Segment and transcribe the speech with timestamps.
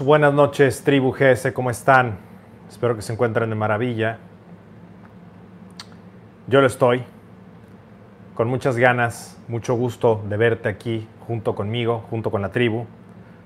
[0.00, 2.18] buenas noches, tribu GS, ¿cómo están?
[2.68, 4.18] Espero que se encuentren de maravilla.
[6.46, 7.04] Yo lo estoy,
[8.34, 12.86] con muchas ganas, mucho gusto de verte aquí junto conmigo, junto con la tribu.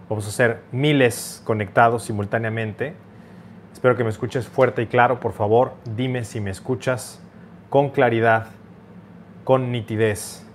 [0.09, 2.95] Vamos a ser miles conectados simultáneamente.
[3.73, 7.23] Espero que me escuches fuerte y claro, por favor, dime si me escuchas
[7.69, 8.47] con claridad,
[9.45, 10.47] con nitidez.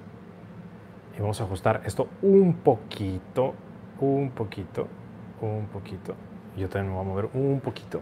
[1.17, 3.53] Y vamos a ajustar esto un poquito,
[3.99, 4.87] un poquito,
[5.45, 6.15] un poquito.
[6.57, 8.01] Yo también me voy a mover un poquito.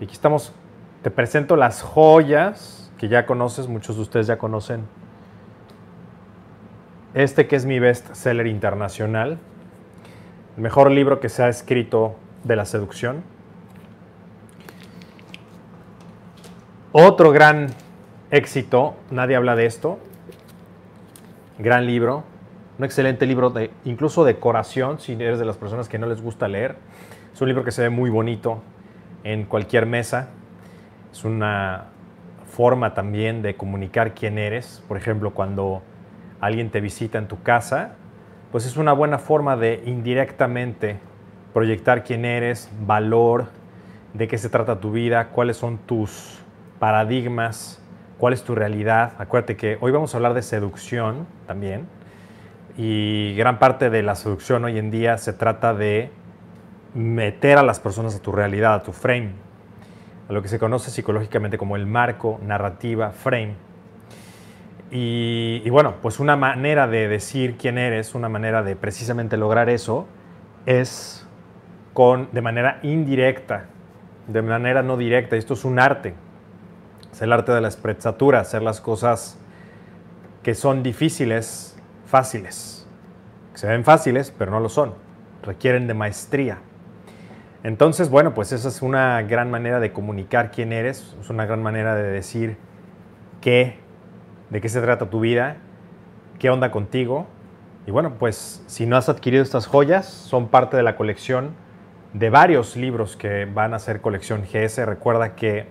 [0.00, 0.52] Y aquí estamos.
[1.02, 4.86] Te presento las joyas que ya conoces, muchos de ustedes ya conocen.
[7.12, 9.38] Este que es mi best seller internacional,
[10.56, 13.22] el mejor libro que se ha escrito de la seducción.
[16.92, 17.68] Otro gran
[18.30, 19.98] éxito, nadie habla de esto.
[21.58, 22.24] Gran libro,
[22.78, 26.48] un excelente libro, de, incluso decoración, si eres de las personas que no les gusta
[26.48, 26.76] leer.
[27.32, 28.62] Es un libro que se ve muy bonito
[29.22, 30.28] en cualquier mesa.
[31.12, 31.86] Es una
[32.52, 34.82] forma también de comunicar quién eres.
[34.88, 35.82] Por ejemplo, cuando
[36.40, 37.94] alguien te visita en tu casa,
[38.50, 40.98] pues es una buena forma de indirectamente
[41.52, 43.46] proyectar quién eres, valor,
[44.12, 46.40] de qué se trata tu vida, cuáles son tus
[46.78, 47.80] paradigmas,
[48.18, 49.12] cuál es tu realidad.
[49.18, 51.86] Acuérdate que hoy vamos a hablar de seducción también.
[52.76, 56.10] Y gran parte de la seducción hoy en día se trata de
[56.94, 59.32] meter a las personas a tu realidad, a tu frame,
[60.28, 63.54] a lo que se conoce psicológicamente como el marco, narrativa, frame.
[64.90, 70.06] Y, bueno, pues una manera de decir quién eres, una manera de precisamente lograr eso,
[70.66, 71.26] es
[71.92, 73.66] con, de manera indirecta,
[74.28, 75.36] de manera no directa.
[75.36, 76.14] Esto es un arte.
[77.12, 79.36] Es el arte de la esprezatura, hacer las cosas
[80.44, 81.73] que son difíciles,
[82.14, 82.86] fáciles.
[83.54, 84.94] Se ven fáciles, pero no lo son.
[85.42, 86.58] Requieren de maestría.
[87.64, 91.60] Entonces, bueno, pues esa es una gran manera de comunicar quién eres, es una gran
[91.60, 92.56] manera de decir
[93.40, 93.80] qué,
[94.50, 95.56] de qué se trata tu vida,
[96.38, 97.26] qué onda contigo.
[97.84, 101.56] Y bueno, pues si no has adquirido estas joyas, son parte de la colección
[102.12, 104.86] de varios libros que van a ser colección GS.
[104.86, 105.66] Recuerda que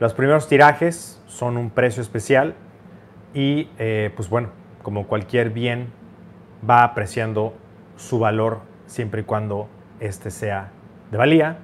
[0.00, 2.54] los primeros tirajes son un precio especial
[3.34, 4.48] y eh, pues bueno,
[4.88, 5.88] como cualquier bien,
[6.66, 7.52] va apreciando
[7.98, 9.68] su valor siempre y cuando
[10.00, 10.70] este sea
[11.10, 11.58] de valía.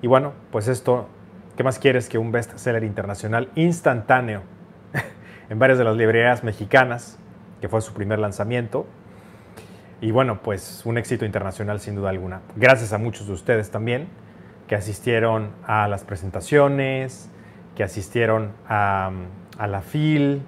[0.00, 1.06] Y bueno, pues esto,
[1.54, 4.40] ¿qué más quieres que un bestseller internacional instantáneo
[5.50, 7.18] en varias de las librerías mexicanas,
[7.60, 8.86] que fue su primer lanzamiento?
[10.00, 12.40] Y bueno, pues un éxito internacional sin duda alguna.
[12.56, 14.08] Gracias a muchos de ustedes también
[14.66, 17.28] que asistieron a las presentaciones,
[17.76, 19.10] que asistieron a,
[19.58, 20.40] a la FIL,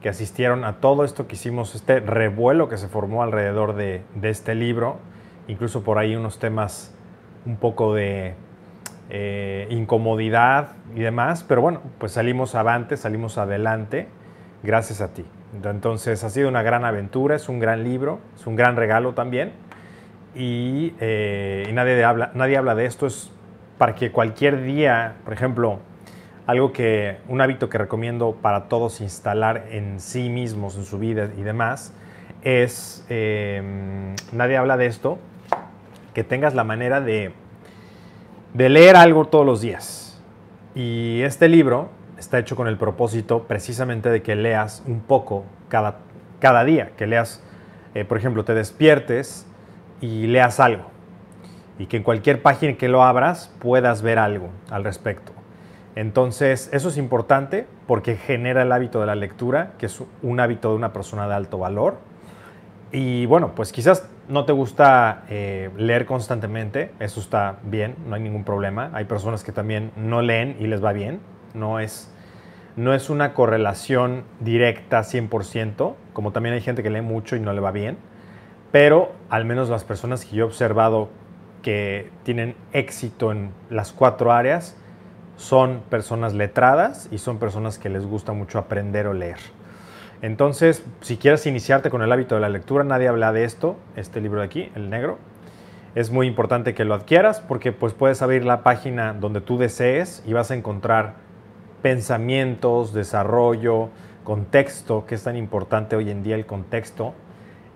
[0.00, 4.30] que asistieron a todo esto que hicimos, este revuelo que se formó alrededor de, de
[4.30, 4.98] este libro,
[5.48, 6.94] incluso por ahí unos temas
[7.44, 8.34] un poco de
[9.12, 14.06] eh, incomodidad y demás, pero bueno, pues salimos avante, salimos adelante
[14.62, 15.24] gracias a ti.
[15.52, 19.52] Entonces ha sido una gran aventura, es un gran libro, es un gran regalo también
[20.34, 23.32] y, eh, nadie, habla, nadie habla de esto, es
[23.78, 25.80] para que cualquier día, por ejemplo,
[26.50, 31.28] algo que, un hábito que recomiendo para todos instalar en sí mismos, en su vida
[31.38, 31.94] y demás,
[32.42, 33.62] es, eh,
[34.32, 35.18] nadie habla de esto,
[36.12, 37.32] que tengas la manera de,
[38.52, 40.20] de leer algo todos los días.
[40.74, 45.98] Y este libro está hecho con el propósito precisamente de que leas un poco cada,
[46.40, 47.44] cada día, que leas,
[47.94, 49.46] eh, por ejemplo, te despiertes
[50.00, 50.90] y leas algo.
[51.78, 55.39] Y que en cualquier página que lo abras puedas ver algo al respecto.
[55.96, 60.70] Entonces, eso es importante porque genera el hábito de la lectura, que es un hábito
[60.70, 61.98] de una persona de alto valor.
[62.92, 68.22] Y bueno, pues quizás no te gusta eh, leer constantemente, eso está bien, no hay
[68.22, 68.90] ningún problema.
[68.94, 71.20] Hay personas que también no leen y les va bien.
[71.54, 72.12] No es,
[72.76, 77.52] no es una correlación directa 100%, como también hay gente que lee mucho y no
[77.52, 77.98] le va bien.
[78.70, 81.08] Pero al menos las personas que yo he observado
[81.62, 84.76] que tienen éxito en las cuatro áreas
[85.40, 89.38] son personas letradas y son personas que les gusta mucho aprender o leer.
[90.20, 94.20] Entonces, si quieres iniciarte con el hábito de la lectura, nadie habla de esto, este
[94.20, 95.16] libro de aquí, el negro.
[95.94, 100.22] Es muy importante que lo adquieras porque pues puedes abrir la página donde tú desees
[100.26, 101.14] y vas a encontrar
[101.80, 103.88] pensamientos, desarrollo,
[104.24, 107.14] contexto, que es tan importante hoy en día el contexto,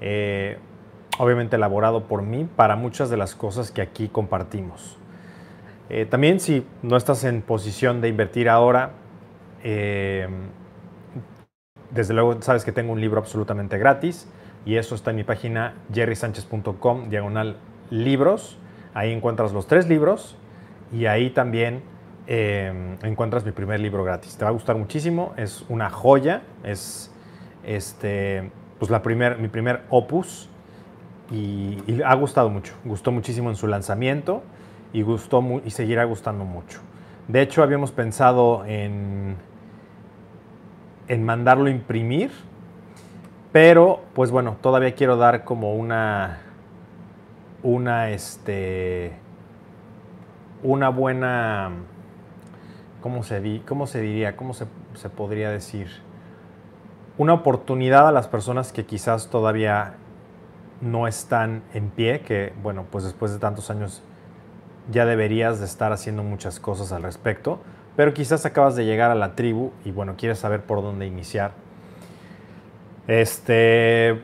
[0.03, 0.59] eh,
[1.19, 4.99] obviamente elaborado por mí para muchas de las cosas que aquí compartimos.
[5.91, 8.93] Eh, también si no estás en posición de invertir ahora,
[9.63, 10.27] eh,
[11.91, 14.29] desde luego sabes que tengo un libro absolutamente gratis
[14.65, 17.57] y eso está en mi página jerrysanchez.com, diagonal
[17.91, 18.59] libros.
[18.95, 20.37] Ahí encuentras los tres libros
[20.93, 21.83] y ahí también
[22.27, 24.37] em, encuentras mi primer libro gratis.
[24.37, 27.13] Te va a gustar muchísimo, es una joya, es
[27.63, 30.49] este, pues la primer, mi primer opus
[31.31, 32.73] y, y ha gustado mucho.
[32.85, 34.43] Gustó muchísimo en su lanzamiento
[34.95, 36.81] y, gustó y seguirá gustando mucho.
[37.29, 39.37] De hecho, habíamos pensado en,
[41.09, 42.31] en mandarlo a imprimir,
[43.53, 46.39] pero pues bueno, todavía quiero dar como una,
[47.63, 49.13] una, este,
[50.63, 51.73] una buena,
[53.03, 54.37] ¿cómo se, di, cómo se diría?
[54.37, 55.89] ¿Cómo se, se podría decir?
[57.19, 59.95] Una oportunidad a las personas que quizás todavía
[60.81, 64.03] no están en pie, que bueno, pues después de tantos años
[64.91, 67.61] ya deberías de estar haciendo muchas cosas al respecto,
[67.97, 71.53] pero quizás acabas de llegar a la tribu y bueno, quieres saber por dónde iniciar.
[73.07, 74.21] Este,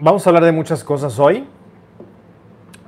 [0.00, 1.46] vamos a hablar de muchas cosas hoy.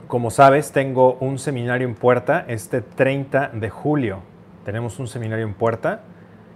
[0.06, 4.20] Como sabes, tengo un seminario en puerta este 30 de julio.
[4.64, 6.02] Tenemos un seminario en puerta.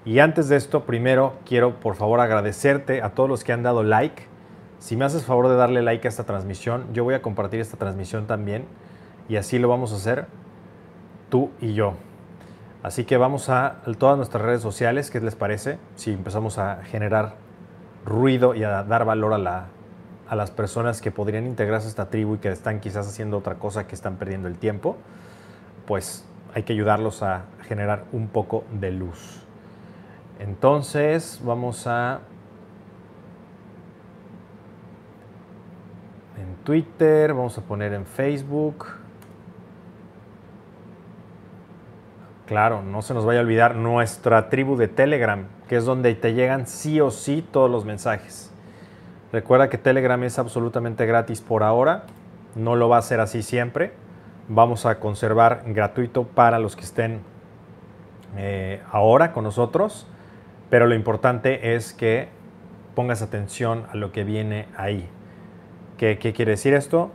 [0.05, 3.82] Y antes de esto, primero quiero por favor agradecerte a todos los que han dado
[3.82, 4.25] like.
[4.79, 7.76] Si me haces favor de darle like a esta transmisión, yo voy a compartir esta
[7.76, 8.65] transmisión también.
[9.29, 10.26] Y así lo vamos a hacer
[11.28, 11.94] tú y yo.
[12.82, 15.78] Así que vamos a todas nuestras redes sociales, ¿qué les parece?
[15.96, 17.34] Si empezamos a generar
[18.04, 19.66] ruido y a dar valor a, la,
[20.28, 23.56] a las personas que podrían integrarse a esta tribu y que están quizás haciendo otra
[23.56, 24.96] cosa que están perdiendo el tiempo,
[25.86, 29.42] pues hay que ayudarlos a generar un poco de luz.
[30.38, 32.20] Entonces vamos a...
[36.38, 38.86] En Twitter, vamos a poner en Facebook.
[42.48, 46.32] Claro, no se nos vaya a olvidar nuestra tribu de Telegram, que es donde te
[46.32, 48.50] llegan sí o sí todos los mensajes.
[49.30, 52.04] Recuerda que Telegram es absolutamente gratis por ahora,
[52.54, 53.92] no lo va a ser así siempre.
[54.48, 57.20] Vamos a conservar gratuito para los que estén
[58.38, 60.06] eh, ahora con nosotros,
[60.70, 62.28] pero lo importante es que
[62.94, 65.06] pongas atención a lo que viene ahí.
[65.98, 67.10] ¿Qué, quiere decir esto?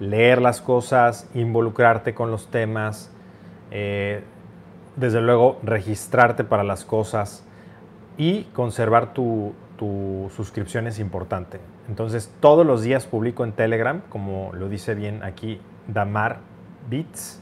[0.00, 3.12] Leer las cosas, involucrarte con los temas.
[3.70, 4.24] Eh,
[4.98, 7.44] desde luego, registrarte para las cosas
[8.16, 9.54] y conservar tu,
[10.34, 11.60] suscripción es importante.
[11.88, 16.40] Entonces, todos los días publico en Telegram, como lo dice bien aquí Damar
[16.90, 17.40] Beats.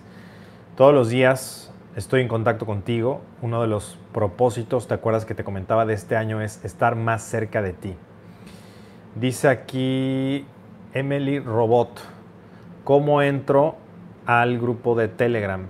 [0.76, 3.23] Todos los días estoy en contacto contigo.
[3.41, 6.43] Uno de los propósitos, ¿te acuerdas que te comentaba de este año?
[6.43, 7.94] Es estar más cerca de ti.
[9.14, 10.44] Dice aquí
[10.93, 12.03] Emily Robot,
[12.85, 13.76] ¿cómo entro
[14.26, 15.69] al grupo de Telegram?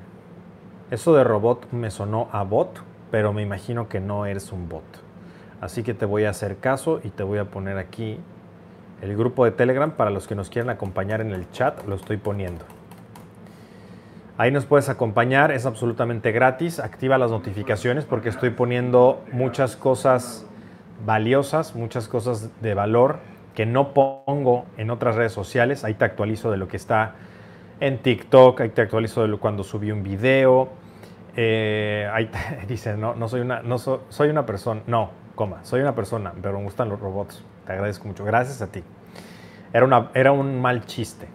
[0.90, 2.80] Eso de robot me sonó a bot,
[3.10, 4.84] pero me imagino que no eres un bot.
[5.60, 8.20] Así que te voy a hacer caso y te voy a poner aquí
[9.02, 12.16] el grupo de Telegram para los que nos quieran acompañar en el chat, lo estoy
[12.18, 12.64] poniendo.
[14.38, 16.78] Ahí nos puedes acompañar, es absolutamente gratis.
[16.78, 20.46] Activa las notificaciones porque estoy poniendo muchas cosas
[21.04, 23.18] valiosas, muchas cosas de valor
[23.54, 25.84] que no pongo en otras redes sociales.
[25.84, 27.14] Ahí te actualizo de lo que está
[27.80, 30.70] en TikTok, ahí te actualizo de cuando subí un video.
[31.36, 35.80] Eh, ahí te, dice, no, no soy una, no soy una persona, no, coma, soy
[35.80, 37.44] una persona, pero me gustan los robots.
[37.66, 38.82] Te agradezco mucho, gracias a ti.
[39.72, 41.28] Era, una, era un mal chiste.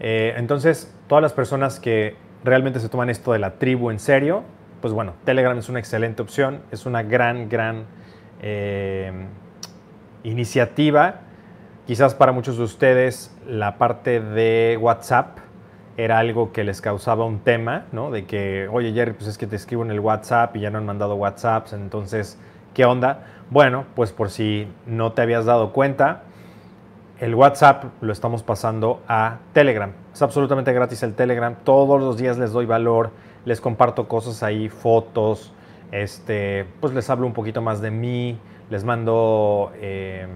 [0.00, 4.42] Eh, entonces, todas las personas que realmente se toman esto de la tribu en serio,
[4.80, 7.84] pues bueno, Telegram es una excelente opción, es una gran, gran
[8.40, 9.12] eh,
[10.22, 11.20] iniciativa.
[11.86, 15.38] Quizás para muchos de ustedes la parte de WhatsApp
[15.96, 18.10] era algo que les causaba un tema, ¿no?
[18.10, 20.78] De que, oye Jerry, pues es que te escribo en el WhatsApp y ya no
[20.78, 22.38] han mandado WhatsApps, entonces,
[22.74, 23.26] ¿qué onda?
[23.50, 26.22] Bueno, pues por si no te habías dado cuenta,
[27.20, 29.92] el WhatsApp lo estamos pasando a Telegram.
[30.12, 31.54] Es absolutamente gratis el Telegram.
[31.64, 33.10] Todos los días les doy valor,
[33.44, 35.52] les comparto cosas ahí, fotos,
[35.92, 38.38] este, pues les hablo un poquito más de mí,
[38.70, 40.30] les mando, em,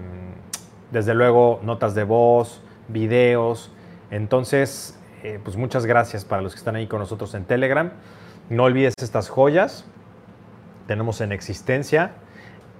[0.91, 3.71] desde luego, notas de voz, videos.
[4.11, 7.89] Entonces, eh, pues muchas gracias para los que están ahí con nosotros en Telegram.
[8.51, 9.83] No olvides estas joyas,
[10.85, 12.11] tenemos en existencia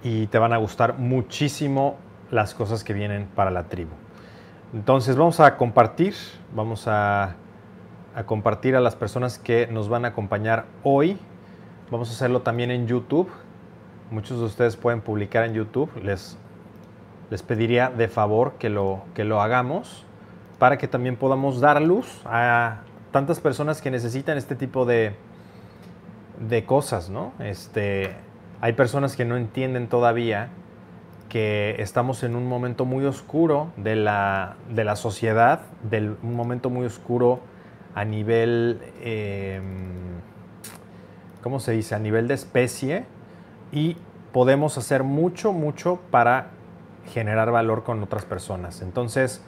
[0.04, 1.96] y te van a gustar muchísimo
[2.30, 3.90] las cosas que vienen para la tribu.
[4.72, 6.14] Entonces vamos a compartir,
[6.54, 7.34] vamos a,
[8.14, 11.18] a compartir a las personas que nos van a acompañar hoy.
[11.90, 13.28] Vamos a hacerlo también en YouTube.
[14.12, 15.90] Muchos de ustedes pueden publicar en YouTube.
[16.00, 16.38] Les,
[17.28, 20.06] les pediría de favor que lo, que lo hagamos
[20.58, 22.82] para que también podamos dar luz a
[23.12, 25.14] tantas personas que necesitan este tipo de,
[26.40, 27.32] de cosas, ¿no?
[27.38, 28.14] Este,
[28.60, 30.48] hay personas que no entienden todavía
[31.28, 36.70] que estamos en un momento muy oscuro de la, de la sociedad, del, un momento
[36.70, 37.40] muy oscuro
[37.94, 40.20] a nivel, em,
[41.42, 41.94] ¿cómo se dice?
[41.94, 43.04] A nivel de especie
[43.72, 43.96] y
[44.32, 46.48] podemos hacer mucho, mucho para
[47.12, 48.82] generar valor con otras personas.
[48.82, 49.42] Entonces,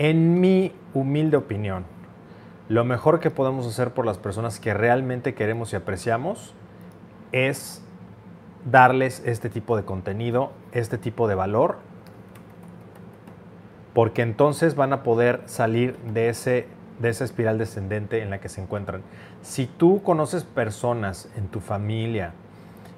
[0.00, 1.84] en mi humilde opinión,
[2.70, 6.54] lo mejor que podemos hacer por las personas que realmente queremos y apreciamos
[7.32, 7.82] es
[8.64, 11.76] darles este tipo de contenido, este tipo de valor,
[13.92, 16.66] porque entonces van a poder salir de, ese,
[16.98, 19.02] de esa espiral descendente en la que se encuentran.
[19.42, 22.32] Si tú conoces personas en tu familia,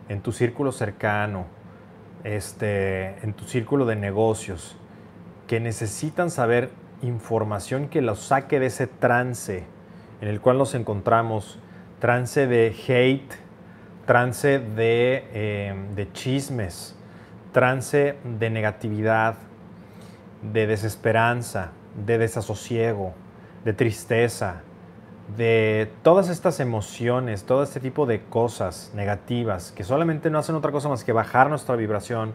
[0.09, 1.47] en tu círculo cercano,
[2.23, 4.77] este, en tu círculo de negocios,
[5.49, 6.71] que necesitan saber
[7.03, 9.65] información que los saque de ese trance
[10.21, 11.59] en el cual nos encontramos,
[11.99, 13.33] trance de hate,
[14.07, 16.97] trance de, eh, de chismes,
[17.53, 19.35] trance de negatividad,
[20.43, 21.73] de desesperanza,
[22.07, 23.15] de desasosiego,
[23.65, 24.63] de tristeza,
[25.37, 30.73] de todas estas emociones, todo este tipo de cosas negativas que solamente no hacen otra
[30.73, 32.35] cosa más que bajar nuestra vibración,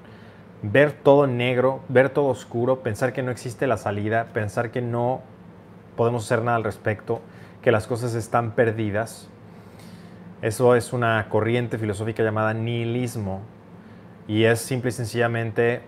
[0.61, 5.21] ver todo negro, ver todo oscuro, pensar que no existe la salida, pensar que no
[5.95, 7.21] podemos hacer nada al respecto,
[7.61, 9.29] que las cosas están perdidas.
[10.41, 13.41] Eso es una corriente filosófica llamada nihilismo
[14.27, 15.81] y es simple y sencillamente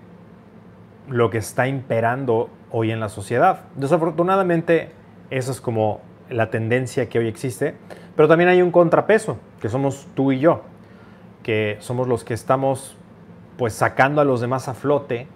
[1.08, 3.62] lo que está imperando hoy en la sociedad.
[3.76, 4.92] Desafortunadamente,
[5.30, 7.76] eso es como la tendencia que hoy existe,
[8.16, 10.62] pero también hay un contrapeso, que somos tú y yo,
[11.44, 12.96] que somos los que estamos
[13.60, 15.28] pues sacando a los demás a flote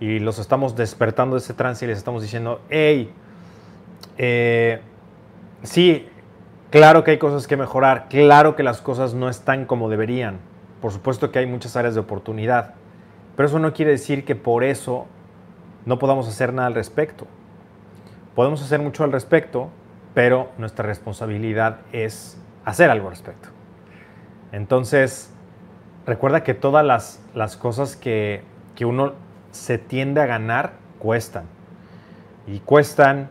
[0.00, 3.12] y los estamos despertando de ese trance y les estamos diciendo, hey,
[4.16, 4.80] eh,
[5.62, 6.08] sí,
[6.70, 10.38] claro que hay cosas que mejorar, claro que las cosas no están como deberían,
[10.80, 12.76] por supuesto que hay muchas áreas de oportunidad,
[13.36, 15.04] pero eso no quiere decir que por eso
[15.84, 17.26] no podamos hacer nada al respecto.
[18.34, 19.68] Podemos hacer mucho al respecto,
[20.14, 23.50] pero nuestra responsabilidad es hacer algo al respecto.
[24.50, 25.30] Entonces,
[26.06, 26.84] recuerda que todas
[27.34, 28.42] las, cosas que,
[28.80, 29.12] uno
[29.50, 31.44] se tiende a ganar cuestan.
[32.46, 33.28] Y cuestan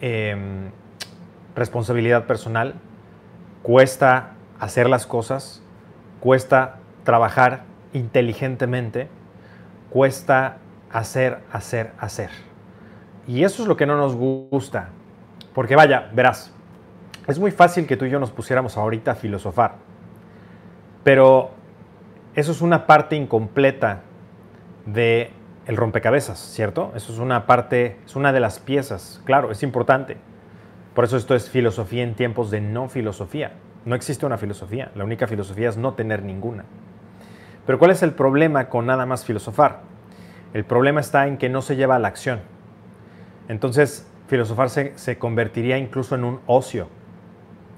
[0.00, 0.70] em,
[1.54, 2.74] responsabilidad personal,
[3.62, 5.62] cuesta hacer las cosas,
[6.20, 9.08] cuesta trabajar inteligentemente,
[9.90, 10.56] cuesta
[10.90, 12.30] hacer, hacer, hacer.
[13.26, 14.88] Y eso es lo que no nos gusta.
[15.54, 16.52] Porque vaya, verás,
[17.26, 19.76] es muy fácil que tú y yo nos pusiéramos ahorita a filosofar,
[21.04, 21.50] pero
[22.34, 24.02] eso es una parte incompleta
[24.86, 25.30] de
[25.66, 26.92] el rompecabezas, ¿cierto?
[26.94, 30.18] Eso es una parte, es una de las piezas, claro, es importante.
[30.94, 33.52] Por eso esto es filosofía en tiempos de no filosofía.
[33.84, 36.64] No existe una filosofía, la única filosofía es no tener ninguna.
[37.66, 39.80] Pero ¿cuál es el problema con nada más filosofar?
[40.52, 42.40] El problema está en que no se lleva a la acción.
[43.48, 46.88] Entonces, filosofar se, convertiría incluso en un ocio,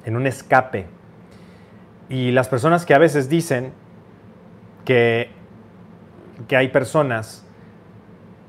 [0.04, 0.86] en un escape.
[2.08, 3.72] Y las personas que a veces dicen
[4.86, 5.28] que,
[6.50, 7.44] hay personas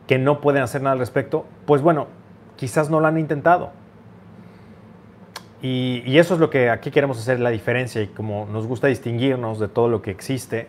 [0.08, 2.08] que no pueden hacer nada al respecto, pues bueno,
[2.56, 3.72] quizás no lo han intentado.
[5.62, 9.60] Y, eso es lo que aquí queremos hacer la diferencia y como nos gusta distinguirnos
[9.60, 10.68] de todo lo que existe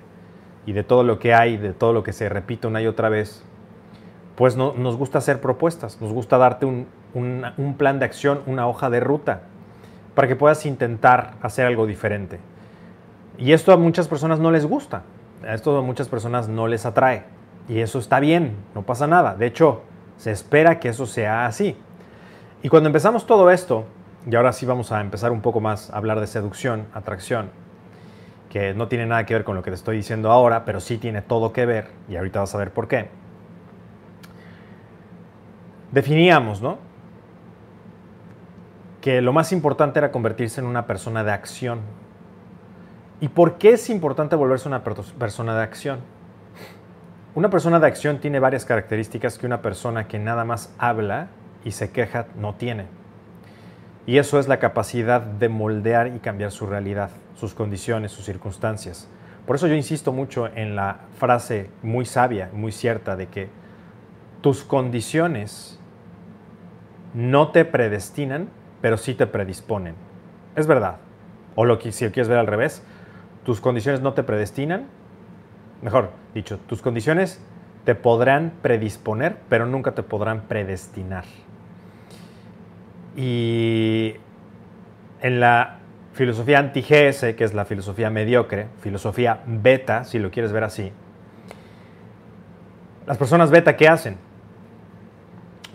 [0.66, 3.08] y de todo lo que hay, de todo lo que se repite una y otra
[3.08, 3.44] vez,
[4.34, 6.86] pues no, nos gusta hacer propuestas, nos gusta darte un,
[7.76, 9.42] plan de acción, una hoja de ruta,
[10.14, 12.40] para que puedas intentar hacer algo diferente.
[13.36, 15.02] Y esto a muchas personas no les gusta,
[15.46, 17.24] a esto muchas personas no les atrae.
[17.68, 19.34] Y eso está bien, no pasa nada.
[19.34, 19.82] De hecho,
[20.16, 21.76] se espera que eso sea así.
[22.62, 23.84] Y cuando empezamos todo esto,
[24.28, 27.50] y ahora sí vamos a empezar un poco más a hablar de seducción, atracción,
[28.50, 30.98] que no tiene nada que ver con lo que te estoy diciendo ahora, pero sí
[30.98, 33.10] tiene todo que ver, y ahorita vas a ver por qué.
[35.92, 36.88] Definíamos, ¿no?
[39.00, 41.80] que lo más importante era convertirse en una persona de acción.
[43.20, 46.00] ¿Y por qué es importante volverse una persona de acción?
[47.34, 51.28] Una persona de acción tiene varias características que una persona que nada más habla
[51.64, 52.86] y se queja no tiene.
[54.06, 59.08] Y eso es la capacidad de moldear y cambiar su realidad, sus condiciones, sus circunstancias.
[59.46, 63.48] Por eso yo insisto mucho en la frase muy sabia, muy cierta, de que
[64.40, 65.78] tus condiciones
[67.14, 68.48] no te predestinan,
[68.80, 69.94] pero sí te predisponen.
[70.54, 70.96] Es verdad.
[71.54, 72.82] O lo que si quieres ver al revés,
[73.48, 74.88] tus condiciones no te predestinan.
[75.80, 77.40] Mejor dicho, tus condiciones
[77.86, 81.24] te podrán predisponer, pero nunca te podrán predestinar.
[83.16, 84.16] Y
[85.22, 85.78] en la
[86.12, 90.92] filosofía anti-GS, que es la filosofía mediocre, filosofía beta, si lo quieres ver así,
[93.06, 94.18] las personas beta, ¿qué hacen?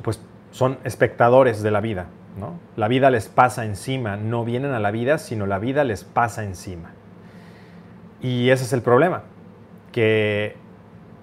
[0.03, 2.05] Pues son espectadores de la vida
[2.37, 2.59] ¿no?
[2.75, 6.43] La vida les pasa encima, no vienen a la vida, sino la vida les pasa
[6.43, 6.91] encima.
[8.23, 9.23] Y ese es el problema,
[9.91, 10.55] que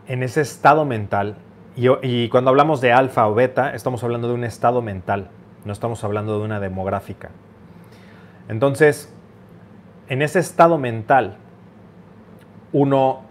[0.06, 1.36] en ese estado mental,
[1.74, 5.30] y, cuando hablamos de alfa o beta, estamos hablando de un estado mental,
[5.64, 7.30] no estamos hablando de una demográfica.
[8.48, 9.10] Entonces,
[10.08, 11.38] en ese estado mental,
[12.72, 13.22] uno,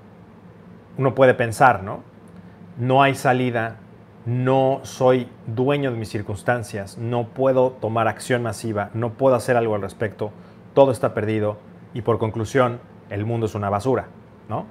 [0.97, 2.01] uno puede pensar, ¿no?
[2.79, 3.75] No hay salida,
[4.25, 9.75] no soy dueño de mis circunstancias, no puedo tomar acción masiva, no puedo hacer algo
[9.75, 10.31] al respecto,
[10.73, 11.57] todo está perdido
[11.93, 14.07] y por conclusión, el mundo es una basura,
[14.47, 14.65] ¿no?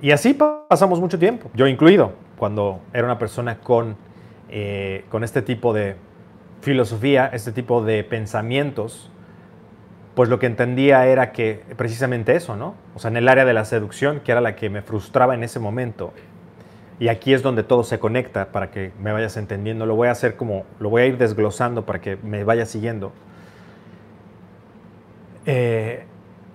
[0.00, 3.96] Y así pasamos mucho tiempo, yo incluido, cuando era una persona con,
[4.48, 5.96] eh, con este tipo de
[6.60, 9.10] filosofía, este tipo de pensamientos,
[10.14, 12.74] pues lo que entendía era que precisamente eso, ¿no?
[12.94, 15.44] O sea, en el área de la seducción, que era la que me frustraba en
[15.44, 16.12] ese momento,
[17.00, 19.86] y aquí es donde todo se conecta para que me vayas entendiendo.
[19.86, 23.12] Lo voy a hacer como, lo voy a ir desglosando para que me vaya siguiendo.
[25.46, 26.04] Eh,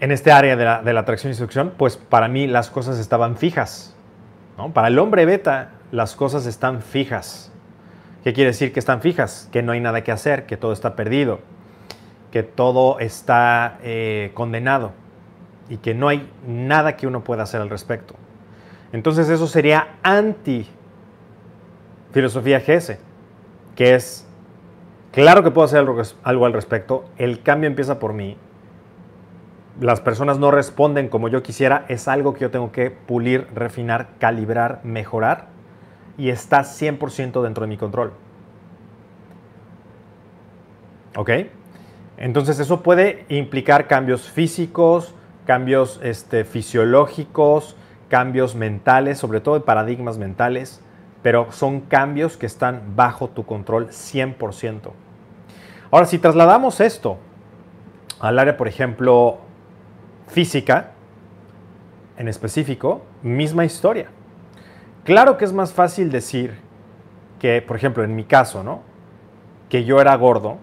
[0.03, 3.95] en este área de la, atracción y seducción, pues para mí las cosas estaban fijas.
[4.73, 7.53] Para el hombre beta, las cosas están fijas.
[8.21, 9.47] ¿Qué quiere decir que están fijas?
[9.53, 11.39] Que no hay nada que hacer, que todo está perdido,
[12.31, 14.91] que todo está eh, condenado
[15.69, 18.15] y que no hay nada que uno pueda hacer al respecto.
[18.91, 20.67] Entonces eso sería anti
[22.11, 22.97] filosofía GS,
[23.77, 24.27] que es,
[25.13, 28.35] claro que puedo hacer algo, al respecto, el cambio empieza por mí,
[29.79, 34.09] las personas no responden como yo quisiera, es algo que yo tengo que pulir, refinar,
[34.19, 35.47] calibrar, mejorar
[36.17, 38.13] y está 100% dentro de mi control.
[41.15, 41.29] ¿Ok?
[42.17, 45.15] Entonces eso puede implicar cambios físicos,
[45.45, 47.75] cambios este, fisiológicos,
[48.09, 50.81] cambios mentales, sobre todo de paradigmas mentales,
[51.23, 54.91] pero son cambios que están bajo tu control 100%.
[55.89, 57.17] Ahora, si trasladamos esto
[58.19, 59.39] al área, por ejemplo,
[60.33, 60.91] física,
[62.17, 64.07] en específico, misma historia.
[65.03, 66.55] Claro que es más fácil decir
[67.39, 68.81] que, por ejemplo, en mi caso, ¿no?
[69.69, 70.57] Que yo era gordo.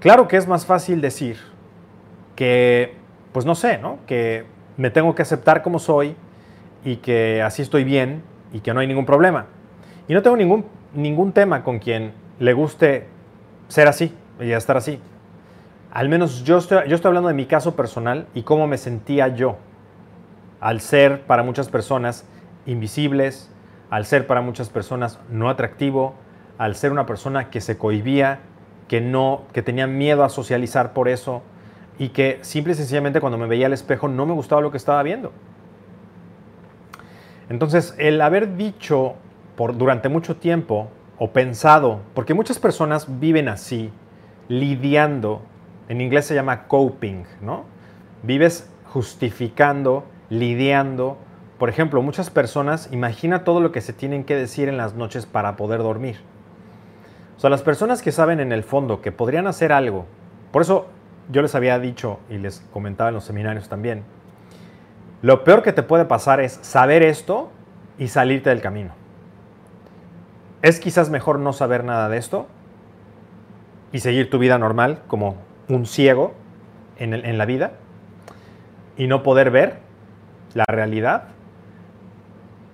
[0.00, 1.38] Claro que es más fácil decir
[2.36, 2.94] que,
[3.32, 3.98] pues no sé, ¿no?
[4.06, 4.44] Que
[4.76, 6.14] me tengo que aceptar como soy
[6.84, 8.22] y que así estoy bien
[8.52, 9.46] y que no hay ningún problema.
[10.08, 13.06] Y no tengo ningún, ningún tema con quien le guste
[13.68, 15.00] ser así y estar así.
[15.92, 19.28] Al menos yo estoy, yo estoy hablando de mi caso personal y cómo me sentía
[19.28, 19.58] yo
[20.58, 22.24] al ser para muchas personas
[22.64, 23.50] invisibles,
[23.90, 26.14] al ser para muchas personas no atractivo,
[26.56, 28.38] al ser una persona que se cohibía,
[28.88, 31.42] que no, que tenía miedo a socializar por eso,
[31.98, 34.78] y que simple y sencillamente cuando me veía al espejo no me gustaba lo que
[34.78, 35.30] estaba viendo.
[37.50, 39.16] Entonces, el haber dicho
[39.56, 43.90] por, durante mucho tiempo o pensado, porque muchas personas viven así,
[44.48, 45.42] lidiando,
[45.92, 47.64] en inglés se llama coping, ¿no?
[48.22, 51.18] Vives justificando, lidiando.
[51.58, 55.26] Por ejemplo, muchas personas, imagina todo lo que se tienen que decir en las noches
[55.26, 56.16] para poder dormir.
[57.36, 60.06] O sea, las personas que saben en el fondo que podrían hacer algo,
[60.50, 60.86] por eso
[61.30, 64.02] yo les había dicho y les comentaba en los seminarios también,
[65.20, 67.50] lo peor que te puede pasar es saber esto
[67.98, 68.92] y salirte del camino.
[70.62, 72.46] Es quizás mejor no saber nada de esto
[73.92, 76.34] y seguir tu vida normal como un ciego
[76.98, 77.72] en, la vida
[78.96, 79.78] y no poder ver
[80.54, 81.28] la realidad.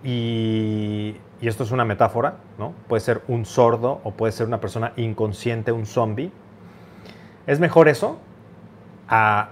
[0.02, 2.74] Y, esto es una metáfora, ¿no?
[2.88, 6.32] Puede ser un sordo o puede ser una persona inconsciente, un zombie.
[7.46, 8.18] Es mejor eso
[9.08, 9.50] a,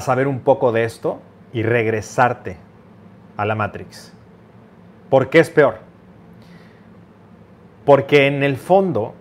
[0.00, 1.20] saber un poco de esto
[1.52, 2.56] y regresarte
[3.36, 4.14] a la Matrix.
[5.10, 5.80] ¿Por qué es peor?
[7.84, 9.14] Porque en el fondo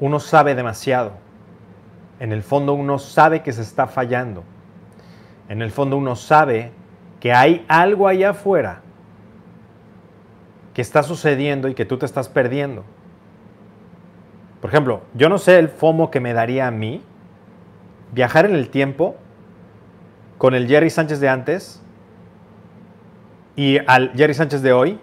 [0.00, 1.27] uno sabe demasiado.
[2.20, 4.44] En el fondo uno sabe que se está fallando.
[5.48, 6.72] En el fondo uno sabe
[7.20, 8.82] que hay algo allá afuera
[10.74, 12.84] que está sucediendo y que tú te estás perdiendo.
[14.60, 17.02] Por ejemplo, yo no sé el FOMO que me daría a mí
[18.12, 19.16] viajar en el tiempo
[20.36, 21.82] con el Jerry Sánchez de antes
[23.56, 25.00] y al Jerry Sánchez de hoy,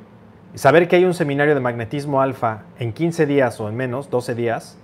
[0.54, 4.34] saber que hay un seminario de magnetismo alfa en 15 días o en menos, 12
[4.34, 4.78] días,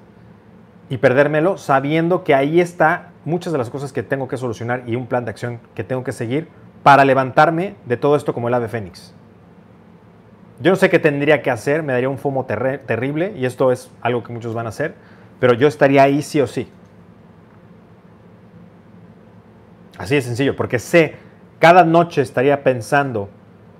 [0.91, 4.97] y perdérmelo sabiendo que ahí está muchas de las cosas que tengo que solucionar y
[4.97, 6.49] un plan de acción que tengo que seguir
[6.83, 9.13] para levantarme de todo esto como el ave fénix.
[10.59, 13.89] Yo no sé qué tendría que hacer, me daría un fomo terrible y esto es
[14.01, 14.95] algo que muchos van a hacer,
[15.39, 16.69] pero yo estaría ahí sí o sí.
[19.97, 21.15] Así de sencillo, porque sé,
[21.59, 23.29] cada noche estaría pensando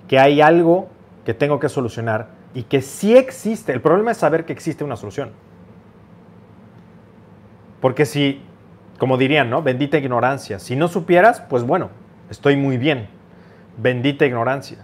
[0.08, 0.88] que hay algo
[1.26, 3.74] que tengo que solucionar y que sí existe.
[3.74, 5.51] El problema es saber que existe una solución.
[7.82, 8.40] Porque si,
[8.98, 9.60] como dirían, ¿no?
[9.60, 10.60] Bendita ignorancia.
[10.60, 11.90] Si no supieras, pues bueno,
[12.30, 13.08] estoy muy bien.
[13.76, 14.78] Bendita ignorancia.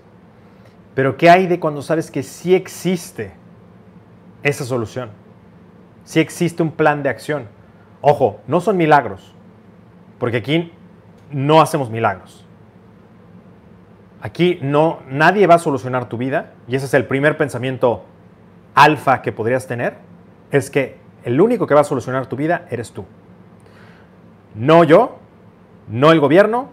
[0.95, 3.33] Pero ¿qué hay de cuando sabes que sí existe
[4.43, 5.11] esa solución?
[6.03, 7.47] Sí existe un plan de acción.
[8.01, 9.33] Ojo, no son milagros,
[10.19, 10.73] porque aquí
[11.31, 12.45] no hacemos milagros.
[14.21, 18.05] Aquí no, nadie va a solucionar tu vida, y ese es el primer pensamiento
[18.75, 19.99] alfa que podrías tener,
[20.51, 20.97] es que
[21.29, 23.05] el único que va a solucionar tu vida eres tú.
[24.55, 25.19] No yo,
[25.87, 26.71] no el gobierno,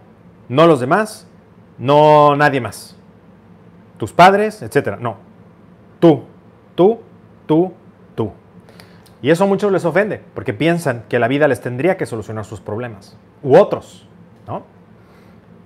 [0.48, 1.28] no los demás,
[1.76, 2.96] no nadie más.
[3.98, 4.96] Tus padres, etcétera.
[4.98, 5.18] No.
[6.00, 6.22] Tú,
[6.74, 7.00] tú,
[7.46, 7.74] tú,
[8.14, 8.32] tú.
[9.20, 12.46] Y eso a muchos les ofende, porque piensan que la vida les tendría que solucionar
[12.46, 14.08] sus problemas, u otros,
[14.46, 14.62] ¿no?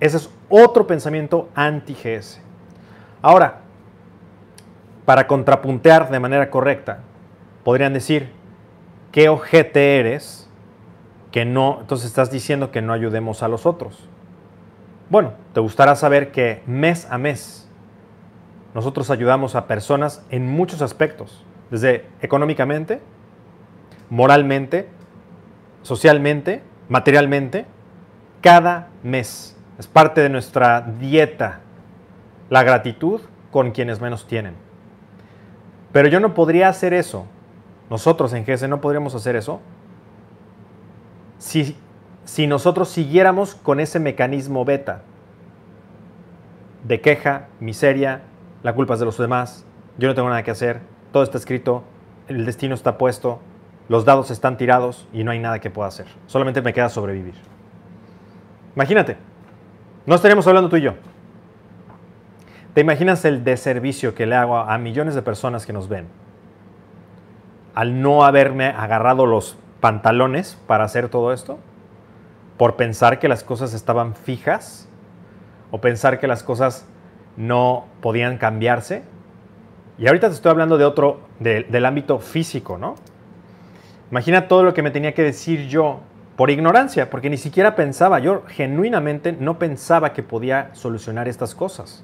[0.01, 2.41] Ese es otro pensamiento anti-GS.
[3.21, 3.59] Ahora,
[5.05, 6.99] para contrapuntear de manera correcta,
[7.63, 8.40] podrían decir,
[9.11, 10.49] ¿qué ojete eres
[11.31, 14.07] que no, entonces estás diciendo que no ayudemos a los otros?
[15.09, 17.67] Bueno, te gustará saber que mes a mes
[18.73, 23.01] nosotros ayudamos a personas en muchos aspectos, desde económicamente,
[24.09, 24.87] moralmente,
[25.81, 27.65] socialmente, materialmente,
[28.41, 29.57] cada mes.
[29.77, 31.59] Es parte de nuestra dieta
[32.49, 33.21] la gratitud
[33.51, 34.55] con quienes menos tienen.
[35.91, 37.25] Pero yo no podría hacer eso,
[37.91, 39.59] nosotros en GESE no podríamos hacer eso,
[41.39, 41.75] si,
[42.23, 45.01] si nosotros siguiéramos con ese mecanismo beta
[46.85, 48.21] de queja, miseria,
[48.63, 49.65] la culpa es de los demás,
[49.97, 50.79] yo no tengo nada que hacer,
[51.11, 51.83] todo está escrito,
[52.29, 53.41] el destino está puesto,
[53.89, 56.05] los dados están tirados y no hay nada que pueda hacer.
[56.27, 57.35] Solamente me queda sobrevivir.
[58.73, 59.17] Imagínate,
[60.05, 60.93] no estaríamos hablando tú y yo.
[62.73, 66.20] ¿Te imaginas el deservicio que le hago a millones de personas que nos ven?
[67.73, 71.59] Al no haberme agarrado los pantalones para hacer todo esto,
[72.57, 74.87] por pensar que las cosas estaban fijas
[75.71, 76.85] o pensar que las cosas
[77.37, 79.03] no podían cambiarse.
[79.97, 82.95] Y ahorita te estoy hablando de otro, del ámbito físico, ¿no?
[84.11, 86.01] Imagina todo lo que me tenía que decir yo
[86.35, 92.03] por ignorancia, porque ni siquiera pensaba, yo genuinamente no pensaba que podía solucionar estas cosas.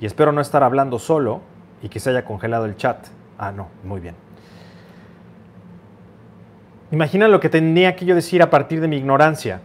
[0.00, 1.40] Y espero no estar hablando solo
[1.82, 3.06] y que se haya congelado el chat.
[3.38, 4.16] Ah, no, muy bien.
[6.90, 9.60] Imagina lo que tenía que yo decir a partir de mi ignorancia.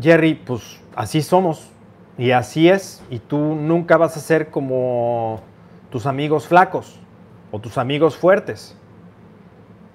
[0.00, 1.70] Jerry, pues así somos
[2.16, 5.40] y así es, y tú nunca vas a ser como
[5.90, 6.98] tus amigos flacos
[7.50, 8.76] o tus amigos fuertes.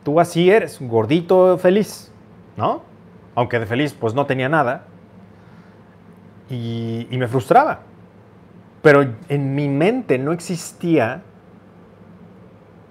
[0.04, 2.12] Tú así eres, gordito feliz,
[2.56, 2.84] ¿no?
[3.36, 4.86] Aunque de feliz pues no tenía nada.
[6.50, 7.82] Y, y me frustraba.
[8.82, 11.24] Pero en mi mente no existía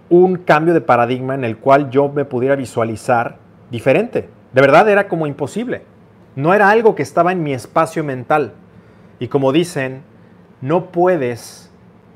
[0.08, 3.38] un cambio de paradigma en el cual yo me pudiera visualizar
[3.70, 4.28] diferente.
[4.52, 5.82] De verdad era como imposible.
[6.36, 8.52] No era algo que estaba en mi espacio mental.
[9.18, 10.02] Y como dicen,
[10.60, 11.70] no puedes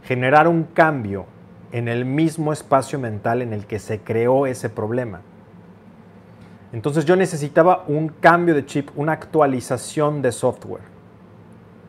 [0.05, 1.27] generar un cambio
[1.73, 5.21] en el mismo espacio mental en el que se creó ese problema.
[6.73, 10.83] Entonces yo necesitaba un cambio de chip, una actualización de software.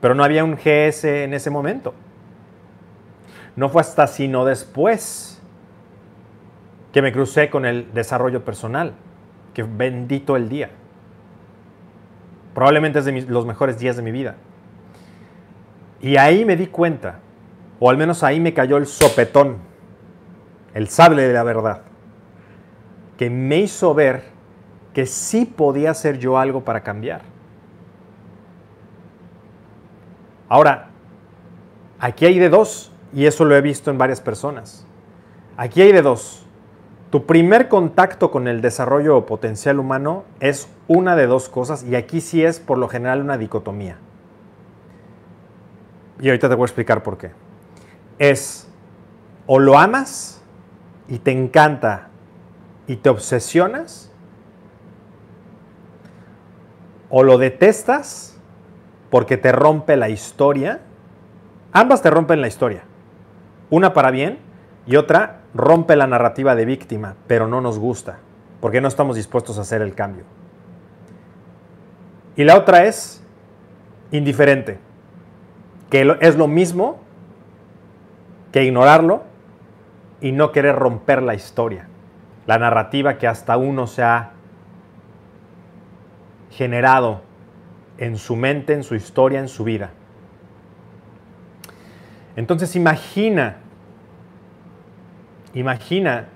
[0.01, 1.93] Pero no había un GS en ese momento.
[3.55, 5.41] No fue hasta sino después
[6.91, 8.93] que me crucé con el desarrollo personal,
[9.53, 10.71] que bendito el día.
[12.53, 14.35] Probablemente es de los mejores días de mi vida.
[16.01, 17.19] Y ahí me di cuenta,
[17.79, 19.71] o al menos ahí me cayó el sopetón
[20.73, 21.81] el sable de la verdad,
[23.17, 24.23] que me hizo ver
[24.93, 27.21] que sí podía hacer yo algo para cambiar.
[30.51, 30.89] Ahora,
[31.97, 34.85] aquí hay de dos, y eso lo he visto en varias personas.
[35.55, 36.45] Aquí hay de dos.
[37.09, 42.19] Tu primer contacto con el desarrollo potencial humano es una de dos cosas, y aquí
[42.19, 43.95] sí es por lo general una dicotomía.
[46.19, 47.31] Y ahorita te voy a explicar por qué.
[48.19, 48.67] Es
[49.47, 50.41] o lo amas
[51.07, 52.09] y te encanta
[52.87, 54.11] y te obsesionas,
[57.09, 58.30] o lo detestas
[59.11, 60.79] porque te rompe la historia,
[61.73, 62.83] ambas te rompen la historia,
[63.69, 64.39] una para bien
[64.87, 68.19] y otra rompe la narrativa de víctima, pero no nos gusta,
[68.61, 70.23] porque no estamos dispuestos a hacer el cambio.
[72.37, 73.21] Y la otra es
[74.11, 74.79] indiferente,
[75.89, 76.99] que es lo mismo
[78.53, 79.23] que ignorarlo
[80.21, 81.87] y no querer romper la historia,
[82.47, 84.31] la narrativa que hasta uno se ha
[86.51, 87.29] generado
[88.01, 89.91] en su mente, en su historia, en su vida.
[92.35, 93.57] Entonces imagina,
[95.53, 96.29] imagina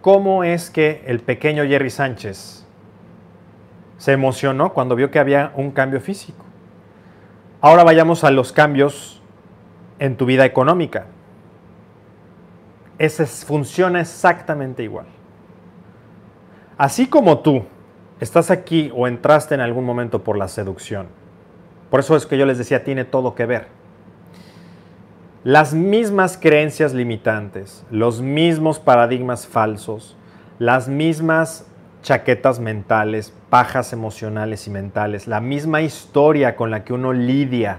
[0.00, 2.66] cómo es que el pequeño Jerry Sánchez
[3.98, 6.46] se emocionó cuando vio que había un cambio físico.
[7.60, 9.20] Ahora vayamos a los cambios
[9.98, 11.08] en tu vida económica.
[12.98, 15.06] Ese funciona exactamente igual.
[16.78, 17.66] Así como tú
[18.20, 21.08] estás aquí o entraste en algún momento por la seducción,
[21.90, 23.66] por eso es que yo les decía, tiene todo que ver.
[25.42, 30.16] Las mismas creencias limitantes, los mismos paradigmas falsos,
[30.58, 31.66] las mismas
[32.02, 37.78] chaquetas mentales, pajas emocionales y mentales, la misma historia con la que uno lidia.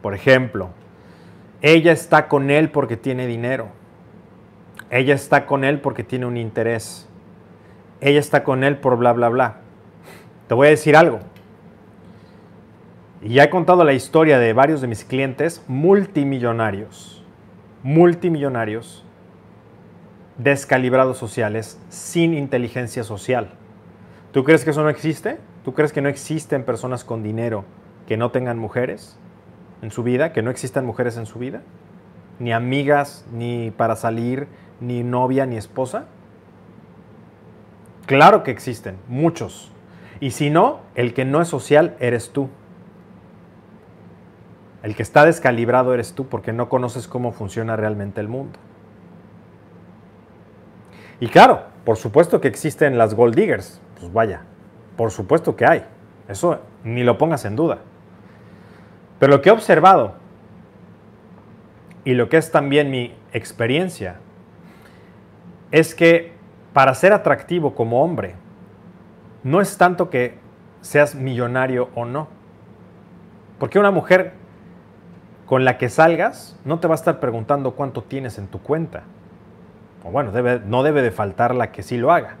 [0.00, 0.70] Por ejemplo,
[1.60, 3.68] ella está con él porque tiene dinero.
[4.90, 7.08] Ella está con él porque tiene un interés.
[8.02, 9.54] Ella está con él por bla, bla, bla.
[10.48, 11.20] Te voy a decir algo.
[13.22, 17.24] Y ya he contado la historia de varios de mis clientes multimillonarios,
[17.84, 19.04] multimillonarios,
[20.36, 23.50] descalibrados sociales, sin inteligencia social.
[24.32, 25.38] ¿Tú crees que eso no existe?
[25.64, 27.64] ¿Tú crees que no existen personas con dinero
[28.08, 29.16] que no tengan mujeres
[29.80, 31.62] en su vida, que no existan mujeres en su vida?
[32.40, 34.48] Ni amigas, ni para salir,
[34.80, 36.06] ni novia, ni esposa.
[38.06, 39.70] Claro que existen, muchos.
[40.20, 42.48] Y si no, el que no es social eres tú.
[44.82, 48.58] El que está descalibrado eres tú porque no conoces cómo funciona realmente el mundo.
[51.20, 53.80] Y claro, por supuesto que existen las gold diggers.
[54.00, 54.42] Pues vaya,
[54.96, 55.84] por supuesto que hay.
[56.28, 57.78] Eso ni lo pongas en duda.
[59.20, 60.14] Pero lo que he observado
[62.04, 64.16] y lo que es también mi experiencia
[65.70, 66.31] es que
[66.72, 68.34] para ser atractivo como hombre,
[69.42, 70.38] no es tanto que
[70.80, 72.28] seas millonario o no.
[73.58, 74.34] Porque una mujer
[75.46, 79.02] con la que salgas no te va a estar preguntando cuánto tienes en tu cuenta.
[80.04, 80.32] O bueno,
[80.66, 82.36] no debe de faltar la que sí lo haga.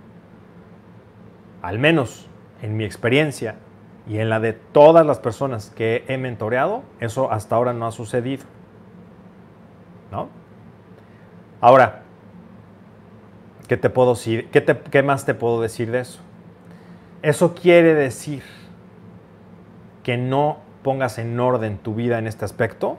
[1.60, 2.28] Al menos
[2.60, 3.56] en mi experiencia
[4.08, 7.92] y en la de todas las personas que he mentoreado, eso hasta ahora no ha
[7.92, 8.44] sucedido.
[10.10, 10.28] ¿No?
[11.60, 12.01] Ahora,
[13.68, 14.48] ¿qué, te puedo decir?
[14.50, 16.20] ¿Qué, ¿Qué más te puedo decir de eso?
[17.22, 18.42] Eso quiere decir
[20.02, 22.98] que no pongas en orden tu vida en este aspecto,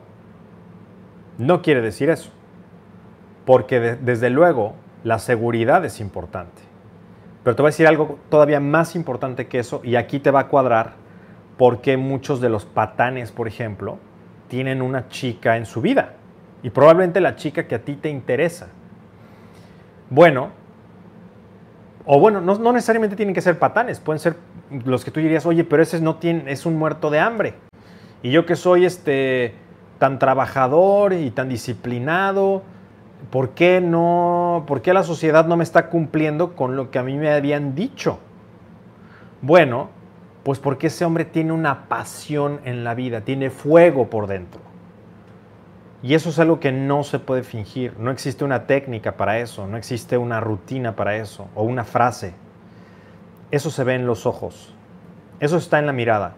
[1.37, 2.31] no quiere decir eso.
[3.45, 6.61] Porque desde luego la seguridad es importante.
[7.43, 10.41] Pero te voy a decir algo todavía más importante que eso, y aquí te va
[10.41, 10.93] a cuadrar
[11.57, 13.99] porque muchos de los patanes, por ejemplo,
[14.47, 16.13] tienen una chica en su vida.
[16.63, 18.69] Y probablemente la chica que a ti te interesa.
[20.13, 20.49] Bueno,
[22.05, 24.35] o bueno, no, necesariamente tienen que ser patanes, pueden ser
[24.85, 27.55] los que tú dirías, oye, pero ese no tiene, es un muerto de hambre.
[28.21, 29.55] Y yo que soy este,
[29.97, 32.61] tan trabajador y tan disciplinado,
[33.31, 37.03] ¿por qué no, por qué la sociedad no me está cumpliendo con lo que a
[37.03, 38.19] mí me habían dicho?
[39.41, 39.89] Bueno,
[40.43, 44.61] pues porque ese hombre tiene una pasión en la vida, tiene fuego por dentro.
[46.03, 49.65] Y eso es algo que no se puede fingir, no existe una técnica para eso,
[49.65, 52.35] no existe una rutina para eso o una frase.
[53.49, 54.75] Eso se ve en los ojos,
[55.39, 56.35] eso está en la mirada.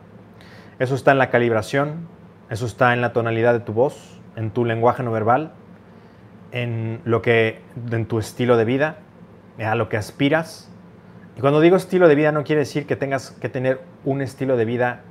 [0.77, 2.07] Eso está en la calibración,
[2.49, 5.53] eso está en la tonalidad de tu voz, en tu lenguaje no verbal,
[6.51, 8.97] en lo que en tu estilo de vida,
[9.57, 10.69] a lo que aspiras.
[11.37, 14.57] Y cuando digo estilo de vida no quiere decir que tengas que tener un estilo
[14.57, 15.03] de vida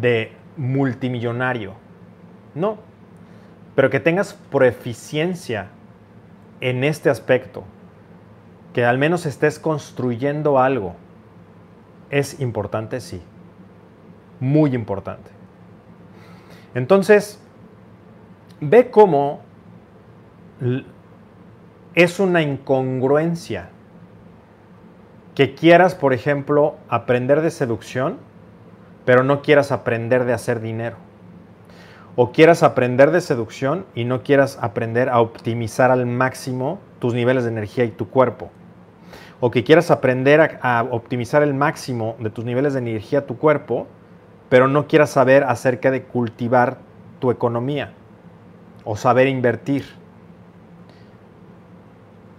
[0.00, 1.74] de multimillonario.
[2.56, 2.78] No,
[3.78, 5.68] pero que tengas proeficiencia
[6.60, 7.62] en este aspecto,
[8.72, 10.96] que al menos estés construyendo algo,
[12.10, 13.22] es importante, sí
[14.40, 15.30] muy importante.
[16.74, 17.40] Entonces,
[18.60, 19.42] ve cómo
[21.94, 23.68] es una incongruencia
[25.36, 28.18] que quieras, por ejemplo, aprender de seducción,
[29.04, 30.96] pero no quieras aprender de hacer dinero.
[32.20, 37.44] O quieras aprender de seducción y no quieras aprender a optimizar al máximo tus niveles
[37.44, 38.50] de energía y tu cuerpo.
[39.38, 43.86] O que quieras aprender a, optimizar el máximo de tus niveles de energía tu cuerpo,
[44.48, 46.78] pero no quieras saber acerca de cultivar
[47.20, 47.92] tu economía
[48.82, 49.84] o saber invertir.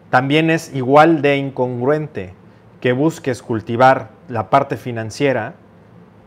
[0.10, 2.34] También es igual de incongruente
[2.82, 5.54] que busques cultivar la parte financiera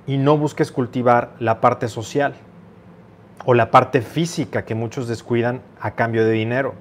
[0.07, 2.33] y no busques cultivar la parte social
[3.45, 6.75] o la parte física que muchos descuidan a cambio de dinero.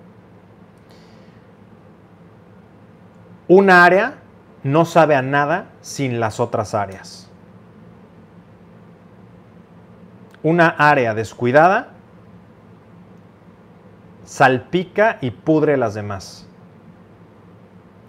[3.47, 4.15] Un área
[4.63, 7.32] no sabe a nada sin las otras áreas.
[10.43, 11.89] una área descuidada
[14.24, 16.47] salpica y pudre las demás.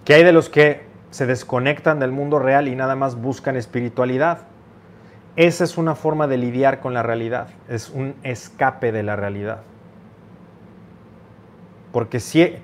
[0.04, 4.46] ¿Qué hay de los que se desconectan del mundo real y nada más buscan espiritualidad?
[5.36, 9.62] Esa es una forma de lidiar con la realidad, es un escape de la realidad.
[11.90, 12.56] Porque si,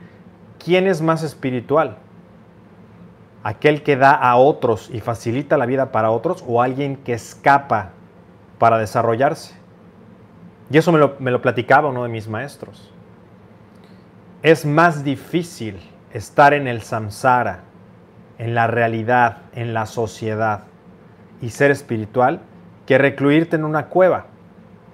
[0.63, 1.97] ¿quién es más espiritual?
[3.43, 7.91] ¿Aquel que da a otros y facilita la vida para otros o alguien que escapa
[8.59, 9.55] para desarrollarse?
[10.71, 12.93] Y eso me lo, me lo platicaba uno de mis maestros.
[14.43, 15.79] Es más difícil
[16.13, 17.61] estar en el samsara,
[18.37, 20.65] en la realidad, en la sociedad
[21.41, 22.41] y ser espiritual
[22.89, 24.29] que recluirte en una cueva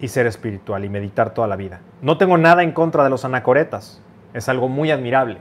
[0.00, 1.80] y ser espiritual y meditar toda la vida.
[2.02, 4.02] No tengo nada en contra de los anacoretas,
[4.32, 5.38] es algo muy admirable.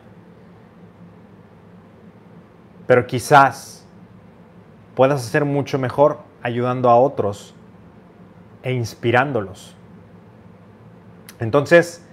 [2.85, 3.87] Pero quizás
[4.93, 7.55] puedas hacer mucho mejor ayudando a otros
[8.61, 9.75] e inspirándolos.
[11.39, 12.07] Entonces,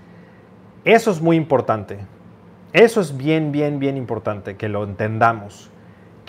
[0.87, 1.99] eso es muy importante.
[2.73, 5.71] Eso es bien, bien, bien importante que lo entendamos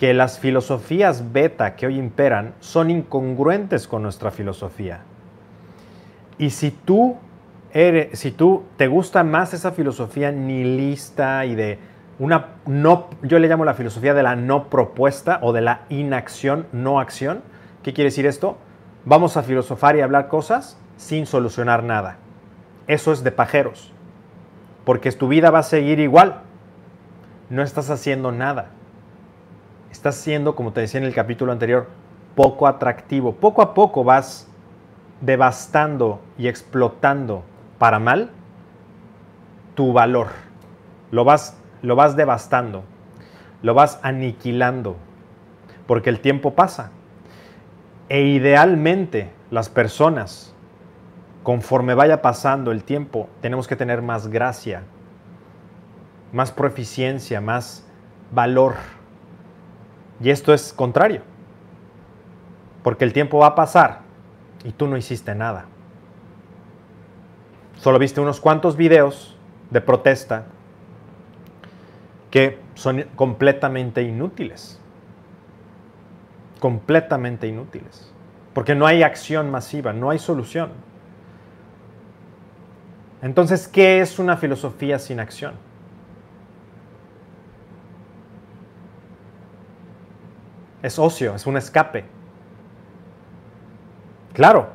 [0.02, 5.02] que las filosofías beta que hoy imperan son incongruentes con nuestra filosofía.
[6.38, 7.18] Y si tú
[7.72, 11.78] eres, si tú te gusta más esa filosofía nihilista y de
[12.18, 16.66] una no, yo le llamo la filosofía de la no propuesta o de la inacción,
[16.72, 17.42] no acción.
[17.84, 18.58] ¿Qué quiere decir esto?
[19.04, 22.16] Vamos a filosofar y hablar cosas sin solucionar nada.
[22.88, 23.92] Eso es de pajeros.
[24.84, 26.40] Porque tu vida va a seguir igual.
[27.50, 28.70] No estás haciendo nada
[29.92, 31.86] estás siendo, como te decía en el capítulo anterior,
[32.34, 33.34] poco atractivo.
[33.34, 34.48] Poco a poco vas
[35.20, 37.44] devastando y explotando
[37.78, 38.30] para mal
[39.74, 40.28] tu valor.
[41.10, 42.84] Lo vas, lo vas devastando,
[43.62, 44.96] lo vas aniquilando,
[45.86, 46.90] porque el tiempo pasa.
[48.08, 50.54] E idealmente las personas,
[51.42, 54.84] conforme vaya pasando el tiempo, tenemos que tener más gracia,
[56.32, 57.86] más proficiencia, más
[58.32, 58.74] valor
[60.22, 61.22] y esto es contrario,
[62.82, 64.00] porque el tiempo va a pasar
[64.64, 65.66] y tú no hiciste nada.
[67.78, 69.36] Solo viste unos cuantos videos
[69.70, 70.44] de protesta
[72.30, 74.80] que son completamente inútiles.
[76.60, 78.12] Completamente inútiles.
[78.54, 80.70] Porque no hay acción masiva, no hay solución.
[83.20, 85.54] Entonces, ¿qué es una filosofía sin acción?
[90.82, 92.04] Es ocio, es un escape.
[94.32, 94.70] Claro,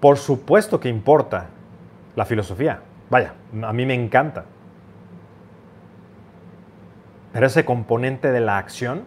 [0.00, 1.46] por supuesto que importa
[2.16, 2.80] la filosofía.
[3.10, 4.44] Vaya, a mí me encanta.
[7.32, 9.04] Pero ese componente de la acción,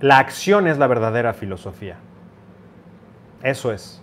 [0.00, 1.96] la acción es la verdadera filosofía.
[3.42, 4.02] Eso es.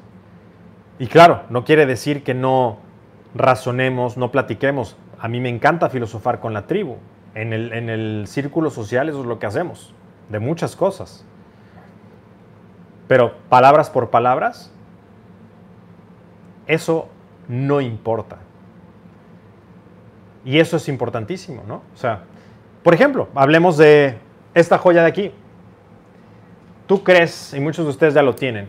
[0.97, 2.79] Y claro, no quiere decir que no
[3.35, 4.97] razonemos, no platiquemos.
[5.19, 6.97] A mí me encanta filosofar con la tribu.
[7.35, 9.93] En el, en el círculo social eso es lo que hacemos
[10.29, 11.25] de muchas cosas.
[13.07, 14.71] Pero palabras por palabras,
[16.67, 17.09] eso
[17.47, 18.37] no importa.
[20.43, 21.81] Y eso es importantísimo, ¿no?
[21.93, 22.23] O sea,
[22.83, 24.17] por ejemplo, hablemos de
[24.53, 25.31] esta joya de aquí.
[26.87, 28.67] Tú crees, y muchos de ustedes ya lo tienen,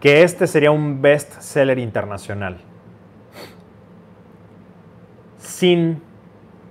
[0.00, 2.58] que este sería un best seller internacional.
[5.38, 6.02] Sin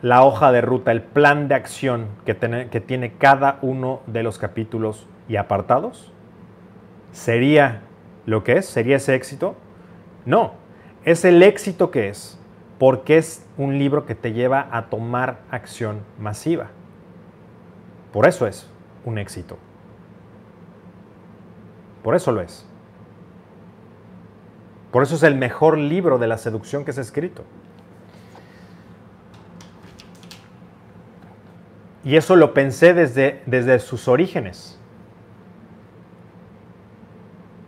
[0.02, 4.24] la hoja de ruta, el plan de acción que tiene, que tiene cada uno de
[4.24, 6.12] los capítulos y apartados?
[7.12, 7.82] ¿Sería
[8.26, 8.66] lo que es?
[8.66, 9.56] ¿Sería ese éxito?
[10.26, 10.54] No,
[11.04, 12.40] es el éxito que es,
[12.78, 16.68] porque es un libro que te lleva a tomar acción masiva.
[18.14, 18.70] Por eso es
[19.06, 19.58] un éxito.
[22.04, 22.66] Por eso lo es.
[24.92, 27.44] Por eso es el mejor libro de la seducción que se ha escrito.
[32.10, 34.80] Y eso lo pensé desde, desde sus orígenes.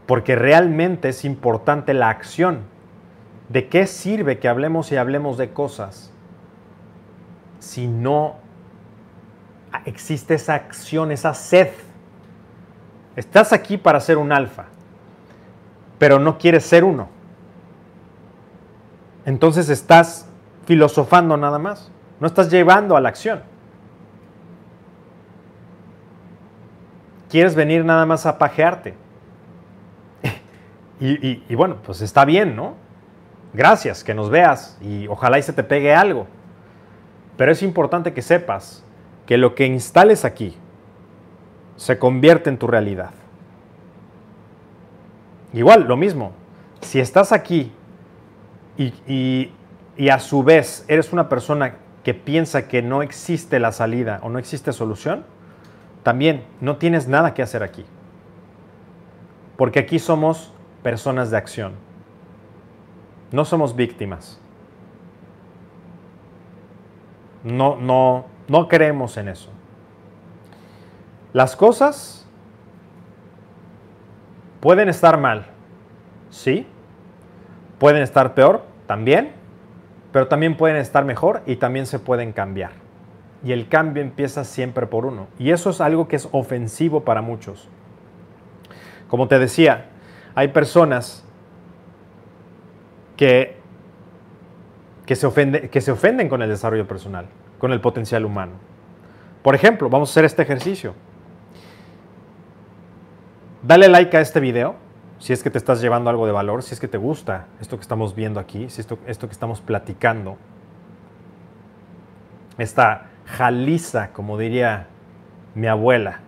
[0.08, 2.62] Porque realmente es importante la acción.
[3.50, 6.12] ¿De qué sirve que hablemos y hablemos de cosas
[7.60, 8.38] si no
[9.86, 11.70] existe esa acción, esa sed?
[13.16, 14.66] Estás aquí para ser un alfa,
[16.00, 17.10] pero no quieres ser uno.
[19.24, 20.28] Entonces estás
[20.66, 23.51] filosofando nada más, no estás llevando a la acción.
[27.32, 28.94] Quieres venir nada más a pajearte.
[31.00, 32.76] y, bueno, pues está bien, ¿no?
[33.54, 36.28] Gracias, que nos veas y ojalá y se te pegue algo.
[37.38, 38.84] Pero es importante que sepas
[39.26, 40.56] que lo que instales aquí
[41.76, 43.12] se convierte en tu realidad.
[45.54, 46.34] Igual, lo mismo.
[46.82, 47.72] Si estás aquí
[48.78, 48.94] y,
[49.98, 54.30] y, a su vez eres una persona que piensa que no existe la salida o
[54.30, 55.26] no existe solución,
[56.04, 57.86] también no tienes nada que hacer aquí.
[59.58, 61.74] Porque aquí somos personas de acción.
[63.32, 64.40] No somos víctimas.
[67.44, 69.50] No, no, no creemos en eso.
[71.34, 72.28] Las cosas
[74.60, 75.46] pueden estar mal,
[76.30, 76.68] sí.
[77.80, 79.34] Pueden estar peor, también.
[80.12, 82.81] Pero también pueden estar mejor y también se pueden cambiar.
[83.44, 85.28] Y el cambio empieza siempre por uno.
[85.40, 87.68] Y eso es algo que es ofensivo para muchos.
[89.08, 89.88] Como te decía,
[90.36, 91.26] hay personas
[93.18, 93.58] que,
[95.06, 97.28] que, se que se ofenden con el desarrollo personal,
[97.58, 98.54] con el potencial humano.
[99.42, 100.94] Por ejemplo, vamos a hacer este ejercicio.
[103.64, 104.76] Dale like a este video
[105.22, 107.78] si es que te estás llevando algo de valor, si es que te gusta esto
[107.78, 110.36] que estamos viendo aquí, si esto, esto que estamos platicando.
[112.58, 114.88] Esta jaliza, como diría
[115.56, 116.20] mi abuela,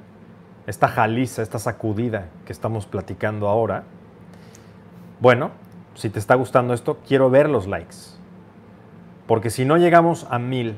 [0.66, 3.84] esta jaliza, esta sacudida que estamos platicando ahora.
[5.20, 5.52] Bueno,
[5.96, 7.98] si te está gustando esto, quiero ver los likes.
[9.28, 10.76] Porque si no llegamos a mil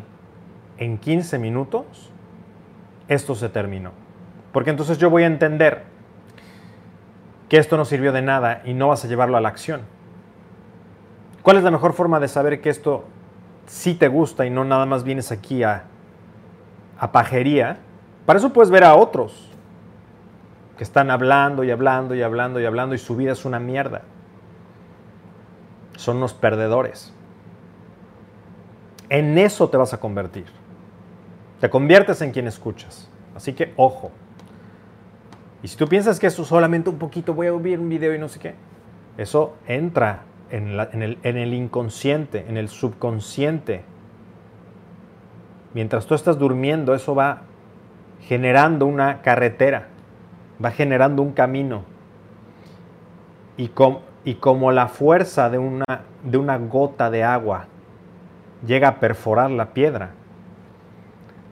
[0.77, 2.11] en 15 minutos,
[3.07, 3.91] esto se terminó.
[4.51, 5.83] Porque entonces yo voy a entender
[7.49, 9.81] que esto no sirvió de nada y no vas a llevarlo a la acción.
[11.43, 13.05] ¿Cuál es la mejor forma de saber que esto
[13.67, 15.83] sí te gusta y no nada más vienes aquí a,
[16.97, 17.79] a pajería?
[18.25, 19.51] Para eso puedes ver a otros
[20.77, 24.01] que están hablando y hablando y hablando y hablando y su vida es una mierda.
[25.95, 27.13] Son unos perdedores.
[29.09, 30.45] En eso te vas a convertir.
[31.61, 33.09] Te conviertes en quien escuchas.
[33.35, 34.11] Así que ojo.
[35.63, 38.19] Y si tú piensas que eso solamente un poquito, voy a ver un video y
[38.19, 38.55] no sé qué,
[39.17, 43.83] eso entra en el inconsciente, en el subconsciente.
[45.75, 47.43] Mientras tú estás durmiendo, eso va
[48.21, 49.89] generando una carretera
[50.63, 51.83] va generando un camino.
[53.57, 55.85] Y, como la fuerza de una,
[56.23, 57.67] de una gota de agua
[58.65, 60.11] llega a perforar la piedra,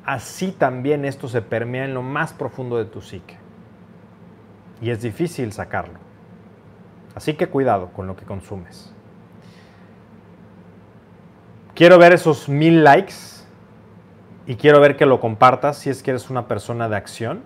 [0.06, 3.38] así también esto se permea en lo más profundo de tu psique.
[4.82, 6.00] Y es difícil sacarlo.
[7.16, 8.94] Así que cuidado con lo que consumes.
[11.74, 13.14] Quiero ver esos mil likes
[14.46, 17.42] y quiero ver que lo compartas si es que eres una persona de acción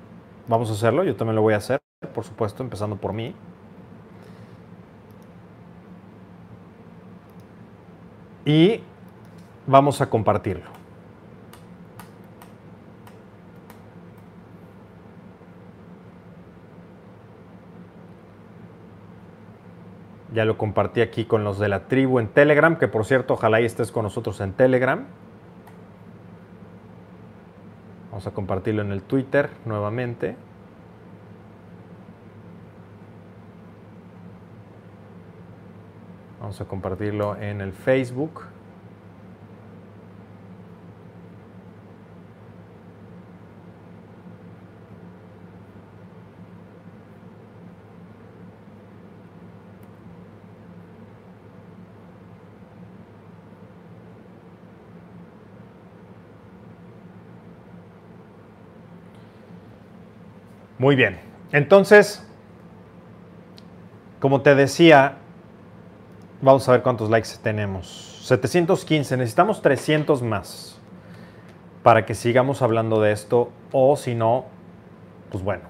[0.48, 1.82] Vamos a hacerlo, yo también lo voy a hacer,
[2.14, 3.36] por supuesto, empezando por mí.
[8.46, 8.82] Y
[9.66, 10.70] vamos a compartirlo.
[20.34, 23.60] Ya lo compartí aquí con los de la tribu en Telegram, que por cierto, ojalá
[23.60, 25.08] y estés con nosotros en Telegram.
[28.18, 30.36] Vamos a compartirlo en el Twitter nuevamente.
[36.40, 38.42] Vamos a compartirlo en el Facebook.
[60.80, 61.20] Muy bien.
[61.52, 62.26] Entonces,
[64.20, 65.18] como te decía,
[66.42, 68.20] vamos a ver cuántos likes tenemos.
[68.24, 70.80] 715, necesitamos 300 más
[71.82, 74.46] para que sigamos hablando de esto o si no,
[75.32, 75.64] pues bueno,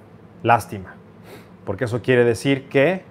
[0.44, 0.96] lástima.
[1.64, 3.04] Porque eso quiere decir que,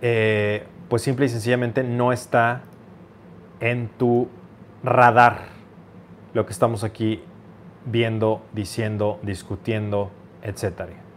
[0.00, 2.62] eh, pues simple y sencillamente no está
[3.60, 4.28] en tu
[4.82, 5.48] radar
[6.32, 7.22] lo que estamos aquí
[7.84, 10.10] viendo, diciendo, discutiendo,
[10.42, 11.09] etcétera.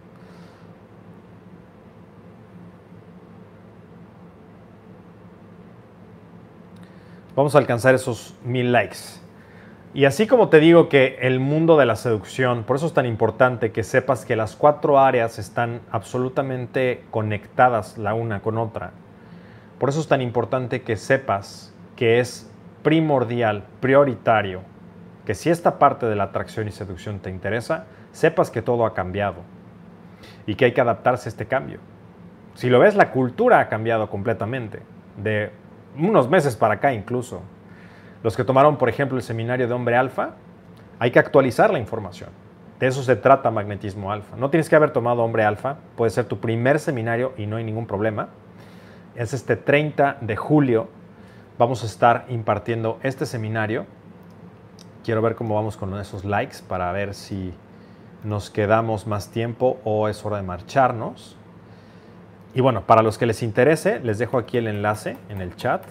[7.36, 9.22] Vamos a alcanzar esos mil likes.
[9.94, 13.06] Y así como te digo que el mundo de la seducción, por eso es tan
[13.06, 18.92] importante que sepas que las cuatro áreas están absolutamente conectadas la una con otra.
[19.78, 22.50] Por eso es tan importante que sepas que es
[22.82, 24.62] primordial, prioritario,
[25.26, 28.96] que si esta parte de la atracción y seducción te interesa, sepas que todo ha
[28.96, 29.38] cambiado
[30.48, 31.80] y que hay que adaptarse a este cambio.
[32.56, 34.82] Si lo ves, la cultura ha cambiado completamente.
[35.18, 35.52] De
[35.98, 37.41] unos meses para acá incluso.
[38.24, 40.32] Los que tomaron, por ejemplo, el seminario de hombre alfa,
[41.00, 42.30] hay que actualizar la información.
[42.80, 44.36] De eso se trata magnetismo alfa.
[44.36, 47.64] No tienes que haber tomado hombre alfa, puede ser tu primer seminario y no hay
[47.64, 48.30] ningún problema.
[49.16, 50.89] Es este 30 de julio,
[51.58, 53.86] vamos a estar impartiendo este seminario
[55.04, 57.54] Quiero ver cómo vamos con esos likes para ver si
[58.24, 61.36] nos quedamos más tiempo o es hora de marcharnos.
[62.56, 65.84] Y bueno, para los que les interese, les dejo aquí el enlace en el chat.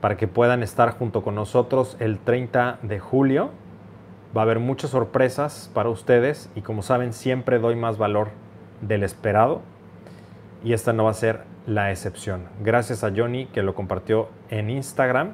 [0.00, 3.50] Para que puedan estar junto con nosotros el 30 de julio.
[4.36, 8.28] Va a haber muchas sorpresas para ustedes y como saben siempre doy más valor
[8.82, 9.62] del esperado
[10.62, 12.44] y esta no va a ser la excepción.
[12.60, 15.32] Gracias a Johnny que lo compartió en Instagram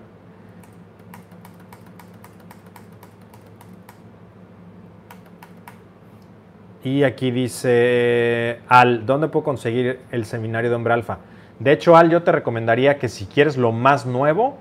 [6.85, 11.19] Y aquí dice, Al, ¿dónde puedo conseguir el seminario de Hombre Alfa?
[11.59, 14.59] De hecho, Al, yo te recomendaría que si quieres lo más nuevo,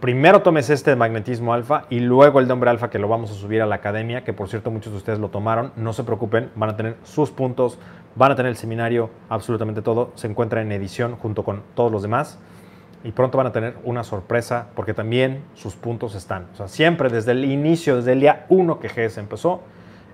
[0.00, 3.34] primero tomes este magnetismo alfa y luego el de hombre alfa que lo vamos a
[3.34, 6.50] subir a la academia, que por cierto muchos de ustedes lo tomaron, no se preocupen,
[6.56, 7.78] van a tener sus puntos,
[8.14, 12.00] van a tener el seminario, absolutamente todo, se encuentra en edición junto con todos los
[12.02, 12.38] demás
[13.04, 16.48] y pronto van a tener una sorpresa porque también sus puntos están.
[16.54, 19.60] O sea, siempre desde el inicio, desde el día 1 que GS empezó,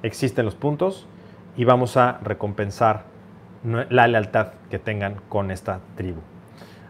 [0.03, 1.07] existen los puntos
[1.57, 3.05] y vamos a recompensar
[3.64, 6.20] la lealtad que tengan con esta tribu.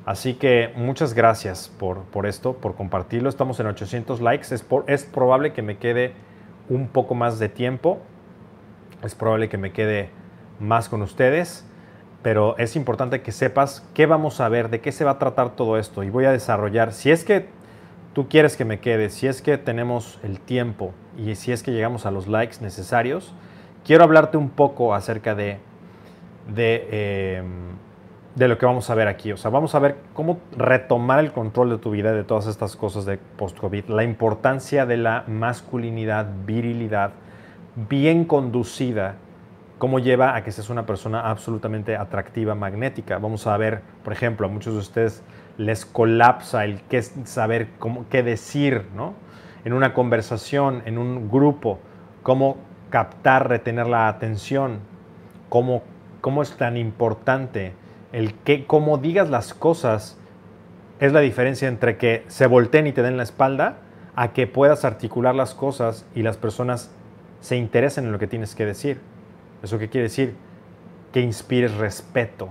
[0.04, 3.28] Así que muchas gracias por, por esto, por compartirlo.
[3.28, 4.54] Estamos en 800 likes.
[4.54, 6.12] Es, es probable que me quede
[6.68, 7.98] un poco más de tiempo.
[9.02, 10.10] Es probable que me quede
[10.60, 11.66] más con ustedes.
[12.22, 15.56] Pero es importante que sepas qué vamos a ver, de qué se va a tratar
[15.56, 16.04] todo esto.
[16.04, 17.48] Y voy a desarrollar, si es que
[18.16, 21.70] tú quieres que me quede, si es que tenemos el tiempo y si es que
[21.70, 23.34] llegamos a los likes necesarios,
[23.84, 25.58] quiero hablarte un poco acerca de,
[26.48, 27.44] de, em,
[28.34, 29.32] de, lo que vamos a ver aquí.
[29.32, 32.74] O sea, vamos a ver cómo retomar el control de tu vida, de todas estas
[32.74, 37.10] cosas de post-COVID, la importancia de la masculinidad, virilidad,
[37.74, 39.16] bien conducida,
[39.76, 43.18] cómo lleva a que seas una persona absolutamente atractiva, magnética.
[43.18, 45.22] Vamos a ver, por ejemplo, a muchos de ustedes
[45.58, 49.14] les colapsa el qué saber cómo, qué decir, ¿no?
[49.64, 51.80] En una conversación, en un grupo,
[52.22, 52.56] cómo
[52.90, 54.80] captar, retener la atención,
[55.48, 55.82] cómo,
[56.20, 57.74] cómo es tan importante
[58.12, 60.18] el que, cómo digas las cosas,
[61.00, 63.78] es la diferencia entre que se volteen y te den la espalda
[64.14, 66.90] a que puedas articular las cosas y las personas
[67.40, 69.00] se interesen en lo que tienes que decir.
[69.62, 70.34] ¿Eso qué quiere decir?
[71.12, 72.48] Que inspires respeto.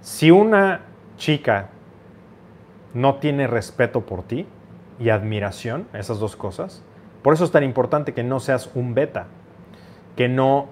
[0.00, 0.80] Si una
[1.18, 1.68] chica
[2.94, 4.46] no tiene respeto por ti
[4.98, 6.82] y admiración, esas dos cosas,
[7.22, 9.26] por eso es tan importante que no seas un beta,
[10.16, 10.68] que no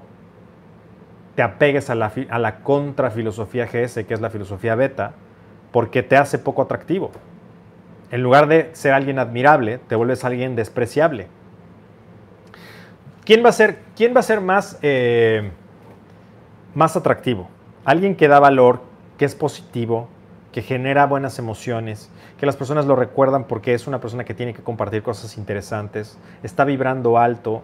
[1.34, 5.12] te apegues a la, a la contrafilosofía GS, que es la filosofía beta,
[5.70, 7.10] porque te hace poco atractivo.
[8.10, 11.28] En lugar de ser alguien admirable, te vuelves alguien despreciable.
[13.24, 15.50] ¿Quién va a ser, quién va a ser más, eh,
[16.74, 17.48] más atractivo?
[17.84, 18.80] Alguien que da valor,
[19.18, 20.08] que es positivo,
[20.56, 22.08] que genera buenas emociones,
[22.40, 26.16] que las personas lo recuerdan porque es una persona que tiene que compartir cosas interesantes,
[26.42, 27.62] está vibrando alto,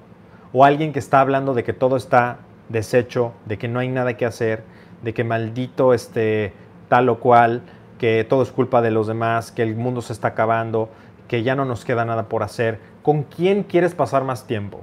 [0.52, 4.18] o alguien que está hablando de que todo está deshecho, de que no hay nada
[4.18, 4.62] que hacer,
[5.02, 6.52] de que maldito este
[6.90, 7.62] tal o cual,
[7.96, 10.90] que todo es culpa de los demás, que el mundo se está acabando,
[11.28, 12.78] que ya no nos queda nada por hacer.
[13.02, 14.82] ¿Con quién quieres pasar más tiempo?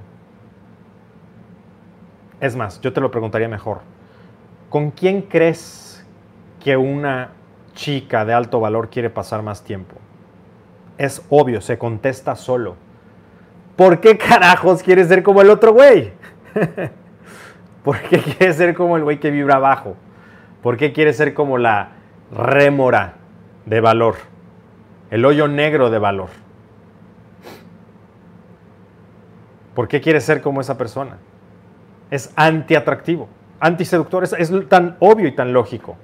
[2.40, 3.82] Es más, yo te lo preguntaría mejor.
[4.68, 6.04] ¿Con quién crees
[6.58, 7.34] que una
[7.80, 9.96] chica de alto valor quiere pasar más tiempo?
[10.98, 12.76] Es obvio, se contesta solo.
[13.74, 16.12] ¿Por qué carajos quieres ser como el otro güey?
[17.82, 19.96] ¿Por qué quieres ser como el güey que vibra abajo?
[20.62, 21.92] ¿Por qué quieres ser como la
[22.30, 23.14] rémora
[23.64, 24.16] de valor?
[25.10, 26.28] El hoyo negro de valor.
[29.74, 31.16] ¿Por qué quieres ser como esa persona?
[32.10, 33.26] Es antiatractivo,
[33.58, 35.96] antiseductor, es, es tan obvio y tan lógico.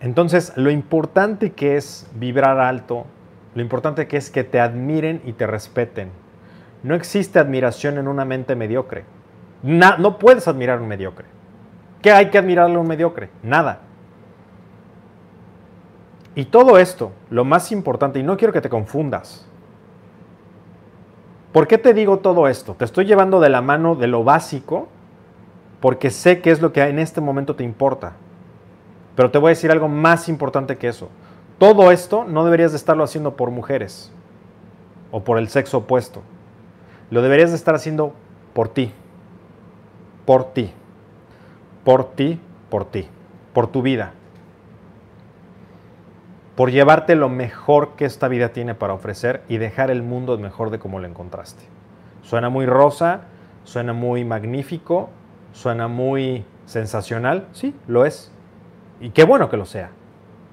[0.00, 3.06] Entonces, lo importante que es vibrar alto,
[3.54, 6.10] lo importante que es que te admiren y te respeten.
[6.82, 9.04] No existe admiración en una mente mediocre.
[9.62, 11.26] no puedes admirar a un mediocre.
[12.00, 13.30] ¿Qué hay que admirarle a un mediocre?
[13.42, 13.80] Nada.
[16.36, 19.48] Y todo esto, lo más importante, y no quiero que te confundas.
[21.52, 22.74] ¿Por qué te digo todo esto?
[22.74, 24.86] Te estoy llevando de la mano de lo básico
[25.80, 28.12] porque sé que es lo que en este momento te importa.
[29.18, 31.08] Pero te voy a decir algo más importante que eso.
[31.58, 34.12] Todo esto no deberías de estarlo haciendo por mujeres
[35.10, 36.22] o por el sexo opuesto.
[37.10, 38.12] Lo deberías de estar haciendo
[38.52, 38.92] por ti.
[40.24, 40.70] Por ti.
[41.82, 42.40] Por ti,
[42.70, 43.08] por ti.
[43.54, 44.12] Por tu vida.
[46.54, 50.70] Por llevarte lo mejor que esta vida tiene para ofrecer y dejar el mundo mejor
[50.70, 51.64] de como lo encontraste.
[52.22, 53.22] Suena muy rosa,
[53.64, 55.10] suena muy magnífico,
[55.52, 57.48] suena muy sensacional.
[57.50, 58.30] Sí, lo es
[59.00, 59.90] Y qué bueno que lo sea.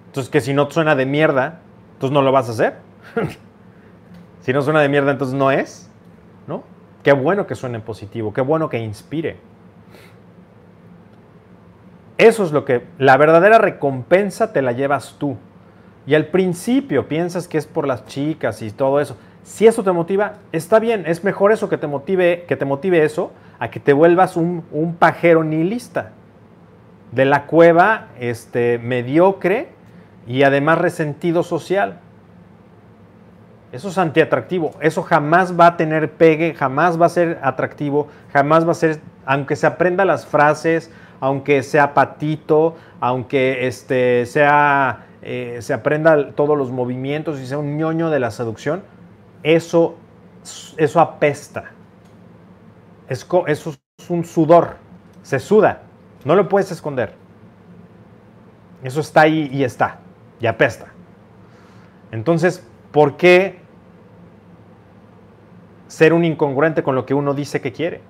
[0.08, 1.60] Entonces, que si no suena de mierda,
[1.94, 2.78] entonces no lo vas a hacer.
[4.42, 5.90] si no suena de mierda, entonces no es.
[6.48, 6.64] ¿No?
[7.04, 9.38] Qué bueno que suene positivo, qué bueno que inspire.
[12.18, 15.38] Eso es lo que la verdadera recompensa te la llevas tú.
[16.08, 19.18] Y al principio piensas que es por las chicas y todo eso.
[19.44, 23.04] Si eso te motiva, está bien, es mejor eso que te motive, que te motive
[23.04, 26.12] eso, a que te vuelvas un, un pajero nihilista.
[27.16, 29.70] De la cueva este, mediocre
[30.28, 32.00] y además resentido social.
[33.72, 34.72] Eso es antiatractivo.
[34.80, 39.00] Eso jamás va a tener pegue, jamás va a ser atractivo, jamás va a ser,
[39.26, 46.58] aunque se aprenda las frases, aunque sea patito, aunque este, sea, eh, se aprenda todos
[46.58, 48.84] los movimientos y sea un ñoño de la seducción,
[49.44, 49.96] eso,
[50.78, 51.72] eso apesta.
[53.10, 54.78] Es, eso es un sudor,
[55.22, 55.82] se suda,
[56.26, 57.14] no lo puedes esconder.
[58.84, 60.00] Eso está ahí y está,
[60.42, 60.88] y apesta.
[62.12, 63.60] Entonces, ¿por qué
[65.88, 68.02] ser un incongruente con lo que uno dice que quiere?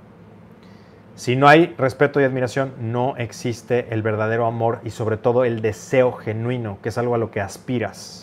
[1.15, 5.63] Si no hay respeto y admiración, no existe el verdadero amor y sobre todo el
[5.63, 8.22] deseo genuino, que es algo a lo que aspiras.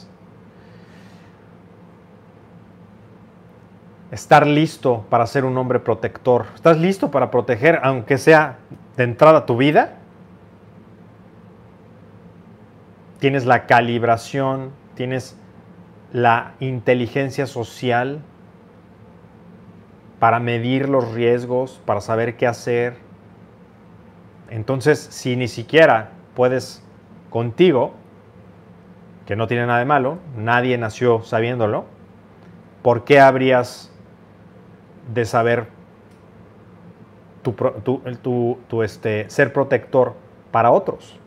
[4.11, 6.47] Estar listo para ser un hombre protector.
[6.55, 8.57] ¿Estás listo para proteger, aunque sea
[8.97, 9.97] de entrada tu vida?
[13.19, 15.37] Tienes la calibración, tienes
[16.11, 18.21] la inteligencia social,
[20.19, 22.97] para medir los riesgos, para saber qué hacer.
[24.49, 26.83] Entonces, si ni siquiera puedes
[27.29, 27.93] contigo,
[29.25, 31.85] que no tiene nada de malo, nadie nació sabiéndolo,
[32.81, 33.88] ¿por qué habrías
[35.13, 35.67] de saber
[37.43, 40.15] tu, este, ser protector
[40.51, 41.19] para otros?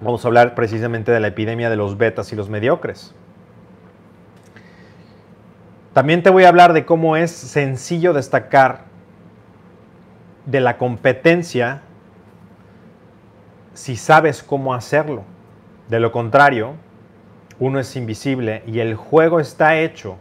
[0.00, 3.14] Vamos a hablar precisamente de la epidemia de los betas y los mediocres.
[5.94, 8.84] También te voy a hablar de cómo es sencillo destacar
[10.44, 11.80] de la competencia
[13.72, 15.24] si sabes cómo hacerlo.
[15.88, 16.74] De lo contrario,
[17.58, 20.16] uno es invisible y el juego está hecho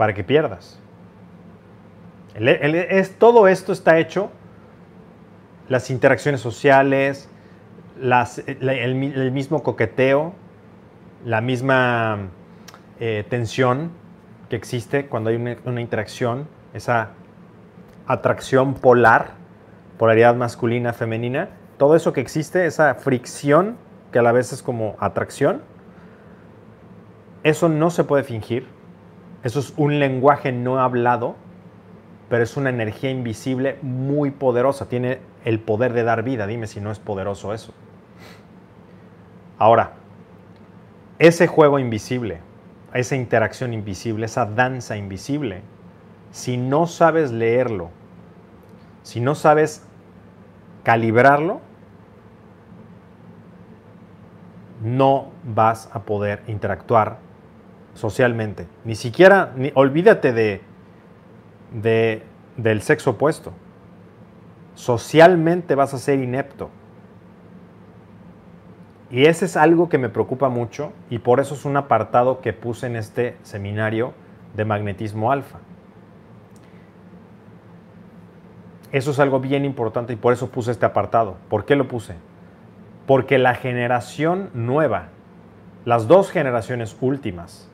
[0.00, 0.80] para que pierdas.
[2.34, 4.30] es, todo esto está hecho,
[5.68, 7.28] las interacciones sociales,
[8.00, 8.94] el,
[9.30, 10.32] mismo coqueteo,
[11.26, 12.30] la misma
[12.98, 13.90] eh, tensión,
[14.48, 17.10] que existe cuando hay una, interacción, esa
[18.06, 19.32] atracción polar,
[19.98, 23.76] polaridad masculina, femenina, todo eso que existe, esa fricción
[24.12, 25.60] que a la vez es como atracción,
[27.42, 28.79] eso no se puede fingir,
[29.42, 31.36] eso es un lenguaje no hablado,
[32.28, 36.80] pero es una energía invisible muy poderosa, tiene el poder de dar vida, dime si
[36.80, 37.72] no es poderoso eso.
[39.58, 39.92] Ahora,
[41.18, 42.40] ese juego invisible,
[42.94, 45.62] esa interacción invisible, esa danza invisible,
[46.30, 47.90] si no sabes leerlo,
[49.02, 49.84] si no sabes
[50.82, 51.60] calibrarlo,
[54.82, 57.18] no vas a poder interactuar
[57.94, 58.66] socialmente.
[58.84, 60.60] Ni siquiera, olvídate de,
[61.72, 62.22] de,
[62.56, 63.52] del sexo opuesto.
[64.74, 66.70] Socialmente vas a ser inepto.
[69.10, 72.52] Y ese es algo que me preocupa mucho y por eso es un apartado que
[72.52, 74.14] puse en este seminario
[74.54, 75.58] de magnetismo alfa.
[78.92, 81.36] Eso es algo bien importante y por eso puse este apartado.
[81.48, 82.14] ¿Por qué lo puse?
[83.06, 85.08] Porque la generación nueva,
[85.84, 87.69] las dos generaciones últimas,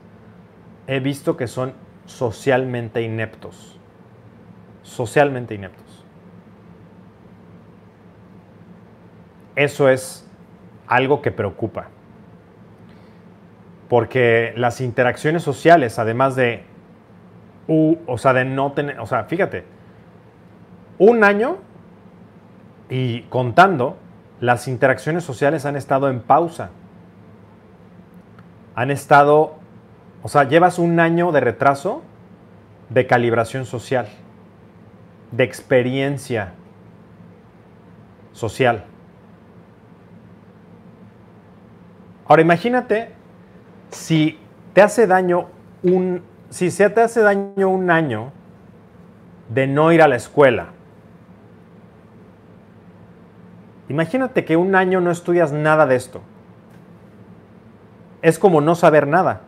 [0.87, 1.73] he visto que son
[2.05, 3.79] socialmente ineptos.
[4.83, 6.05] Socialmente ineptos.
[9.55, 10.25] Eso es
[10.87, 11.87] algo que preocupa.
[13.89, 16.63] Porque las interacciones sociales, además de,
[17.67, 19.65] o sea, de no tener, o sea, fíjate,
[20.99, 21.57] un año
[22.89, 23.97] y contando,
[24.39, 26.69] las interacciones sociales han estado en pausa.
[28.75, 29.55] Han estado,
[30.23, 32.01] o sea, llevas un año de retraso
[32.89, 34.07] de calibración social,
[35.31, 36.53] de experiencia
[38.31, 38.85] social.
[42.25, 43.11] Ahora imagínate
[43.89, 44.39] si
[44.73, 45.47] te hace daño
[45.83, 48.31] un si se te hace daño un año
[49.49, 50.67] de no ir a la escuela.
[53.89, 56.21] Imagínate que un año no estudias nada de esto.
[58.21, 59.41] Es como no saber nada.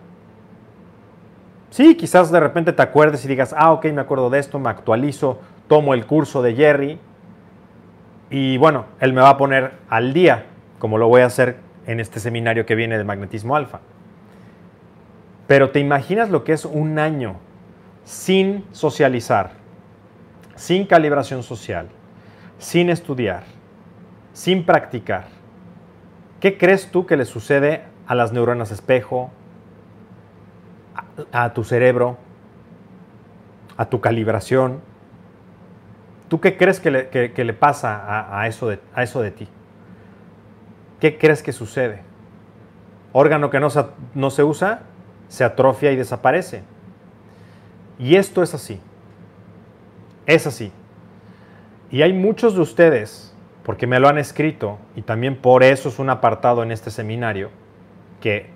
[1.69, 4.69] Sí, quizás de repente te acuerdes y digas, ah, ok, me acuerdo de esto, me
[4.69, 6.99] actualizo, tomo el curso de Jerry
[8.29, 10.45] y bueno, él me va a poner al día,
[10.79, 13.79] como lo voy a hacer en este seminario que viene de magnetismo alfa.
[15.47, 17.37] Pero te imaginas lo que es un año
[18.03, 19.51] sin socializar,
[20.55, 21.87] sin calibración social,
[22.59, 23.43] sin estudiar,
[24.33, 25.25] sin practicar.
[26.39, 29.31] ¿Qué crees tú que le sucede a las neuronas espejo,
[31.31, 32.17] a, tu cerebro,
[33.77, 34.81] a tu calibración.
[36.27, 39.47] ¿Tú qué crees que le, pasa a, eso de, a eso de ti?
[40.99, 42.01] ¿Qué crees que sucede?
[43.13, 44.81] Órgano que no se, no se usa,
[45.27, 46.63] se atrofia y desaparece.
[47.97, 48.79] Y esto es así.
[50.25, 50.71] Es así.
[51.91, 55.97] Y hay muchos de ustedes, porque me lo han escrito, y también por eso es
[55.97, 57.49] un apartado en este seminario,
[58.21, 58.51] que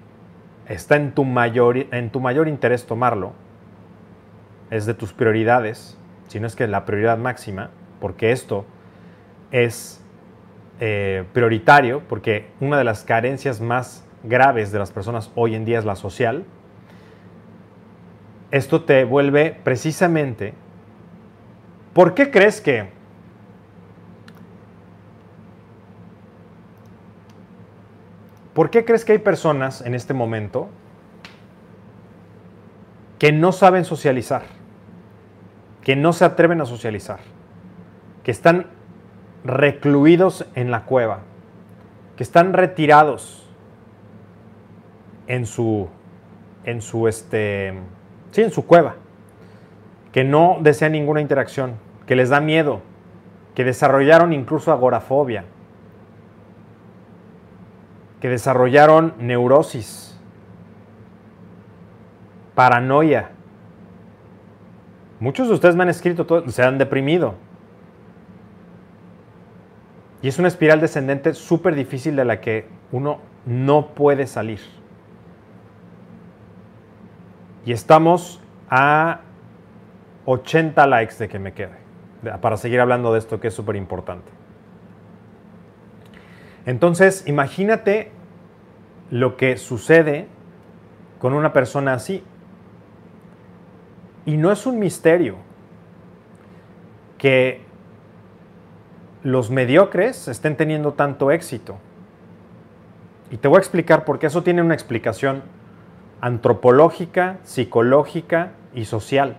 [0.67, 3.33] está en tu mayor, en tu mayor interés tomarlo,
[4.69, 5.97] es de tus prioridades,
[6.27, 8.65] si no es que la prioridad máxima, porque esto
[9.51, 10.03] es
[10.79, 15.79] eh, prioritario, porque una de las carencias más graves de las personas hoy en día
[15.79, 16.45] es la social,
[18.51, 20.53] esto te vuelve precisamente,
[21.93, 22.89] ¿por qué crees que
[28.53, 30.69] ¿Por qué crees que hay personas en este momento
[33.17, 34.43] que no saben socializar?
[35.81, 37.19] Que no se atreven a socializar.
[38.23, 38.67] Que están
[39.43, 41.21] recluidos en la cueva.
[42.15, 43.49] Que están retirados
[45.27, 45.87] en su
[46.65, 47.73] en su este
[48.31, 48.95] sí, en su cueva.
[50.11, 51.73] Que no desean ninguna interacción,
[52.05, 52.81] que les da miedo,
[53.55, 55.45] que desarrollaron incluso agorafobia,
[58.23, 60.17] que desarrollaron neurosis,
[62.55, 63.31] paranoia.
[65.19, 67.35] Muchos de ustedes me han escrito, se han deprimido.
[70.21, 74.61] Y es una espiral descendente súper difícil de la que uno no puede salir.
[77.65, 79.19] Y estamos a
[80.23, 81.75] 80 likes de que me quede,
[82.39, 84.42] para seguir hablando de esto que es súper importante.
[86.65, 88.11] Entonces, imagínate
[89.09, 90.27] lo que sucede
[91.19, 92.23] con una persona así.
[94.25, 95.35] Y no es un misterio
[97.17, 97.61] que
[99.23, 101.77] los mediocres estén teniendo tanto éxito.
[103.31, 105.43] Y te voy a explicar por qué eso tiene una explicación
[106.21, 109.37] antropológica, psicológica y social.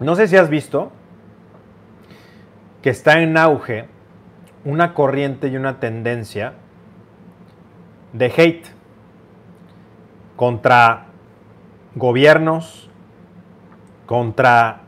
[0.00, 0.90] No sé si has visto
[2.84, 3.86] que está en auge
[4.66, 6.52] una corriente y una tendencia
[8.12, 8.66] de hate
[10.36, 11.06] contra
[11.94, 12.90] gobiernos,
[14.04, 14.82] contra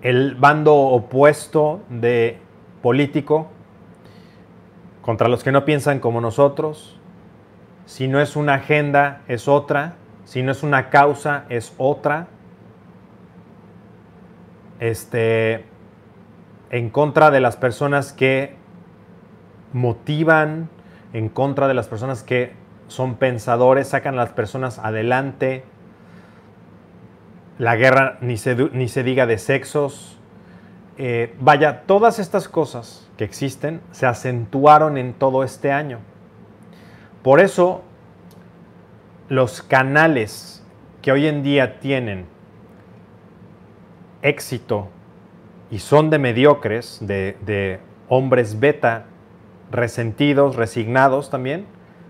[0.00, 2.40] el bando opuesto de
[2.82, 3.46] político,
[5.02, 6.98] contra los que no piensan como nosotros.
[7.86, 9.94] Si no es una agenda, es otra.
[10.24, 12.26] Si no es una causa, es otra.
[14.80, 15.70] Este,
[16.72, 18.56] en contra de las personas que
[19.74, 20.70] motivan,
[21.12, 22.54] en contra de las personas que
[22.88, 25.64] son pensadores, sacan a las personas adelante.
[27.58, 30.18] La guerra ni se, ni se diga de sexos.
[30.96, 35.98] Eh, vaya, todas estas cosas que existen se acentuaron en todo este año.
[37.22, 37.82] Por eso,
[39.28, 40.64] los canales
[41.02, 42.26] que hoy en día tienen
[44.22, 44.88] éxito
[45.72, 49.06] y son de mediocres, de, hombres beta,
[49.70, 51.66] resentidos, resignados también.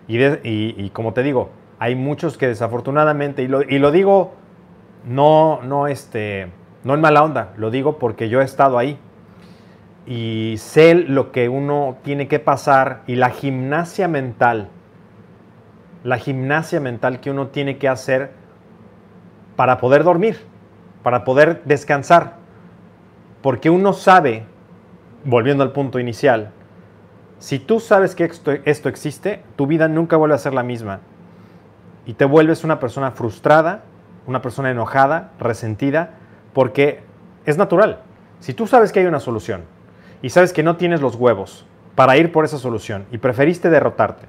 [0.08, 4.34] Y, como te digo, hay muchos que desafortunadamente, y lo, y lo digo
[5.04, 6.48] no, no, este,
[6.84, 8.98] no en mala onda, lo digo porque yo he estado ahí
[10.06, 14.68] y sé lo que uno tiene que pasar y la gimnasia mental,
[16.02, 18.32] la gimnasia mental que uno tiene que hacer
[19.54, 20.40] para poder dormir,
[21.04, 22.41] para poder descansar.
[23.42, 24.44] Porque uno sabe,
[25.24, 26.52] volviendo al punto inicial,
[27.42, 28.30] si tú sabes que
[28.64, 31.00] esto, existe, tu vida nunca vuelve a ser la misma.
[32.06, 33.82] Y te vuelves una persona frustrada,
[34.28, 36.10] una persona enojada, resentida,
[36.52, 37.02] porque
[37.44, 38.02] es natural.
[38.38, 39.64] Si tú sabes que hay una solución
[40.22, 41.66] y sabes que no tienes los huevos
[41.96, 44.26] para ir por esa solución y preferiste derrotarte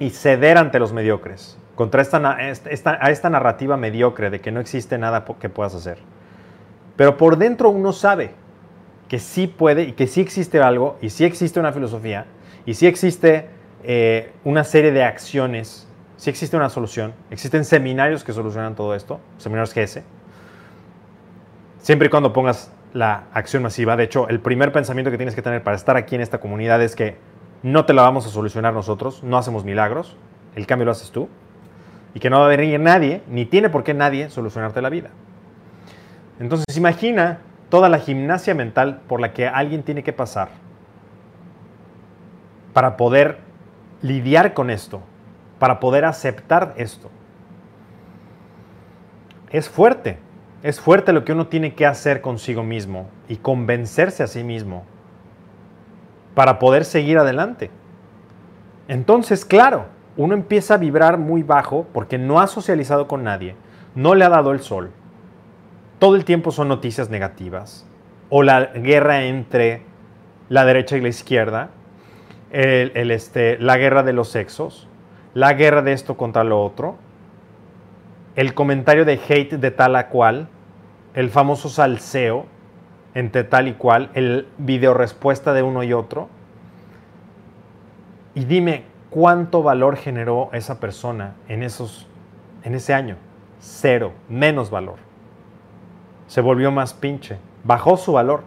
[0.00, 4.58] y ceder ante los mediocres contra esta, esta, a esta narrativa mediocre de que no
[4.58, 5.98] existe nada que puedas hacer.
[6.98, 8.32] Pero por dentro uno sabe
[9.06, 12.26] que sí puede y que sí existe algo y sí existe una filosofía
[12.66, 13.46] y sí existe
[13.84, 15.86] eh, una serie de acciones,
[16.16, 20.02] sí existe una solución, existen seminarios que solucionan todo esto, seminarios GS,
[21.80, 23.96] siempre y cuando pongas la acción masiva.
[23.96, 26.82] De hecho, el primer pensamiento que tienes que tener para estar aquí en esta comunidad
[26.82, 27.16] es que
[27.62, 30.16] no te la vamos a solucionar nosotros, no hacemos milagros,
[30.56, 31.28] el cambio lo haces tú,
[32.12, 35.10] y que no va a venir nadie, ni tiene por qué nadie solucionarte la vida.
[36.40, 40.48] Entonces imagina toda la gimnasia mental por la que alguien tiene que pasar
[42.72, 43.38] para poder
[44.02, 45.00] lidiar con esto,
[45.58, 47.10] para poder aceptar esto.
[49.50, 50.18] Es fuerte,
[50.62, 54.84] es fuerte lo que uno tiene que hacer consigo mismo y convencerse a sí mismo
[56.34, 57.70] para poder seguir adelante.
[58.86, 59.86] Entonces, claro,
[60.16, 63.56] uno empieza a vibrar muy bajo porque no ha socializado con nadie,
[63.94, 64.90] no le ha dado el sol.
[65.98, 67.84] Todo el tiempo son noticias negativas
[68.30, 69.82] o la guerra entre
[70.48, 71.70] la derecha y la izquierda,
[72.52, 74.86] el, este, la guerra de los sexos,
[75.34, 76.96] la guerra de esto contra lo otro,
[78.36, 80.48] el comentario de hate de tal a cual,
[81.14, 82.46] el famoso salseo
[83.14, 86.28] entre tal y cual, el video respuesta de uno y otro.
[88.36, 92.06] Y dime cuánto valor generó esa persona en, esos,
[92.62, 93.16] en ese año.
[93.58, 95.07] Cero, menos valor.
[96.28, 98.44] Se volvió más pinche, bajó su valor.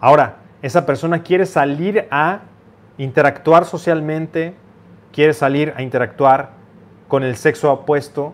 [0.00, 2.40] Ahora, esa persona quiere salir a
[2.96, 4.54] interactuar socialmente,
[5.12, 6.50] quiere salir a interactuar
[7.08, 8.32] con el sexo opuesto.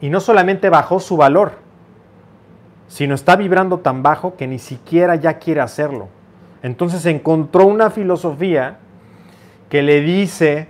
[0.00, 1.52] Y no solamente bajó su valor,
[2.86, 6.08] sino está vibrando tan bajo que ni siquiera ya quiere hacerlo.
[6.62, 8.78] Entonces encontró una filosofía
[9.68, 10.68] que le dice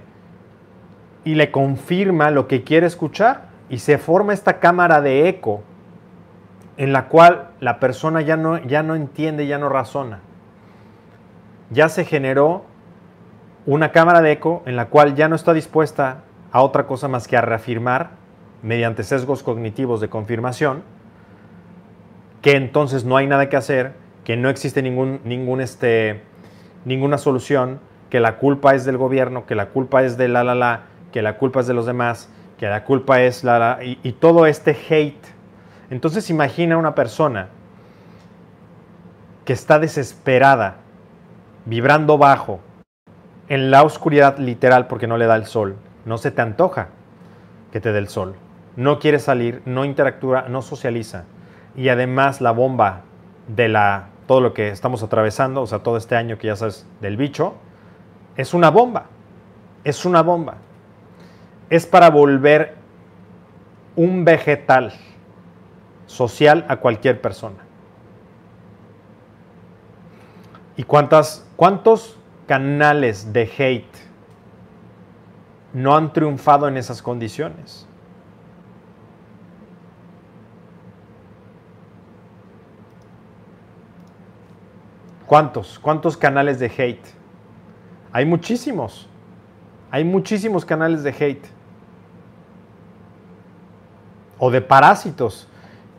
[1.25, 5.63] y le confirma lo que quiere escuchar y se forma esta cámara de eco
[6.77, 10.21] en la cual la persona ya no, ya no entiende, ya no razona
[11.71, 12.65] ya se generó
[13.67, 16.23] una cámara de eco en la cual ya no está dispuesta
[16.53, 18.11] a otra cosa más que a reafirmar
[18.63, 20.83] mediante sesgos cognitivos de confirmación
[22.43, 26.21] que entonces no hay nada que hacer, que no existe ningún, ningún este,
[26.85, 30.55] ninguna solución, que la culpa es del gobierno, que la culpa es de la la
[30.55, 33.99] la, que la culpa es de los demás, que la culpa es la la, y,
[34.03, 35.34] y todo este hate.
[35.95, 37.51] Entonces imagina una persona
[39.45, 40.79] que está desesperada
[41.67, 42.59] vibrando bajo,
[43.49, 46.89] en la oscuridad literal porque no le da el sol, no se te antoja
[47.71, 48.35] que te dé el sol.
[48.75, 51.27] No quiere salir, no interactúa, no socializa.
[51.77, 53.03] Y además la bomba
[53.47, 56.89] de la, todo lo que estamos atravesando, o sea, todo este año que ya sabes
[57.03, 57.55] del bicho,
[58.37, 59.05] es una bomba.
[59.85, 60.57] Es una bomba.
[61.71, 62.75] Es para volver
[63.95, 64.93] un vegetal
[66.07, 67.59] social a cualquier persona.
[70.77, 73.97] ¿Y cuántas, cuántos canales de hate
[75.73, 77.87] no han triunfado en esas condiciones?
[85.27, 85.79] ¿Cuántos?
[85.79, 87.07] ¿Cuántos canales de hate?
[88.13, 89.09] Hay muchísimos.
[89.91, 91.47] Hay muchísimos canales de hate.
[94.39, 95.49] O de parásitos.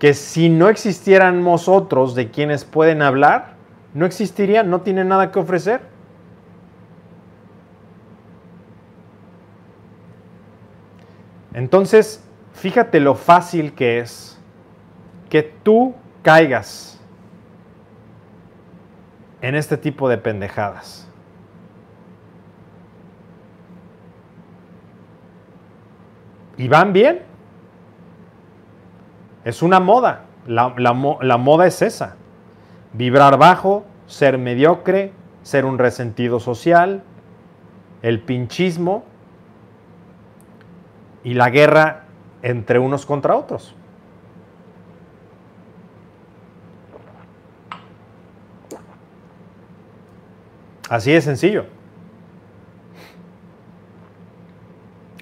[0.06, 3.56] Que si no existiéramos otros de quienes pueden hablar,
[3.96, 5.82] no existiría, no tiene nada que ofrecer.
[11.56, 14.40] Entonces, fíjate lo fácil que es
[15.28, 17.02] que tú caigas
[19.42, 21.10] en este tipo de pendejadas.
[26.58, 27.35] ¿Y van bien?
[29.46, 30.26] Es una moda.
[30.48, 32.16] La, moda es esa
[32.94, 37.04] vibrar bajo, ser mediocre, ser un resentido social,
[38.02, 39.04] el pinchismo
[41.24, 42.06] y la guerra
[42.42, 43.76] entre unos contra otros.
[50.90, 51.66] Así de sencillo.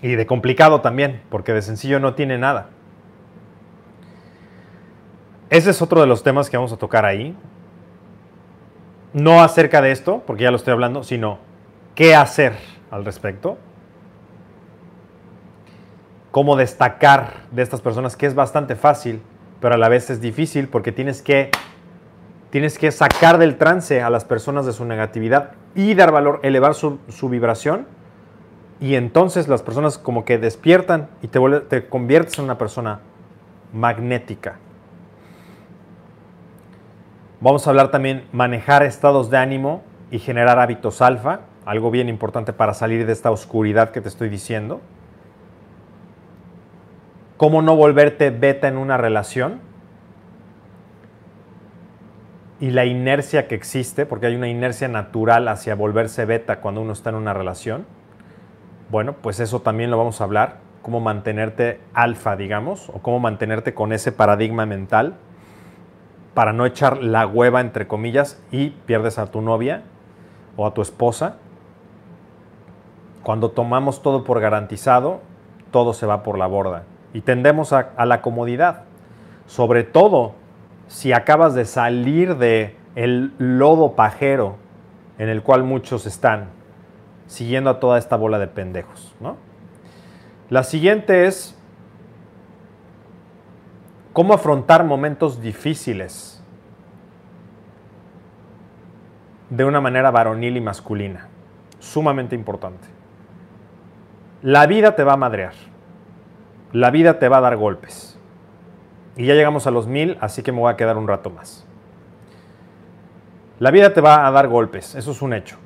[0.02, 2.70] Y de complicado también, porque de sencillo no tiene nada.
[5.54, 7.38] Ese es otro de los temas que vamos a tocar ahí
[9.14, 11.38] no acerca de esto, porque ya lo estoy hablando, sino
[11.94, 12.54] qué hacer
[12.90, 13.60] al respecto.
[16.32, 19.22] Cómo destacar de estas personas, que es bastante fácil,
[19.62, 21.52] pero a la vez es difícil porque tienes que,
[22.50, 26.74] tienes que sacar del trance a las personas de su negatividad y dar valor, elevar
[26.74, 26.98] su,
[27.30, 27.86] vibración
[28.80, 33.02] y entonces las personas como que despiertan y te conviertes en una persona
[33.72, 34.58] magnética.
[37.44, 42.54] Vamos a hablar también manejar estados de ánimo y generar hábitos alfa, algo bien importante
[42.54, 44.80] para salir de esta oscuridad que te estoy diciendo.
[47.36, 49.60] Cómo no volverte beta en una relación
[52.62, 56.94] y la inercia que existe, porque hay una inercia natural hacia volverse beta cuando uno
[56.94, 57.86] está en una relación.
[58.90, 63.74] Bueno, pues eso también lo vamos a hablar, cómo mantenerte alfa, digamos, o cómo mantenerte
[63.74, 65.18] con ese paradigma mental
[66.34, 69.84] para no echar la hueva, entre comillas, y pierdes a tu novia
[70.58, 71.38] o a tu esposa.
[73.24, 75.22] Cuando tomamos todo por garantizado,
[75.72, 78.82] todo se va por la borda y tendemos a, la comodidad.
[79.46, 80.34] Sobre todo
[80.88, 84.58] si acabas de salir de el lodo pajero
[85.18, 86.48] en el cual muchos están,
[87.28, 89.16] siguiendo a toda esta bola de pendejos.
[89.20, 89.38] ¿no?
[90.50, 91.58] La siguiente es
[94.14, 96.42] cómo afrontar momentos difíciles
[99.50, 101.28] de una manera varonil y masculina.
[101.80, 102.88] Sumamente importante.
[104.42, 105.54] La vida te va a madrear.
[106.72, 108.18] La vida te va a dar golpes.
[109.16, 111.68] Y ya llegamos a los mil, así que me voy a quedar un rato más.
[113.60, 115.58] La vida te va a dar golpes, eso es un hecho.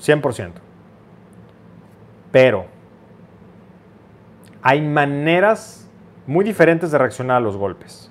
[0.00, 0.52] 100%.
[2.32, 2.66] Pero
[4.62, 5.89] hay maneras
[6.26, 8.10] muy diferentes de reaccionar a los golpes.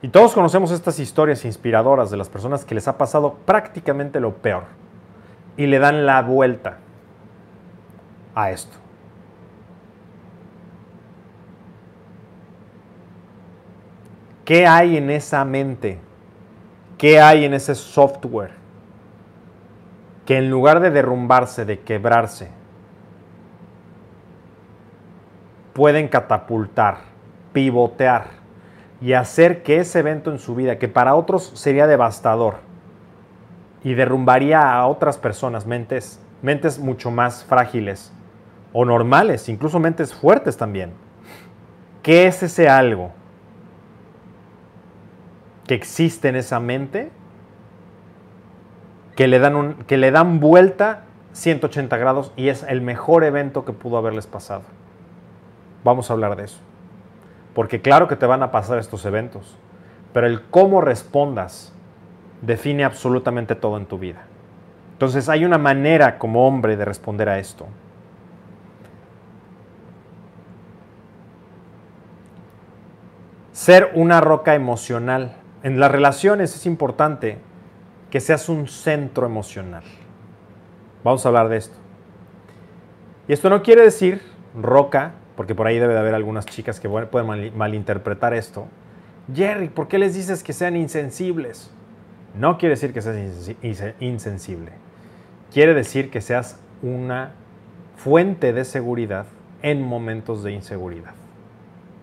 [0.00, 4.34] Y todos conocemos estas historias inspiradoras de las personas que les ha pasado prácticamente lo
[4.34, 4.64] peor
[5.56, 6.78] y le dan la vuelta
[8.34, 8.76] a esto.
[14.44, 15.98] ¿Qué hay en esa mente?
[16.96, 18.52] ¿Qué hay en ese software?
[20.24, 22.48] Que en lugar de derrumbarse, de quebrarse,
[25.74, 27.07] pueden catapultar,
[27.58, 28.26] pivotear
[29.00, 32.58] y hacer que ese evento en su vida, que para otros sería devastador
[33.82, 38.12] y derrumbaría a otras personas, mentes, mentes mucho más frágiles
[38.72, 40.92] o normales, incluso mentes fuertes también.
[42.00, 43.10] ¿Qué es ese algo
[45.66, 47.10] que existe en esa mente
[49.16, 53.72] que le dan, que le dan vuelta 180 grados y es el mejor evento que
[53.72, 54.62] pudo haberles pasado?
[55.82, 56.67] Vamos a hablar de eso.
[57.58, 59.56] Porque claro que te van a pasar estos eventos,
[60.12, 61.72] pero el cómo respondas
[62.40, 64.26] define absolutamente todo en tu vida.
[64.92, 67.66] Entonces hay una manera como hombre de responder a esto.
[73.50, 75.34] Ser una roca emocional.
[75.64, 77.38] En las relaciones es importante
[78.08, 79.82] que seas un centro emocional.
[81.02, 81.76] Vamos a hablar de esto.
[83.26, 84.22] Y esto no quiere decir
[84.54, 88.66] roca porque por ahí debe de haber algunas chicas que pueden malinterpretar esto.
[89.32, 91.70] Jerry, ¿por qué les dices que sean insensibles?
[92.34, 93.54] No quiere decir que seas
[94.00, 94.72] insensible.
[95.52, 97.34] Quiere decir que seas una
[97.94, 99.26] fuente de seguridad
[99.62, 101.14] en momentos de inseguridad.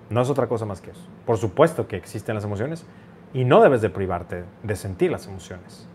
[0.10, 1.06] No es otra cosa más que eso.
[1.26, 2.86] Por supuesto que existen las emociones
[3.34, 5.90] y no debes de privarte de sentir las emociones.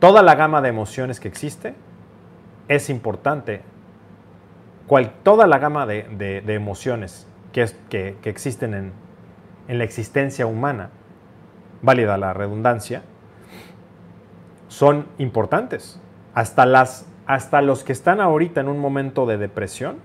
[0.00, 1.74] Toda la gama de emociones que existe
[2.66, 3.60] es importante
[5.22, 8.92] toda la gama de, emociones que, existen
[9.68, 10.90] en, la existencia humana,
[11.82, 13.02] válida la redundancia,
[14.68, 16.00] son importantes.
[16.34, 16.64] Hasta,
[17.26, 19.96] hasta los que están ahorita en un momento de depresión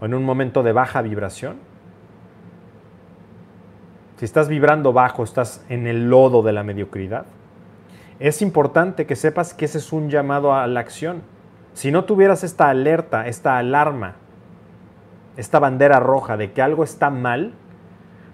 [0.00, 1.56] o en un momento de baja vibración,
[4.16, 7.26] si estás vibrando bajo, estás en el lodo de la mediocridad,
[8.18, 11.22] es importante que sepas que ese es un llamado a la acción
[11.76, 14.14] si no tuvieras esta alerta, esta alarma,
[15.36, 17.52] esta bandera roja de que algo está mal,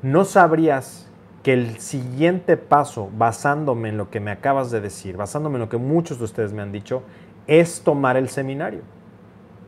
[0.01, 1.11] no sabrías
[1.43, 5.68] que el siguiente paso, basándome en lo que me acabas de decir, basándome en lo
[5.68, 7.03] que muchos de ustedes me han dicho,
[7.49, 8.82] es tomar el seminario.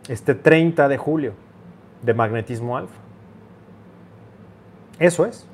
[0.08, 1.32] Este 30 de julio
[2.00, 3.00] de magnetismo alfa.
[5.00, 5.48] Eso es.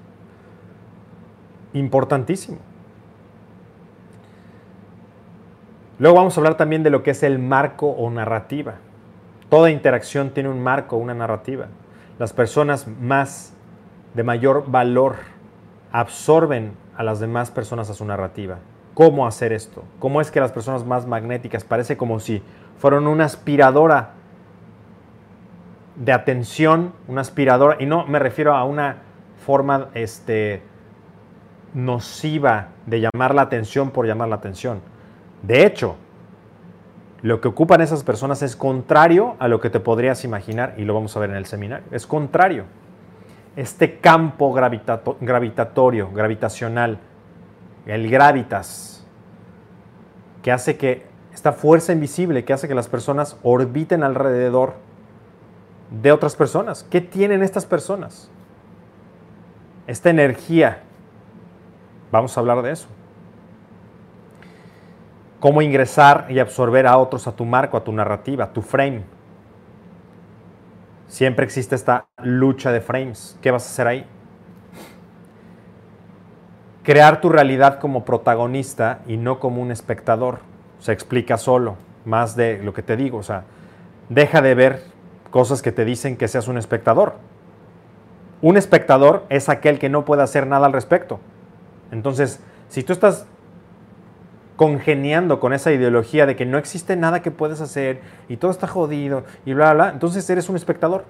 [1.72, 2.58] Importantísimo.
[6.00, 8.76] Luego vamos a hablar también de lo que es el marco o narrativa.
[9.50, 11.66] Toda interacción tiene un marco, una narrativa.
[12.18, 13.52] Las personas más
[14.14, 15.16] de mayor valor
[15.92, 18.60] absorben a las demás personas a su narrativa.
[18.94, 19.84] ¿Cómo hacer esto?
[19.98, 22.42] ¿Cómo es que las personas más magnéticas parece como si
[22.78, 24.12] fueran una aspiradora
[25.96, 29.02] de atención, una aspiradora, y no me refiero a una
[29.44, 30.62] forma este,
[31.74, 34.80] nociva de llamar la atención por llamar la atención.
[35.42, 35.96] De hecho,
[37.22, 40.94] lo que ocupan esas personas es contrario a lo que te podrías imaginar y lo
[40.94, 41.86] vamos a ver en el seminario.
[41.90, 42.64] Es contrario.
[43.56, 46.98] Este campo gravitatorio, gravitacional,
[47.86, 49.04] el gravitas,
[50.42, 54.74] que hace que esta fuerza invisible que hace que las personas orbiten alrededor
[55.90, 56.86] de otras personas.
[56.88, 58.30] ¿Qué tienen estas personas?
[59.86, 60.82] Esta energía.
[62.12, 62.88] Vamos a hablar de eso.
[65.40, 69.04] Cómo ingresar y absorber a otros a tu marco, a tu narrativa, a tu frame.
[71.08, 73.36] Siempre existe esta lucha de frames.
[73.40, 74.06] ¿Qué vas a hacer ahí?
[76.82, 80.40] Crear tu realidad como protagonista y no como un espectador
[80.78, 83.18] se explica solo, más de lo que te digo.
[83.18, 83.44] O sea,
[84.08, 84.82] deja de ver
[85.30, 87.14] cosas que te dicen que seas un espectador.
[88.42, 91.20] Un espectador es aquel que no puede hacer nada al respecto.
[91.92, 93.26] Entonces, si tú estás
[94.60, 98.66] congeniando con esa ideología de que no existe nada que puedes hacer y todo está
[98.66, 101.06] jodido y bla, bla, bla, entonces eres un espectador.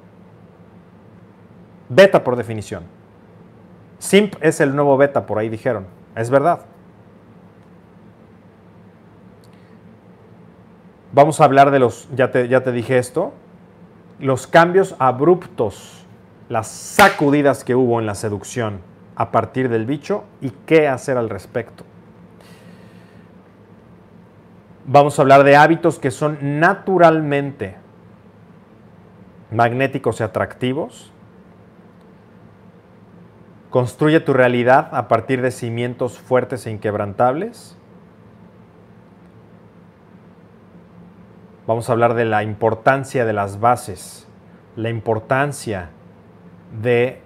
[1.89, 2.85] Beta por definición.
[3.99, 5.87] Simp es el nuevo beta, por ahí dijeron.
[6.15, 6.61] Es verdad.
[11.13, 13.33] Vamos a hablar de los, ya te, ya te dije esto,
[14.21, 16.07] los cambios abruptos,
[16.49, 18.79] las sacudidas que hubo en la seducción
[19.17, 21.90] a partir del bicho y qué hacer al respecto.
[24.87, 27.77] Vamos a hablar de hábitos que son naturalmente
[29.51, 31.13] magnéticos y atractivos.
[33.71, 37.77] Construye tu realidad a partir de cimientos fuertes e inquebrantables.
[41.67, 44.27] Vamos a hablar de la importancia de las bases,
[44.75, 45.91] la importancia
[46.83, 47.21] de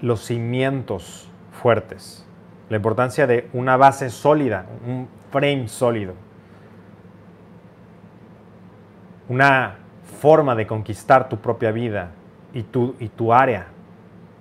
[0.00, 2.26] los cimientos fuertes,
[2.70, 6.14] la importancia de una base sólida, un frame sólido,
[9.28, 9.76] una
[10.20, 12.10] forma de conquistar tu propia vida
[12.52, 13.66] y tu, y tu área,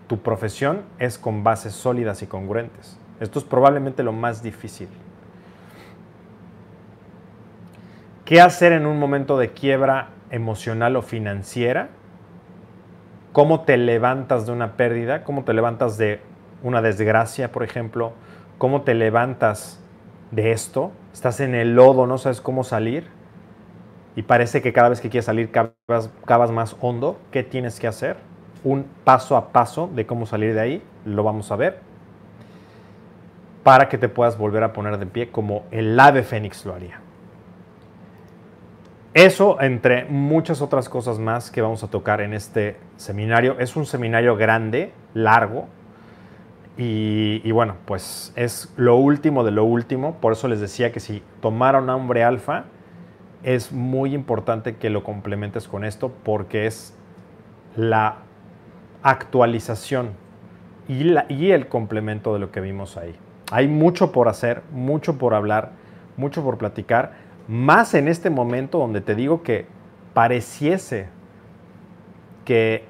[0.08, 2.98] tu profesión es con bases sólidas y congruentes.
[3.20, 4.90] Esto es probablemente lo más difícil.
[8.26, 11.90] ¿Qué hacer en un momento de quiebra emocional o financiera?
[13.32, 15.24] ¿Cómo te levantas de una pérdida?
[15.24, 16.22] ¿Cómo te levantas de
[16.62, 18.14] una desgracia, por ejemplo?
[18.58, 19.82] ¿Cómo te levantas
[20.32, 20.92] de esto?
[21.14, 23.23] Estás en el lodo, no sabes cómo salir
[24.16, 27.20] y parece que cada vez que quieres salir cavas, más hondo.
[27.32, 28.18] ¿Qué tienes que hacer?
[28.64, 31.80] Un paso a paso de cómo salir de ahí, lo vamos a ver,
[33.64, 37.00] para que te puedas volver a poner de pie como el ave fénix lo haría.
[39.14, 43.86] Eso, entre muchas otras cosas más que vamos a tocar en este seminario, es un
[43.86, 45.68] seminario grande, largo,
[46.76, 50.16] y, bueno, pues es lo último de lo último.
[50.16, 52.64] Por eso les decía que si tomaron hombre alfa,
[53.44, 56.96] es muy importante que lo complementes con esto porque es
[57.76, 58.18] la
[59.04, 60.12] actualización
[60.88, 63.16] y, y el complemento de lo que vimos ahí.
[63.52, 65.72] Hay mucho por hacer, mucho por hablar,
[66.18, 67.14] mucho por platicar
[67.48, 69.66] más en este momento donde te digo que
[70.14, 71.08] pareciese
[72.46, 72.86] que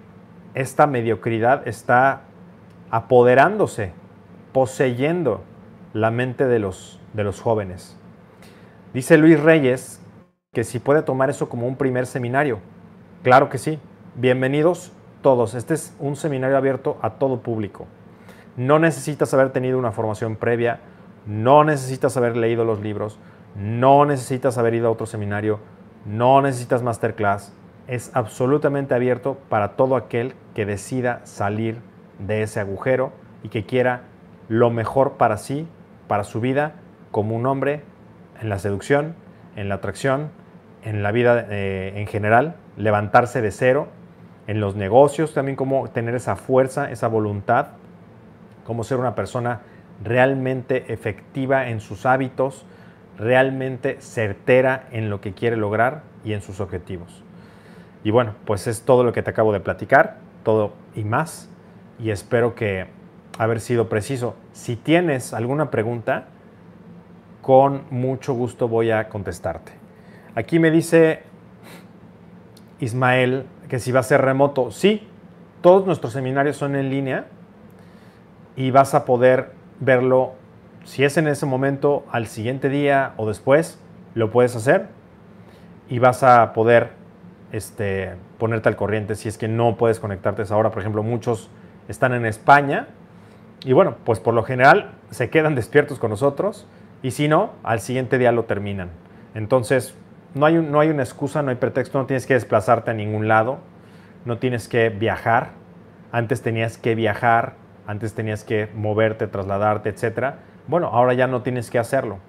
[0.53, 2.21] esta mediocridad está
[2.91, 3.91] apoderándose,
[4.51, 5.43] poseyendo
[5.93, 7.97] la mente de los, de los jóvenes.
[8.93, 10.02] Dice Luis Reyes
[10.53, 12.59] que si puede tomar eso como un primer seminario.
[13.23, 13.79] Claro que sí.
[14.13, 14.91] Bienvenidos
[15.23, 15.55] todos.
[15.55, 17.87] Este es un seminario abierto a todo público.
[18.55, 20.81] No necesitas haber tenido una formación previa,
[21.25, 23.17] no necesitas haber leído los libros,
[23.55, 25.59] no necesitas haber ido a otro seminario,
[26.05, 27.51] no necesitas masterclass.
[27.87, 31.79] Es absolutamente abierto para todo aquel que decida salir
[32.19, 33.11] de ese agujero
[33.41, 34.03] y que quiera
[34.49, 35.67] lo mejor para sí,
[36.07, 36.75] para su vida,
[37.09, 37.81] como un hombre
[38.39, 39.15] en la seducción,
[39.55, 40.29] en la atracción,
[40.83, 43.87] en la vida eh, en general, levantarse de cero,
[44.47, 47.67] en los negocios también como tener esa fuerza, esa voluntad,
[48.65, 49.61] como ser una persona
[50.03, 52.65] realmente efectiva en sus hábitos,
[53.17, 57.23] realmente certera en lo que quiere lograr y en sus objetivos.
[58.03, 61.49] Y bueno, pues es todo lo que te acabo de platicar, todo y más,
[61.99, 62.87] y espero que
[63.37, 64.35] haber sido preciso.
[64.51, 66.25] Si tienes alguna pregunta,
[67.41, 69.82] con mucho gusto voy a contestarte.
[70.35, 71.23] Aquí me dice
[72.79, 75.07] Ismael que si va a ser remoto, sí,
[75.61, 77.25] todos nuestros seminarios son en línea
[78.55, 80.33] y vas a poder verlo
[80.83, 83.79] si es en ese momento, al siguiente día o después,
[84.15, 84.87] lo puedes hacer
[85.89, 86.89] y vas a poder
[87.51, 90.71] este, ponerte al corriente si es que no puedes conectarte a esa hora.
[90.71, 91.49] Por ejemplo, muchos
[91.87, 92.87] están en España
[93.63, 96.67] y bueno, pues por lo general se quedan despiertos con nosotros
[97.01, 98.89] y si no, al siguiente día lo terminan.
[99.35, 99.95] Entonces,
[100.35, 103.27] no hay, no hay una excusa, no hay pretexto, no tienes que desplazarte a ningún
[103.27, 103.59] lado,
[104.25, 105.51] no tienes que viajar.
[106.11, 107.53] Antes tenías que viajar,
[107.87, 110.35] antes tenías que moverte, trasladarte, etc.
[110.67, 112.19] Bueno, ahora ya no tienes que hacerlo.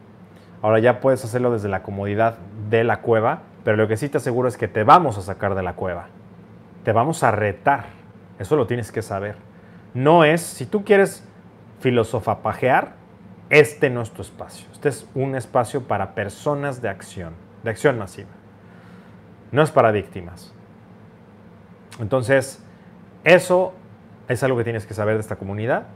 [0.62, 2.38] Ahora ya puedes hacerlo desde la comodidad
[2.70, 5.54] de la cueva, pero lo que sí te aseguro es que te vamos a sacar
[5.54, 6.06] de la cueva.
[6.84, 7.86] Te vamos a retar.
[8.38, 9.36] Eso lo tienes que saber.
[9.92, 11.22] No es, si tú quieres
[11.80, 12.94] filosofapajear,
[13.50, 14.66] este no es tu espacio.
[14.72, 17.34] Este es un espacio para personas de acción,
[17.64, 18.28] de acción masiva.
[19.50, 20.52] No es para víctimas.
[21.98, 22.62] Entonces,
[23.24, 23.72] eso
[24.28, 25.86] es algo que tienes que saber de esta comunidad.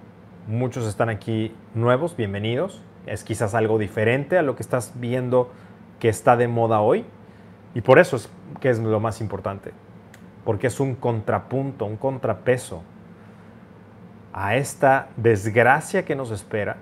[0.47, 2.83] Muchos están aquí nuevos, bienvenidos.
[3.07, 5.53] Es quizás algo diferente a lo que estás viendo
[6.01, 7.05] que está de moda hoy.
[7.75, 8.31] Y por eso es
[8.61, 9.73] que es lo más importante.
[10.45, 12.83] Porque es un contrapunto, un contrapeso
[14.33, 16.77] a esta desgracia que nos espera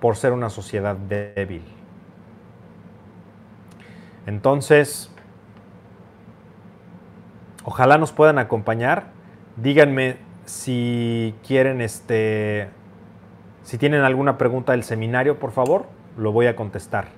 [0.00, 1.75] por ser una sociedad débil.
[4.26, 5.10] Entonces,
[7.64, 9.08] ojalá nos puedan acompañar.
[9.56, 12.68] Díganme si quieren este
[13.66, 15.86] si tienen alguna pregunta del seminario, por favor,
[16.16, 17.08] lo voy a contestar.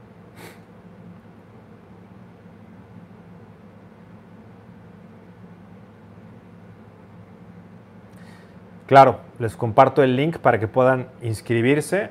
[8.87, 12.09] Claro, les comparto el link para que puedan inscribirse.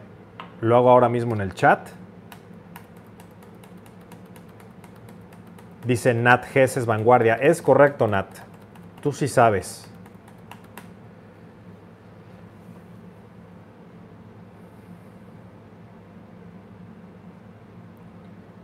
[0.62, 1.80] Lo hago ahora mismo en el chat.
[5.88, 7.36] Dice Nat Gess es vanguardia.
[7.36, 8.28] Es correcto, Nat.
[9.02, 9.90] Tú sí sabes.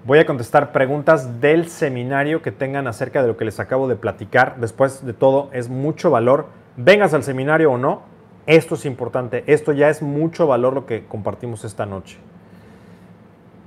[0.06, 3.96] Voy a contestar preguntas del seminario que tengan acerca de lo que les acabo de
[3.96, 4.58] platicar.
[4.58, 8.02] Después de todo, es mucho valor vengas al seminario o no,
[8.46, 12.18] esto es importante, esto ya es mucho valor lo que compartimos esta noche.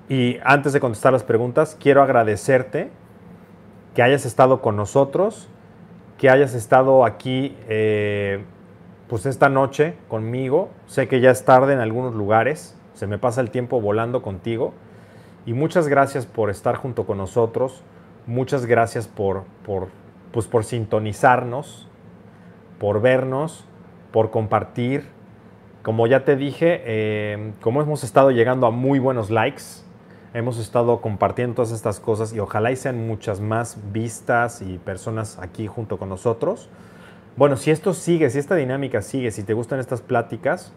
[0.08, 2.90] Y antes de contestar las preguntas, quiero agradecerte
[3.96, 5.48] que hayas estado con nosotros,
[6.18, 8.44] que hayas estado aquí eh,
[9.08, 10.68] pues esta noche conmigo.
[10.86, 14.74] Sé que ya es tarde en algunos lugares, se me pasa el tiempo volando contigo.
[15.46, 17.82] Y muchas gracias por estar junto con nosotros,
[18.26, 19.88] muchas gracias por, por,
[20.30, 21.88] pues por sintonizarnos,
[22.78, 23.64] por vernos,
[24.12, 25.06] por compartir.
[25.82, 29.85] Como ya te dije, eh, como hemos estado llegando a muy buenos likes,
[30.36, 35.38] hemos estado compartiendo todas estas cosas y ojalá y sean muchas más vistas y personas
[35.40, 36.68] aquí junto con nosotros.
[37.36, 40.74] Bueno, si esto sigue, si esta dinámica sigue, si te gustan estas pláticas,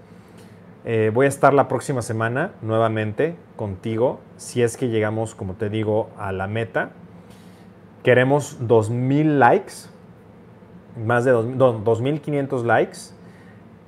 [0.85, 5.69] eh, voy a estar la próxima semana nuevamente contigo, si es que llegamos, como te
[5.69, 6.91] digo, a la meta.
[8.01, 9.73] Queremos 2.000 likes
[11.05, 12.97] más de 2.500 likes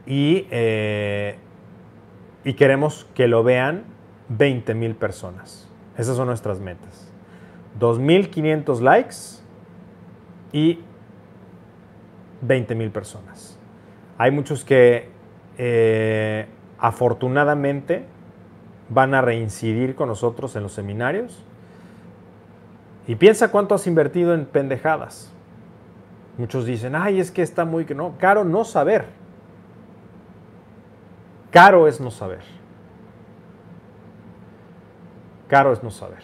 [0.05, 1.37] y, eh,
[2.43, 3.85] y queremos que lo vean
[4.37, 5.67] 20.000 personas.
[5.97, 7.07] Esas son nuestras metas.
[7.79, 9.15] 2.500 likes
[10.51, 10.79] y
[12.45, 13.57] 20.000 personas.
[14.17, 15.09] Hay muchos que
[15.57, 16.47] eh,
[16.77, 18.05] afortunadamente
[18.89, 21.43] van a reincidir con nosotros en los seminarios.
[23.07, 25.31] Y piensa cuánto has invertido en pendejadas.
[26.37, 27.85] Muchos dicen, ay, es que está muy...
[28.17, 29.05] Caro no saber.
[31.51, 32.60] Caro es no saber.
[35.51, 36.19] Caro es no saber.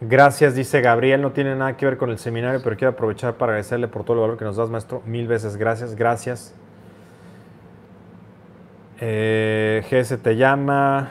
[0.00, 1.20] Gracias, dice Gabriel.
[1.20, 4.14] No tiene nada que ver con el seminario, pero quiero aprovechar para agradecerle por todo
[4.14, 5.02] el valor que nos das, maestro.
[5.06, 6.54] Mil veces gracias, gracias.
[9.00, 11.10] Eh, GS te llama.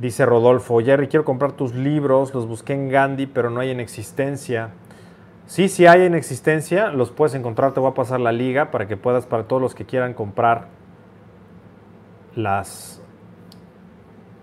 [0.00, 3.80] Dice Rodolfo, Jerry, quiero comprar tus libros, los busqué en Gandhi, pero no hay en
[3.80, 4.72] existencia.
[5.50, 8.86] Sí, sí hay en existencia, los puedes encontrar, te voy a pasar la liga para
[8.86, 10.68] que puedas, para todos los que quieran comprar
[12.36, 13.02] las,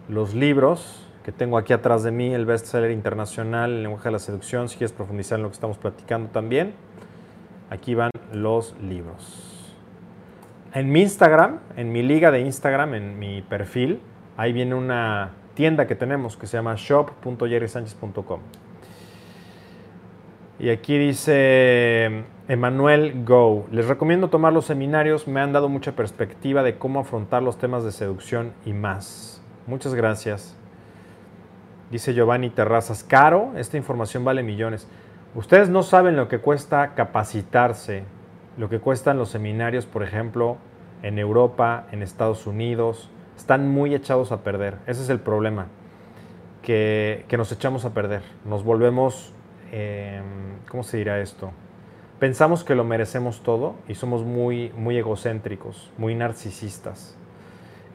[0.10, 4.20] los libros que tengo aquí atrás de mí, el bestseller internacional, el lenguaje de la
[4.20, 6.74] seducción, si quieres profundizar en lo que estamos platicando también,
[7.70, 9.74] aquí van los libros.
[10.74, 14.02] En mi Instagram, en mi liga de Instagram, en mi perfil,
[14.36, 18.67] ahí viene una tienda que tenemos que se llama shop.jerrysanchez.com.
[20.60, 23.68] Y aquí dice Emanuel Go.
[23.72, 27.84] Les recomiendo tomar los seminarios, me han dado mucha perspectiva de cómo afrontar los temas
[27.84, 29.42] de seducción y más.
[29.68, 30.58] Muchas gracias.
[31.92, 34.88] Dice Giovanni Terrazas, caro, esta información vale millones.
[35.36, 38.04] Ustedes no saben lo que cuesta capacitarse,
[38.58, 40.58] lo que cuestan los seminarios, por ejemplo,
[41.04, 44.78] en Europa, en Estados Unidos, están muy echados a perder.
[44.88, 45.68] Ese es el problema.
[46.64, 48.24] que, nos echamos a perder.
[48.44, 49.34] Nos volvemos,
[49.72, 51.52] em, ¿cómo se dirá esto?
[52.20, 57.16] Pensamos que lo merecemos todo y somos muy, muy egocéntricos, muy narcisistas.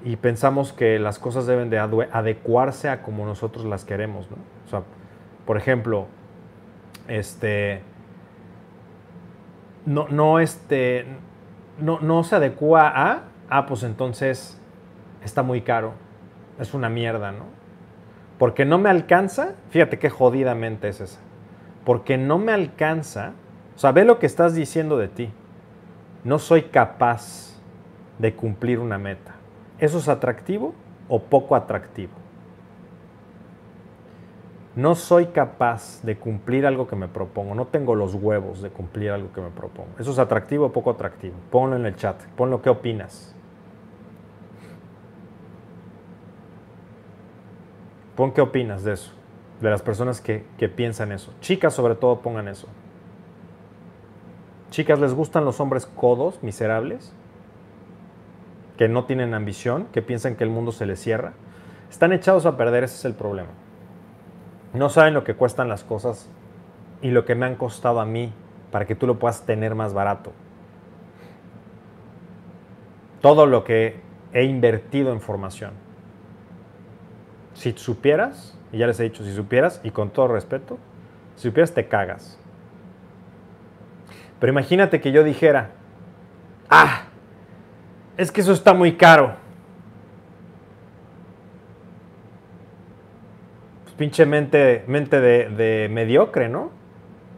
[0.05, 4.31] Y pensamos que las cosas deben de adecuarse a como nosotros las queremos.
[4.31, 4.37] ¿no?
[4.67, 4.83] O sea,
[5.47, 6.07] por ejemplo,
[7.09, 7.83] este,
[9.87, 11.07] no, no, este,
[11.79, 14.61] no, no se adecua a, ah, pues entonces
[15.25, 15.95] está muy caro,
[16.59, 17.47] es una mierda, ¿no?
[18.39, 21.21] Porque no me alcanza, fíjate qué jodidamente es esa.
[21.85, 23.33] Porque no me alcanza,
[23.75, 25.31] o sea, ve lo que estás diciendo de ti.
[26.25, 27.61] No soy capaz
[28.19, 29.35] de cumplir una meta.
[29.79, 30.75] ¿Eso es atractivo
[31.09, 32.13] o poco atractivo?
[34.75, 37.55] No soy capaz de cumplir algo que me propongo.
[37.55, 39.91] No tengo los huevos de cumplir algo que me propongo.
[39.99, 41.35] ¿Eso es atractivo o poco atractivo?
[41.51, 42.23] Ponlo en el chat.
[42.37, 43.35] Ponlo qué opinas.
[48.17, 49.13] Pon qué opinas de eso.
[49.63, 51.33] De las personas que, que piensan eso.
[51.41, 52.69] Chicas sobre todo pongan eso.
[54.71, 57.15] Chicas, ¿les gustan los hombres codos, miserables?
[58.77, 61.33] Que no tienen ambición, que piensan que el mundo se les cierra.
[61.91, 63.51] Están echados a perder, ese es el problema.
[64.75, 66.29] No saben lo que cuestan las cosas
[67.03, 68.33] y lo que me han costado a mí
[68.71, 70.33] para que tú lo puedas tener más barato.
[73.21, 74.01] Todo lo que
[74.33, 75.73] he invertido en formación.
[77.55, 80.79] Si supieras, y ya les he dicho, si supieras, y con todo respeto,
[81.37, 82.39] si supieras te cagas.
[84.41, 85.71] Pero imagínate que yo dijera,
[86.69, 87.03] ah,
[88.17, 89.37] es que eso está muy caro.
[94.03, 96.71] pinche mente, mente de, mediocre, ¿no?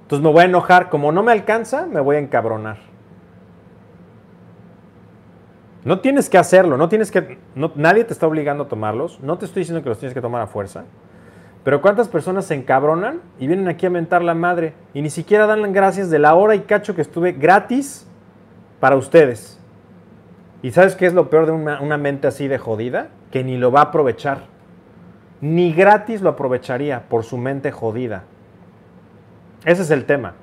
[0.02, 2.78] Entonces me voy a enojar, como no me alcanza, me voy a encabronar.
[5.84, 7.36] No tienes que hacerlo, no tienes que,
[7.74, 10.40] nadie te está obligando a tomarlos, no te estoy diciendo que los tienes que tomar
[10.40, 10.84] a fuerza,
[11.64, 15.46] pero ¿cuántas personas se encabronan y vienen aquí a mentar la madre y ni siquiera
[15.46, 18.06] dan las gracias de la hora y cacho que estuve gratis
[18.78, 19.58] para ustedes?
[20.62, 23.08] ¿Y sabes qué es lo peor de una, una mente así de jodida?
[23.30, 24.54] Que ni lo va a aprovechar
[25.44, 28.24] ni gratis lo aprovecharía por su mente jodida.
[29.66, 30.36] Ese es el tema.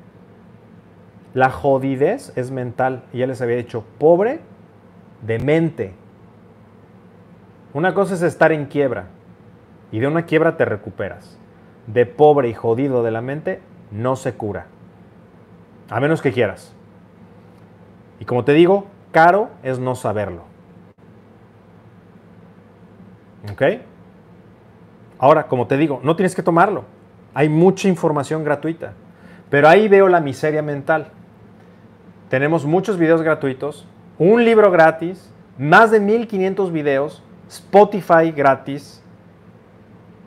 [1.34, 3.04] La jodidez es mental.
[3.12, 4.42] Y ya les había dicho, pobre
[5.26, 5.94] de mente.
[7.74, 9.08] Una cosa es estar en quiebra.
[9.92, 11.38] Y de una quiebra te recuperas.
[11.88, 13.62] De pobre y jodido de la mente
[13.92, 14.68] no se cura.
[15.90, 16.74] A menos que quieras.
[18.20, 20.44] Y como te digo, caro es no saberlo.
[23.52, 23.62] ¿Ok?
[25.18, 26.86] Ahora, como te digo, no tienes que tomarlo.
[27.34, 28.94] Hay mucha información gratuita.
[29.50, 31.08] Pero ahí veo la miseria mental.
[32.30, 33.86] Tenemos muchos videos gratuitos,
[34.18, 39.01] un libro gratis, más de 1500 videos, Spotify gratis,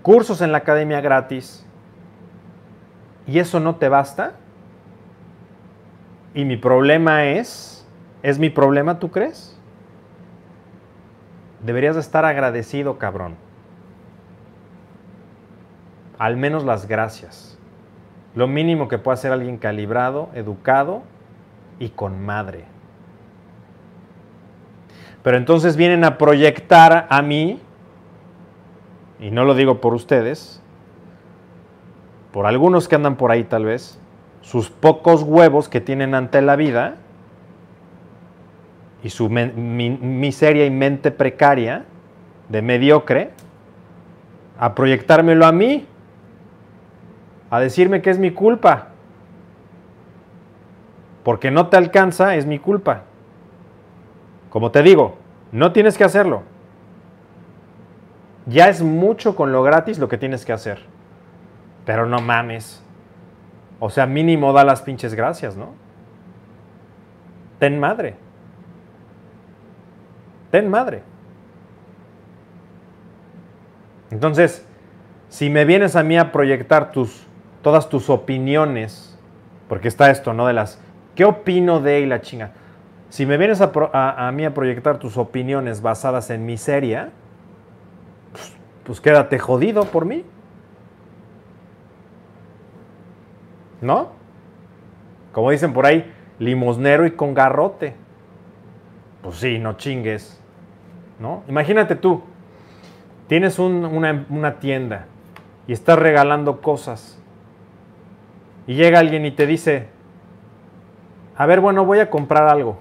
[0.05, 1.67] cursos en la academia gratis.
[3.27, 4.35] ¿Y eso no te basta?
[6.33, 7.85] Y mi problema es,
[8.23, 9.59] ¿es mi problema, tú crees?
[11.65, 13.43] Deberías de estar agradecido, cabrón
[16.19, 17.59] al menos las gracias.
[18.35, 21.03] Lo mínimo que puede hacer alguien calibrado, educado
[21.79, 22.65] y con madre.
[25.23, 27.61] Pero entonces vienen a proyectar a mí,
[29.25, 30.61] y no lo digo por ustedes,
[32.31, 33.99] por algunos que andan por ahí tal vez,
[34.43, 36.97] sus pocos huevos que tienen ante la vida
[39.03, 41.87] y su miseria y mente precaria
[42.51, 43.31] de mediocre,
[44.59, 45.87] a proyectármelo a mí
[47.49, 48.89] a decirme que es mi culpa.
[51.23, 53.05] Porque no te alcanza, es mi culpa.
[54.51, 55.17] Como te digo,
[55.51, 56.43] no tienes que hacerlo.
[58.47, 60.81] Ya es mucho con lo gratis lo que tienes que hacer.
[61.85, 62.83] Pero no mames.
[63.81, 65.75] O sea, mínimo da las pinches gracias, ¿no?
[67.59, 68.17] Ten madre.
[70.51, 71.03] Ten madre.
[74.11, 74.67] Entonces,
[75.29, 77.27] si me vienes a mí a proyectar tus
[77.65, 79.19] todas tus opiniones,
[79.69, 80.47] porque está esto, ¿no?
[80.47, 80.79] De las,
[81.17, 82.51] ¿qué opino de y la chinga?
[83.09, 87.11] Si me vienes a, mí a proyectar tus opiniones basadas en miseria,
[88.85, 90.25] pues, quédate jodido por mí.
[93.81, 94.11] ¿No?
[95.33, 97.95] Como dicen por ahí, limosnero y con garrote.
[99.23, 100.41] Pues sí, no chingues.
[101.19, 101.43] ¿No?
[101.49, 102.23] Imagínate tú,
[103.29, 105.07] tienes una, una tienda
[105.67, 107.19] y estás regalando cosas
[108.67, 109.89] y llega alguien y te dice,
[111.37, 112.79] a ver, bueno, voy a comprar algo.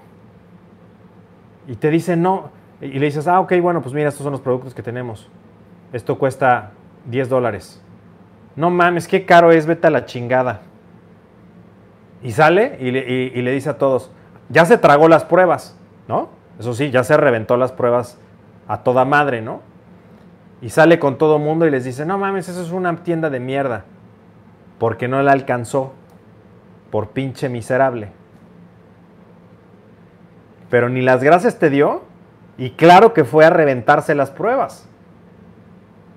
[1.66, 2.50] Y te dice, no.
[2.80, 5.28] Y le dices, ah, ok, bueno, pues mira, estos son los productos que tenemos.
[5.94, 6.72] Esto cuesta
[7.04, 7.80] 10 dólares.
[8.56, 10.62] No mames, qué caro es, vete a la chingada.
[12.20, 14.10] Y sale y le, dice a todos,
[14.48, 16.30] ya se tragó las pruebas, ¿no?
[16.58, 18.18] Eso sí, ya se reventó las pruebas
[18.66, 19.60] a toda madre, ¿no?
[20.60, 23.38] Y sale con todo mundo y les dice, no mames, eso es una tienda de
[23.38, 23.84] mierda.
[24.78, 25.92] Porque no la alcanzó.
[26.90, 28.10] Por pinche miserable.
[30.70, 32.02] Pero ni las gracias te dio.
[32.58, 34.88] Y claro que fue a reventarse las pruebas.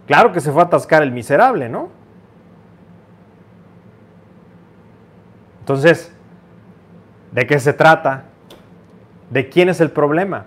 [0.08, 1.90] Claro que se fue a atascar el miserable, ¿no?
[5.60, 6.14] Entonces,
[7.34, 8.24] ¿de qué se trata?
[9.30, 10.46] ¿De quién es el problema?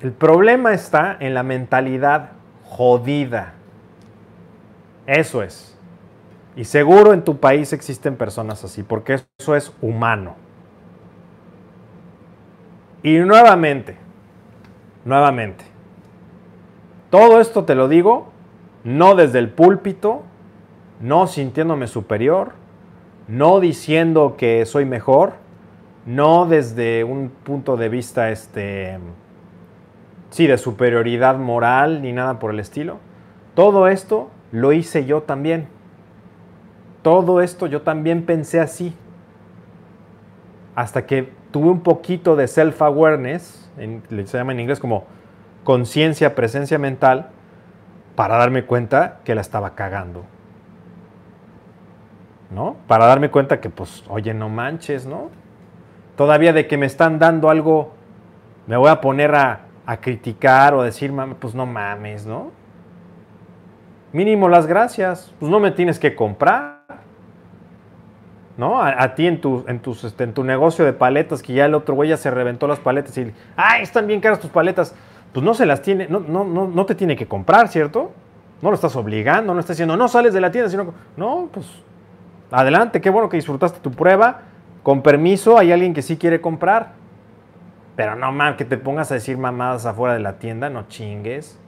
[0.00, 2.30] El problema está en la mentalidad
[2.64, 3.52] jodida.
[5.06, 5.78] Eso es.
[6.56, 10.36] Y seguro en tu país existen personas así, porque eso es humano.
[13.02, 13.98] Y nuevamente,
[15.04, 15.73] nuevamente,
[17.14, 18.26] todo esto te lo digo
[18.82, 20.22] no desde el púlpito,
[20.98, 22.54] no sintiéndome superior,
[23.28, 25.34] no diciendo que soy mejor,
[26.06, 28.98] no desde un punto de vista, este,
[30.30, 32.98] sí, de superioridad moral ni nada por el estilo.
[33.54, 35.68] Todo esto lo hice yo también.
[37.02, 38.92] Todo esto yo también pensé así.
[40.74, 45.04] Hasta que tuve un poquito de self-awareness, se llama en inglés como
[45.64, 47.30] conciencia, presencia mental,
[48.14, 50.24] para darme cuenta que la estaba cagando.
[52.50, 52.76] ¿No?
[52.86, 55.30] Para darme cuenta que, pues, oye, no manches, ¿no?
[56.16, 57.94] Todavía de que me están dando algo,
[58.68, 59.60] me voy a poner a,
[60.00, 62.52] criticar o a decir, pues no mames, ¿no?
[64.12, 66.84] Mínimo las gracias, pues no me tienes que comprar.
[68.56, 68.80] ¿No?
[68.80, 71.96] A, ti en tu, en, este, en tu negocio de paletas, que ya el otro
[71.96, 74.94] güey ya se reventó las paletas y, ¡ay, están bien caras tus paletas!
[75.34, 78.12] Pues no se las tiene, no, no, no, no te tiene que comprar, ¿cierto?
[78.62, 81.66] No lo estás obligando, no estás diciendo, no sales de la tienda, sino, no, pues
[82.52, 84.42] adelante, qué bueno que disfrutaste tu prueba,
[84.84, 86.92] con permiso, hay alguien que sí quiere comprar.
[87.96, 91.58] Pero no mames, que te pongas a decir mamadas afuera de la tienda, no chingues.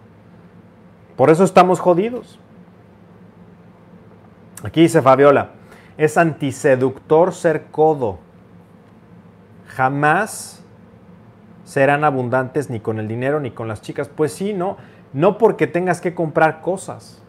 [1.17, 2.39] Por eso estamos jodidos.
[4.63, 5.51] Aquí dice Fabiola,
[5.97, 8.21] es antiseductor ser codo.
[9.69, 10.56] Jamás
[11.67, 14.09] serán abundantes ni con el dinero ni con las chicas.
[14.09, 14.77] Pues sí, no,
[15.13, 17.21] no porque tengas que comprar cosas,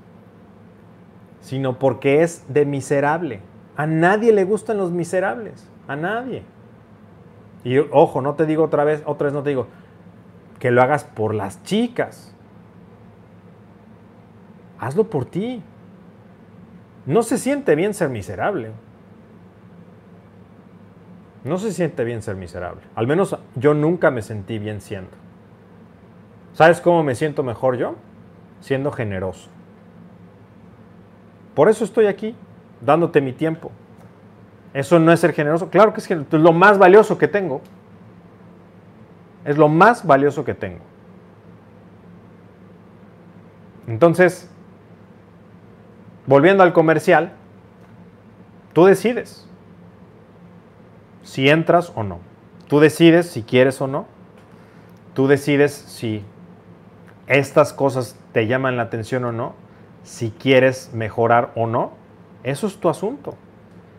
[1.42, 3.42] sino porque es de miserable.
[3.76, 5.68] A nadie le gustan los miserables.
[5.88, 6.44] A nadie.
[7.64, 9.68] Y ojo, no te digo otra vez, otra vez no te digo
[10.60, 12.34] que lo hagas por las chicas.
[14.80, 15.64] Hazlo por ti.
[17.08, 18.72] No se siente bien ser miserable.
[21.44, 22.82] No se siente bien ser miserable.
[22.96, 25.12] Al menos yo nunca me sentí bien siendo.
[26.54, 27.96] ¿Sabes cómo me siento mejor yo?
[28.62, 29.50] Siendo generoso.
[31.54, 32.36] Por eso estoy aquí,
[32.82, 33.72] dándote mi tiempo.
[34.74, 35.70] Eso no es ser generoso.
[35.70, 37.62] Claro que es, es lo más valioso que tengo.
[39.46, 40.84] Es lo más valioso que tengo.
[43.88, 44.50] Entonces,
[46.26, 47.32] volviendo al comercial,
[48.74, 49.47] tú decides
[51.28, 52.20] si entras o no.
[52.70, 54.06] Tú decides si quieres o no.
[55.14, 56.24] Tú decides si
[57.28, 59.54] estas cosas te llaman la atención o no.
[60.04, 61.92] Si quieres mejorar o no.
[62.44, 63.36] Eso es tu asunto.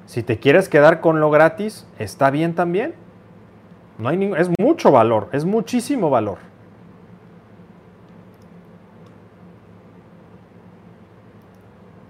[0.06, 2.94] Si te quieres quedar con lo gratis, está bien también.
[3.98, 6.38] No hay es mucho valor, es muchísimo valor.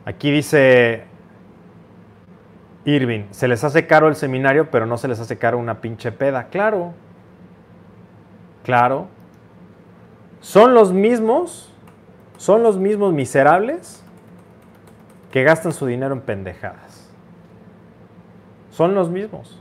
[0.04, 1.07] Aquí dice
[2.84, 6.12] Irving, se les hace caro el seminario, pero no se les hace caro una pinche
[6.12, 6.44] peda.
[6.44, 6.94] Claro,
[8.64, 9.08] claro.
[10.40, 11.72] Son los mismos,
[12.36, 14.02] son los mismos miserables
[15.32, 16.98] que gastan su dinero en pendejadas
[18.78, 19.58] son los mismos.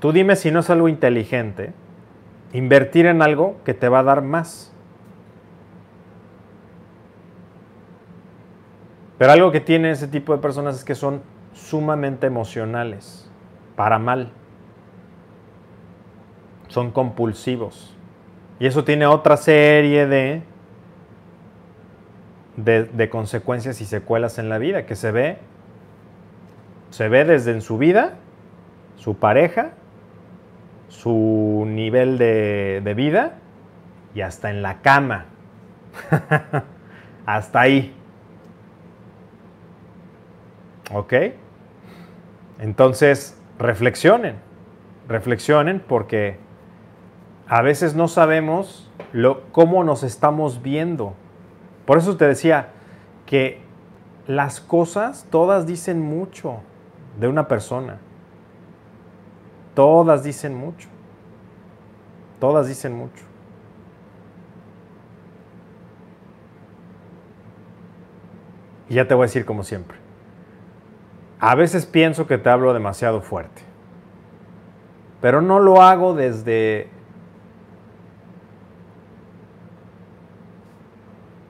[0.00, 1.72] Tú dime si no es algo inteligente
[2.52, 4.70] invertir en algo que te va a dar más.
[9.16, 11.22] Pero algo que tiene ese tipo de personas es que son
[11.58, 13.30] sumamente emocionales,
[13.76, 14.32] para mal.
[16.68, 17.96] Son compulsivos.
[18.58, 20.42] Y eso tiene otra serie de,
[22.56, 25.38] de, de consecuencias y secuelas en la vida que se ve
[26.90, 28.14] se ve desde en su vida,
[28.96, 29.72] su pareja,
[30.88, 33.34] su nivel de, vida
[34.14, 35.26] y hasta en la cama.
[37.26, 37.94] hasta ahí.
[40.92, 41.12] ¿Ok?
[42.58, 44.36] Entonces, reflexionen,
[45.08, 46.38] reflexionen porque
[47.46, 48.90] a veces no sabemos
[49.52, 51.14] cómo nos estamos viendo.
[51.86, 52.70] Por eso te decía
[53.26, 53.62] que
[54.26, 56.60] las cosas todas dicen mucho
[57.18, 57.98] de una persona.
[59.74, 60.88] Todas dicen mucho.
[62.40, 63.24] Todas dicen mucho.
[68.88, 70.07] Y ya te voy a decir como siempre.
[71.40, 73.62] A veces pienso que te hablo demasiado fuerte.
[75.20, 76.88] Pero no lo hago desde...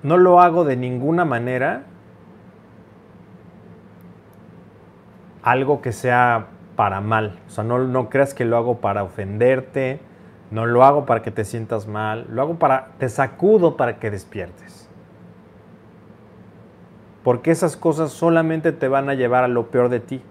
[0.03, 1.83] No lo hago de ninguna manera
[5.43, 7.39] algo que sea para mal.
[7.49, 10.01] O sea, no, no creas que lo hago para ofenderte,
[10.51, 14.11] no lo hago para que te sientas mal, lo hago para, te sacudo para que
[14.11, 14.68] despiertes.
[17.29, 20.23] Porque esas cosas solamente te van a llevar a lo peor de ti.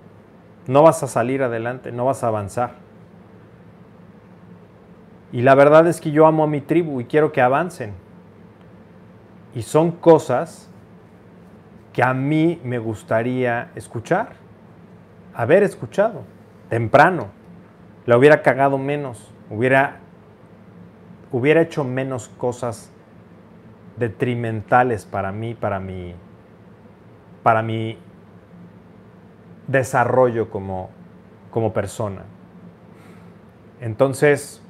[0.65, 2.71] No vas a salir adelante, no vas a avanzar.
[5.31, 7.93] Y la verdad es que yo amo a mi tribu y quiero que avancen.
[9.53, 10.71] Y son cosas
[11.93, 14.29] que a mí me gustaría escuchar,
[15.35, 16.23] haber escuchado
[16.67, 17.27] temprano.
[18.07, 19.99] La hubiera cagado menos, hubiera
[21.31, 22.89] hubiera hecho menos cosas
[23.97, 26.15] detrimentales para mí, para mi,
[27.47, 27.97] para mi
[29.67, 30.89] desarrollo como,
[31.49, 32.23] como persona.
[33.79, 34.61] Entonces,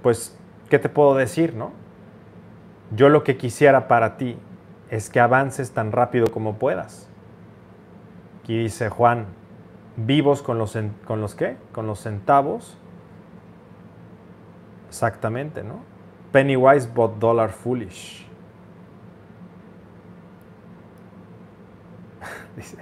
[0.00, 1.72] pues, ¿qué te puedo decir, no?
[2.94, 4.38] Yo lo que quisiera para ti
[4.90, 7.08] es que avances tan rápido como puedas.
[8.44, 9.26] Aquí dice Juan,
[9.96, 11.56] vivos con los, con los qué?
[11.72, 12.78] Con los centavos
[14.88, 15.80] Exactamente, ¿no?
[16.30, 18.29] Penny wise but dollar foolish.
[22.60, 22.76] Dice.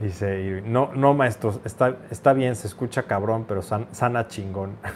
[0.00, 4.76] Dice, no, no maestro, está, está bien, se escucha cabrón, pero sana chingón.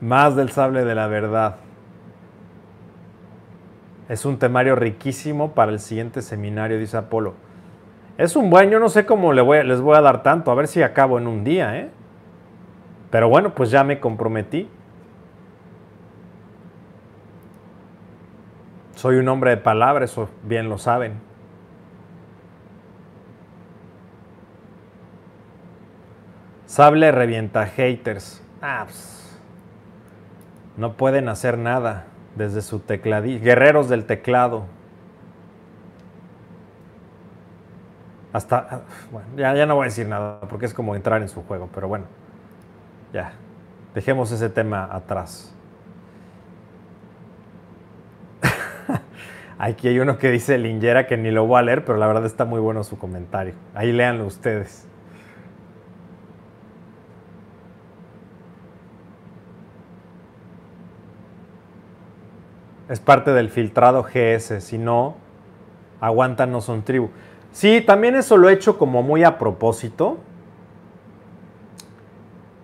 [0.00, 1.56] Más del sable de la verdad.
[4.08, 7.34] Es un temario riquísimo para el siguiente seminario, dice Apolo.
[8.16, 9.44] Es un buen, yo no sé cómo les
[9.80, 11.90] voy a dar tanto, a ver si acabo en un día, ¿eh?
[13.10, 14.68] Pero bueno, pues ya me comprometí.
[18.94, 21.20] Soy un hombre de palabras, eso bien lo saben.
[26.66, 28.42] Sable revienta haters.
[28.60, 29.38] Ah, pues,
[30.76, 33.44] no pueden hacer nada desde su tecladillo.
[33.44, 34.66] Guerreros del teclado.
[38.32, 38.80] Hasta, ah,
[39.12, 41.68] bueno, ya, ya no voy a decir nada porque es como entrar en su juego,
[41.72, 42.06] pero bueno,
[43.12, 43.32] ya,
[43.94, 45.53] dejemos ese tema atrás.
[49.58, 52.26] Aquí hay uno que dice Lingera que ni lo voy a leer, pero la verdad
[52.26, 53.54] está muy bueno su comentario.
[53.74, 54.86] Ahí léanlo ustedes.
[62.88, 65.16] Es parte del filtrado GS, si no,
[66.00, 67.10] aguantan, no son tribu.
[67.52, 70.18] Sí, también eso lo he hecho como muy a propósito.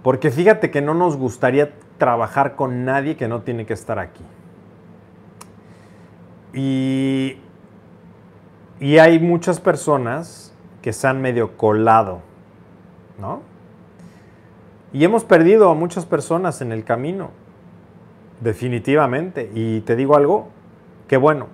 [0.03, 4.25] Porque fíjate que no nos gustaría trabajar con nadie que no tiene que estar aquí.
[6.53, 7.37] Y,
[8.81, 10.53] y hay muchas personas
[10.83, 12.21] que se han medio colado,
[13.19, 13.43] ¿no?
[14.93, 17.31] Y hemos perdido a muchas personas en el camino.
[18.41, 19.51] Definitivamente.
[19.55, 20.49] Y te digo algo,
[21.07, 21.47] qué bueno.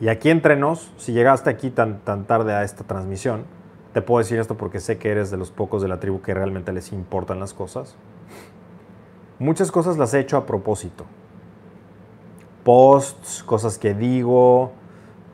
[0.00, 3.44] Y aquí entre nos, si llegaste aquí tan, tan tarde a esta transmisión,
[3.92, 6.34] te puedo decir esto porque sé que eres de los pocos de la tribu que
[6.34, 7.96] realmente les importan las cosas.
[9.38, 11.04] Muchas cosas las he hecho a propósito.
[12.64, 14.72] Posts, cosas que digo,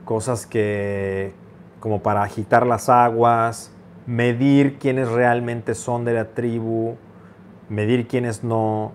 [0.05, 1.33] cosas que
[1.81, 3.73] como para agitar las aguas,
[4.07, 6.97] medir quiénes realmente son de la tribu,
[7.69, 8.93] medir quiénes no,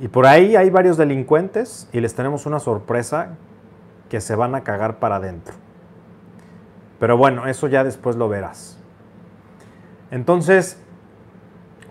[0.00, 3.36] y por ahí hay varios delincuentes y les tenemos una sorpresa
[4.08, 5.54] que se van a cagar para adentro.
[6.98, 8.78] Pero bueno, eso ya después lo verás.
[10.10, 10.78] Entonces,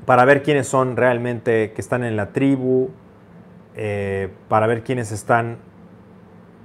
[0.06, 2.90] para ver quiénes son realmente que están en la tribu,
[3.82, 5.60] eh, para ver quiénes están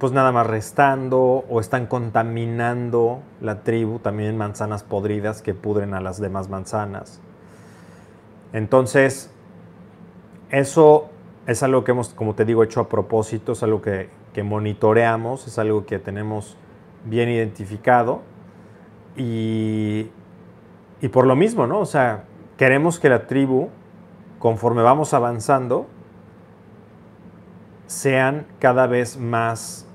[0.01, 6.01] pues nada más restando o están contaminando la tribu, también manzanas podridas que pudren a
[6.01, 7.21] las demás manzanas.
[8.53, 9.31] Entonces,
[10.51, 11.09] eso
[11.47, 14.09] es algo que hemos, como te digo, hecho a propósito, es algo que,
[14.43, 16.57] monitoreamos, es algo que tenemos
[17.05, 18.23] bien identificado
[19.17, 20.09] y,
[21.01, 21.79] y por lo mismo, ¿no?
[21.79, 22.25] O sea,
[22.57, 23.69] queremos que la tribu,
[24.41, 25.87] conforme vamos avanzando,
[27.95, 29.87] sean cada vez más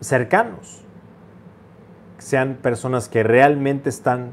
[0.00, 0.84] cercanos,
[2.18, 4.32] sean personas que realmente están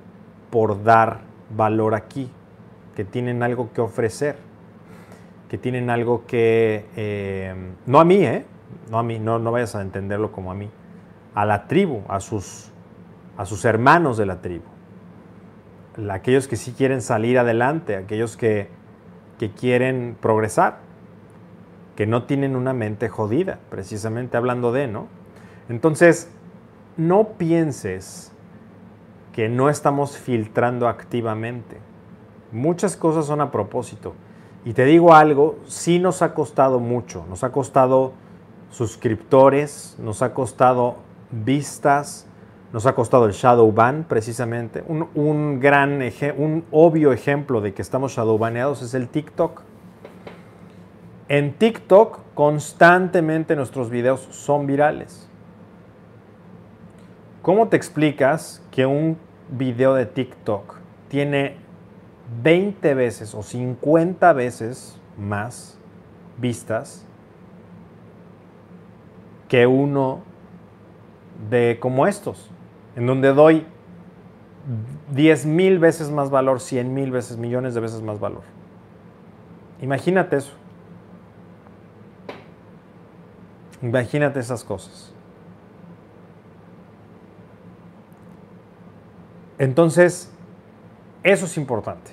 [0.50, 1.22] por dar
[1.56, 2.32] valor aquí,
[2.96, 4.38] que tienen algo que ofrecer,
[5.50, 7.54] que tienen algo que, eh,
[7.86, 8.46] no a mí, ¿eh?
[8.90, 10.70] No a mí, no, no vayas a entenderlo como a mí,
[11.36, 12.72] a la tribu, a sus,
[13.38, 14.66] a sus hermanos de la tribu,
[16.10, 18.70] aquellos que sí quieren salir adelante, aquellos que,
[19.38, 20.91] que quieren progresar,
[22.02, 25.06] que no tienen una mente jodida, precisamente hablando de, ¿no?
[25.70, 26.32] Entonces,
[26.98, 28.32] no pienses
[29.34, 31.78] que no estamos filtrando activamente.
[32.52, 34.16] Muchas cosas son a propósito.
[34.66, 37.24] Y te digo algo, sí nos ha costado mucho.
[37.30, 38.14] Nos ha costado
[38.72, 40.96] suscriptores, nos ha costado
[41.30, 42.26] vistas,
[42.74, 44.84] nos ha costado el shadow ban precisamente.
[44.88, 46.02] Un, gran,
[46.36, 49.70] un obvio ejemplo de que estamos shadow baneados es el TikTok.
[51.32, 55.30] En TikTok constantemente nuestros videos son virales.
[57.42, 59.18] ¿Cómo te explicas que un
[59.50, 60.76] video de TikTok
[61.08, 61.56] tiene
[62.44, 65.78] 20 veces o 50 veces más
[66.38, 67.06] vistas
[69.48, 70.24] que uno
[71.50, 72.52] de como estos,
[72.98, 73.66] en donde doy
[75.14, 78.44] 10 mil veces más valor, 100 mil veces, millones de veces más valor.
[79.82, 80.61] Imagínate eso.
[83.82, 85.14] Imagínate esas cosas.
[89.58, 90.32] Entonces,
[91.24, 92.12] eso es importante.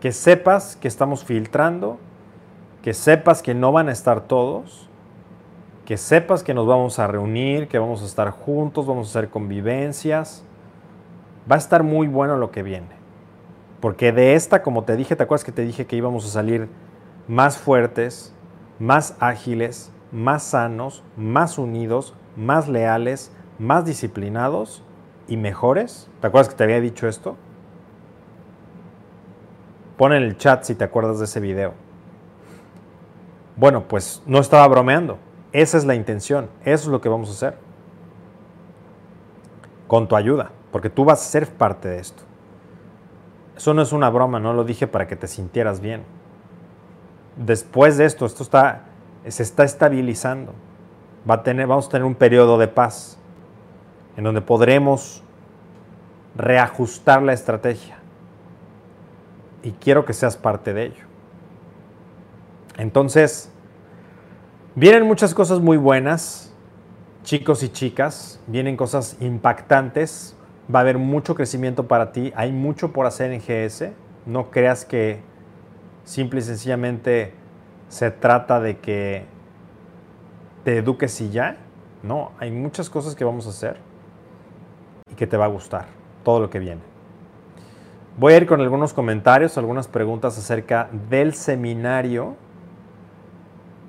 [0.00, 1.98] Que sepas que estamos filtrando,
[2.82, 4.88] que sepas que no van a estar todos,
[5.84, 9.30] que sepas que nos vamos a reunir, que vamos a estar juntos, vamos a hacer
[9.30, 10.42] convivencias.
[11.50, 13.02] Va a estar muy bueno lo que viene.
[13.80, 16.68] Porque de esta, como te dije, ¿te acuerdas que te dije que íbamos a salir
[17.28, 18.34] más fuertes,
[18.78, 24.84] más ágiles, más sanos, más unidos, más leales, más disciplinados
[25.26, 26.10] y mejores.
[26.20, 27.36] ¿Te acuerdas que te había dicho esto?
[29.96, 31.74] Pon en el chat si te acuerdas de ese video.
[33.56, 35.18] Bueno, pues no estaba bromeando.
[35.52, 36.48] Esa es la intención.
[36.64, 37.58] Eso es lo que vamos a hacer.
[39.86, 40.50] Con tu ayuda.
[40.70, 42.22] Porque tú vas a ser parte de esto.
[43.56, 46.02] Eso no es una broma, no lo dije para que te sintieras bien.
[47.36, 48.86] Después de esto, esto está
[49.28, 50.52] se está estabilizando.
[51.28, 53.18] Va a tener, vamos a tener un periodo de paz
[54.16, 55.22] en donde podremos
[56.34, 57.98] reajustar la estrategia.
[59.62, 61.04] Y quiero que seas parte de ello.
[62.78, 63.50] Entonces,
[64.74, 66.52] vienen muchas cosas muy buenas,
[67.22, 70.36] chicos y chicas, vienen cosas impactantes,
[70.74, 73.92] va a haber mucho crecimiento para ti, hay mucho por hacer en GS,
[74.26, 75.20] no creas que
[76.04, 77.34] simple y sencillamente
[77.92, 79.26] se trata de que
[80.64, 81.58] te eduques y ya.
[82.02, 83.76] No, hay muchas cosas que vamos a hacer
[85.10, 85.84] y que te va a gustar,
[86.24, 86.80] todo lo que viene.
[88.16, 92.34] Voy a ir con algunos comentarios, algunas preguntas acerca del seminario.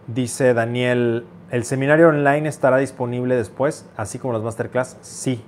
[0.08, 4.98] Dice Daniel, ¿el seminario online estará disponible después, así como las masterclass?
[5.00, 5.42] Sí.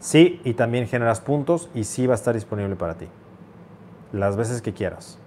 [0.00, 3.06] Sí, y también generas puntos y sí va a estar disponible para ti.
[4.12, 5.20] Las veces que quieras.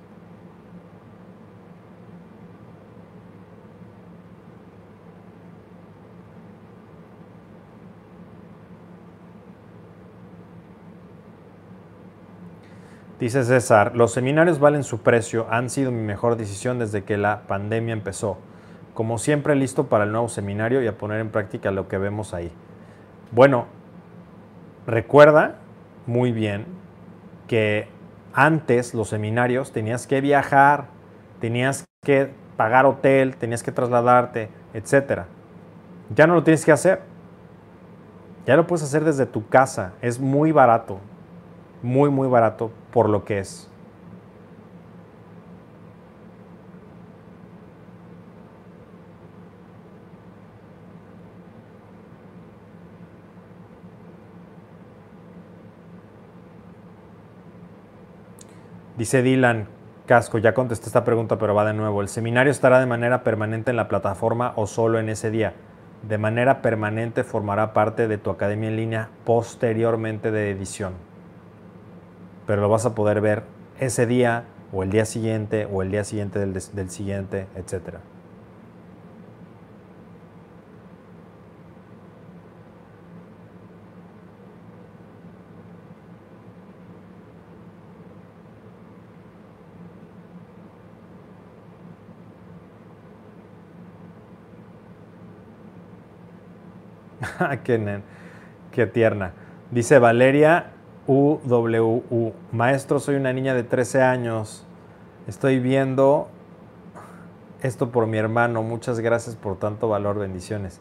[13.22, 17.44] Dice César, los seminarios valen su precio, han sido mi mejor decisión desde que la
[17.44, 18.40] pandemia empezó.
[18.96, 22.34] Como siempre, listo para el nuevo seminario y a poner en práctica lo que vemos
[22.34, 22.52] ahí.
[23.32, 23.68] Bueno,
[24.88, 25.58] recuerda
[26.08, 26.66] muy bien
[27.48, 27.88] que
[28.34, 30.88] antes los seminarios tenías que viajar,
[31.40, 35.26] tenías que pagar hotel, tenías que trasladarte, etc.
[36.16, 37.02] Ya no lo tienes que hacer.
[38.48, 39.94] Ya lo puedes hacer desde tu casa.
[40.02, 41.00] Es muy barato
[41.82, 43.68] muy, muy barato por lo que es.
[58.98, 59.68] Dice Dylan
[60.06, 62.02] Casco, ya contesté esta pregunta, pero va de nuevo.
[62.02, 65.54] ¿El seminario estará de manera permanente en la plataforma o solo en ese día?
[66.08, 71.11] De manera permanente formará parte de tu academia en línea posteriormente de edición
[72.52, 73.44] pero lo vas a poder ver
[73.80, 77.96] ese día o el día siguiente o el día siguiente del, del siguiente, etc.
[97.64, 98.02] qué,
[98.74, 99.32] qué tierna.
[99.72, 100.81] Dice Valeria
[101.12, 102.32] UWU.
[102.54, 104.66] Maestro, soy una niña de 13 años.
[105.28, 106.30] Estoy viendo
[107.62, 108.64] esto por mi hermano.
[108.64, 110.18] Muchas gracias por tanto valor.
[110.18, 110.80] Bendiciones.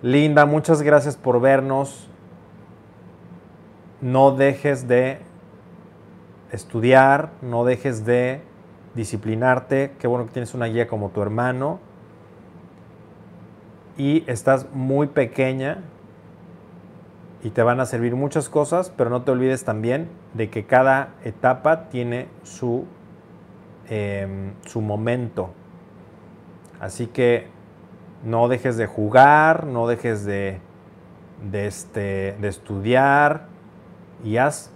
[0.00, 2.08] Linda, muchas gracias por vernos.
[4.00, 5.18] No dejes de
[6.52, 8.42] estudiar, no dejes de
[8.94, 9.96] disciplinarte.
[9.98, 11.80] Qué bueno que tienes una guía como tu hermano.
[13.98, 15.82] Y estás muy pequeña
[17.44, 21.10] y te van a servir muchas cosas, pero no te olvides también de que cada
[21.24, 22.86] etapa tiene su,
[23.86, 25.50] em, su momento.
[26.80, 27.48] Así que
[28.24, 30.58] no dejes de jugar, no dejes de,
[31.50, 33.48] de, este, de estudiar
[34.24, 34.70] y haz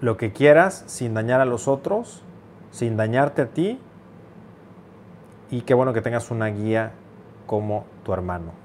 [0.00, 2.22] lo que quieras sin dañar a los otros,
[2.70, 3.80] sin dañarte a ti.
[5.50, 6.92] Y qué bueno que tengas una guía
[7.46, 8.59] como tu hermano.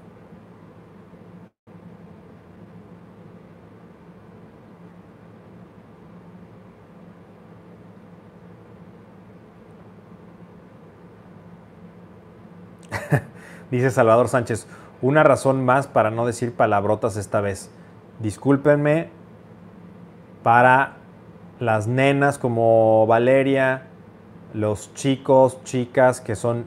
[13.70, 14.66] Dice Salvador Sánchez,
[15.02, 17.70] una razón más para no decir palabrotas esta vez.
[18.20, 19.10] Discúlpenme
[20.42, 20.94] para
[21.58, 23.88] las nenas como Valeria,
[24.54, 26.64] los chicos, chicas que son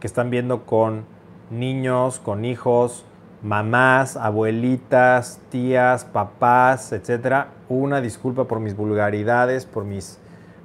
[0.00, 1.04] que están viendo con
[1.50, 3.04] niños, con hijos,
[3.42, 7.48] mamás, abuelitas, tías, papás, etcétera.
[7.68, 10.18] Una disculpa por mis vulgaridades, por mis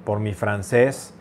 [0.04, 1.12] por mi francés.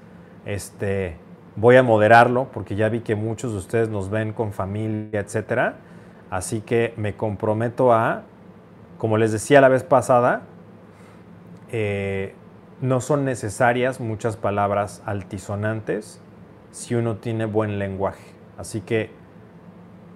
[0.45, 1.17] Este,
[1.55, 5.77] Voy a moderarlo porque ya vi que muchos de ustedes nos ven con familia, etcétera.
[6.29, 8.23] Así que me comprometo a,
[8.97, 10.41] como les decía la vez pasada,
[11.71, 12.35] eh,
[12.81, 16.19] no son necesarias muchas palabras altisonantes
[16.71, 18.33] si uno tiene buen lenguaje.
[18.57, 19.11] Así que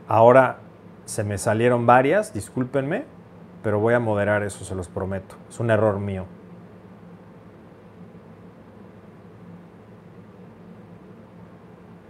[0.07, 0.57] ahora
[1.05, 3.05] se me salieron varias, discúlpenme,
[3.63, 5.35] pero voy a moderar eso, se los prometo.
[5.49, 6.25] Es un error mío.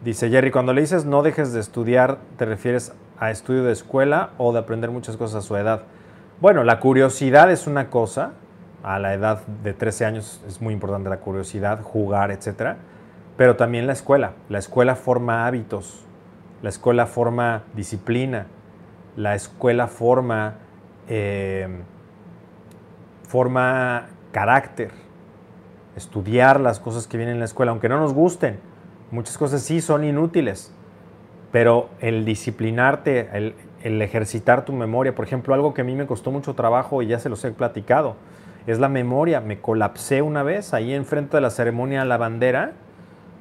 [0.04, 4.30] Dice Jerry, cuando le dices no dejes de estudiar, ¿te refieres a estudio de escuela
[4.38, 5.82] o de aprender muchas cosas a su edad?
[6.40, 8.32] Bueno, la curiosidad es una cosa,
[8.82, 12.78] a la edad de 13 años es muy importante la curiosidad, jugar, etc.
[13.36, 14.32] Pero también la escuela.
[14.48, 16.06] La escuela forma hábitos,
[16.62, 18.46] la escuela forma disciplina,
[19.18, 20.56] la escuela forma,
[21.10, 21.68] eh,
[23.28, 24.92] forma carácter.
[25.98, 28.69] Estudiar las cosas que vienen en la escuela, aunque no nos gusten
[29.12, 30.72] Muchas cosas sí son inútiles,
[31.52, 33.54] pero el disciplinarte,
[33.84, 37.08] el, ejercitar tu memoria, por ejemplo, algo que a mí me costó mucho trabajo y
[37.08, 38.18] ya se los he platicado,
[38.68, 39.42] es la memoria.
[39.42, 42.74] Me colapsé una vez ahí enfrente de la ceremonia de la bandera.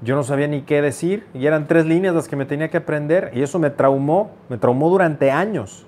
[0.01, 2.79] Yo no sabía ni qué decir y eran tres líneas las que me tenía que
[2.79, 5.87] aprender y eso me traumó, me traumó durante años.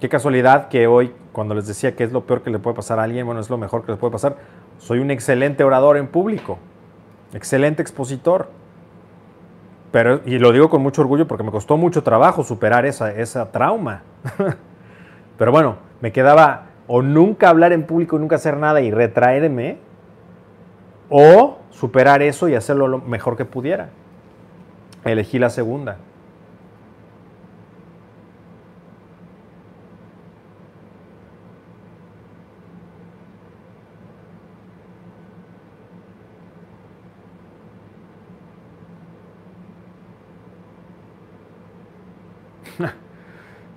[0.00, 2.98] Qué casualidad que hoy, cuando les decía que es lo peor que le puede pasar
[2.98, 4.36] a alguien, bueno, es lo mejor que le puede pasar,
[4.78, 6.58] soy un excelente orador en público.
[7.34, 8.48] Excelente expositor.
[9.92, 13.50] Pero, y lo digo con mucho orgullo porque me costó mucho trabajo superar esa, esa
[13.50, 14.02] trauma.
[15.38, 19.78] Pero bueno, me quedaba o nunca hablar en público, nunca hacer nada y retraerme,
[21.08, 23.90] o superar eso y hacerlo lo mejor que pudiera.
[25.04, 25.98] Elegí la segunda.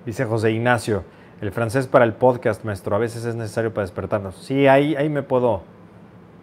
[0.06, 1.04] Dice José Ignacio,
[1.40, 4.36] el francés para el podcast, maestro, a veces es necesario para despertarnos.
[4.36, 5.62] Sí, ahí, ahí me puedo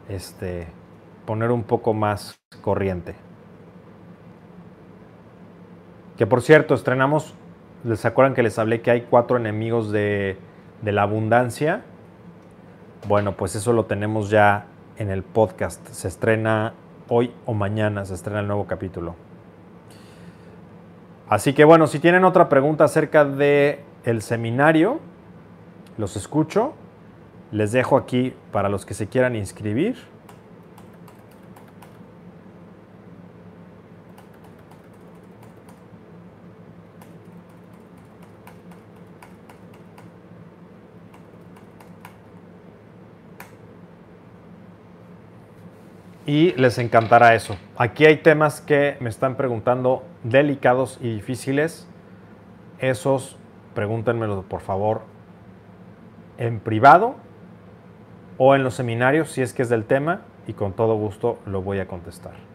[0.10, 0.68] este,
[1.26, 3.16] poner un poco más corriente.
[6.18, 7.34] Que por cierto, estrenamos,
[7.84, 10.38] ¿les acuerdan que les hablé que hay cuatro enemigos de,
[10.82, 11.82] de la abundancia?
[13.08, 14.66] Bueno, pues eso lo tenemos ya
[14.98, 15.88] en el podcast.
[15.88, 16.74] Se estrena
[17.08, 19.16] hoy o mañana, se estrena el nuevo capítulo.
[21.32, 25.00] Así que bueno, si tienen otra pregunta acerca del el seminario,
[25.98, 26.74] los escucho.
[27.54, 29.96] Les dejo aquí para los que se quieran inscribir.
[46.32, 47.58] Y les encantará eso.
[47.76, 51.90] Aquí hay temas que me están preguntando delicados y difíciles.
[52.80, 53.36] Esos
[53.76, 55.02] pregúntenmelo por favor
[56.38, 57.16] en privado
[58.38, 61.64] o en los seminarios si es que es del tema y con todo gusto lo
[61.64, 62.51] voy a contestar.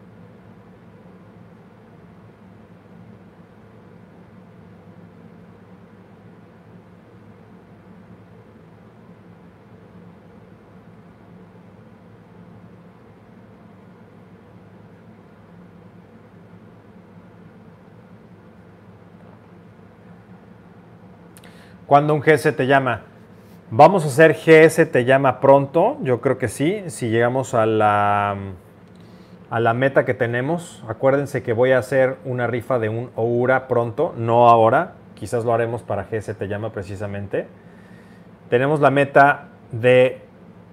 [21.87, 23.03] ¿Cuándo un GS te llama?
[23.71, 28.35] Vamos a hacer GS te llama pronto, yo creo que sí, si llegamos a la,
[29.49, 30.83] a la meta que tenemos.
[30.89, 35.53] Acuérdense que voy a hacer una rifa de un Oura pronto, no ahora, quizás lo
[35.53, 37.47] haremos para GS te llama precisamente.
[38.49, 40.19] Tenemos la meta de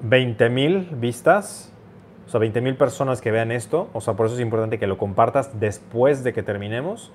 [0.03, 1.73] 20 mil vistas,
[2.27, 4.89] o sea, 20 mil personas que vean esto, o sea, por eso es importante que
[4.89, 7.13] lo compartas después de que terminemos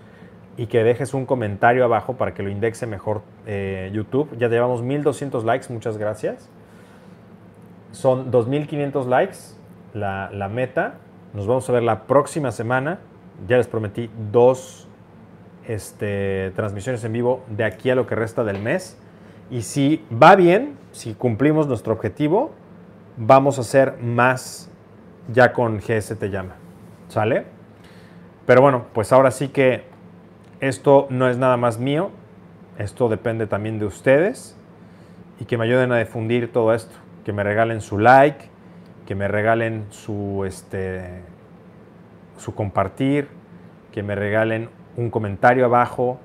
[0.57, 4.37] y que dejes un comentario abajo para que lo indexe mejor eh, YouTube.
[4.37, 6.49] Ya llevamos 1200 likes, muchas gracias.
[7.91, 9.37] Son 2500 likes
[9.93, 10.95] la, la, meta.
[11.33, 12.99] Nos vamos a ver la próxima semana.
[13.47, 14.87] Ya les prometí dos
[15.65, 18.97] este, transmisiones en vivo de aquí a lo que resta del mes.
[19.49, 22.51] Y si va bien, si cumplimos nuestro objetivo,
[23.17, 24.69] vamos a hacer más
[25.31, 26.55] ya con GS Te Llama.
[27.07, 27.45] ¿Sale?
[28.45, 29.83] Pero bueno, pues ahora sí que
[30.59, 32.11] esto no es nada más mío,
[32.77, 34.57] esto depende también de ustedes
[35.39, 38.45] y que me ayuden a difundir todo esto, que me regalen su like,
[39.05, 41.21] que me regalen su, este,
[42.37, 43.29] su compartir,
[43.91, 46.19] que me regalen un comentario abajo.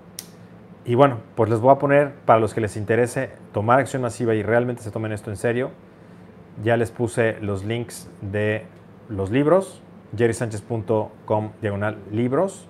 [0.85, 4.35] Y bueno, pues les voy a poner, para los que les interese tomar acción masiva
[4.35, 5.71] y realmente se tomen esto en serio,
[6.63, 8.67] ya les puse los links de
[9.09, 9.83] los libros,
[10.17, 12.69] jerrysanchez.com diagonal libros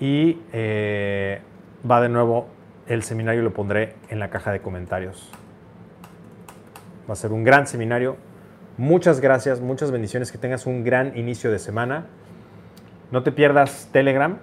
[0.00, 1.40] y eh,
[1.88, 2.48] va de nuevo
[2.86, 5.30] el seminario, lo pondré en la caja de comentarios.
[7.08, 8.16] Va a ser un gran seminario.
[8.78, 12.06] Muchas gracias, muchas bendiciones, que tengas un gran inicio de semana.
[13.10, 14.38] No te pierdas Telegram,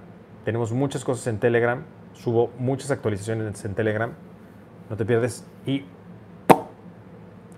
[0.45, 4.13] tenemos muchas cosas en Telegram, subo muchas actualizaciones en Telegram.
[4.89, 5.85] No te pierdes y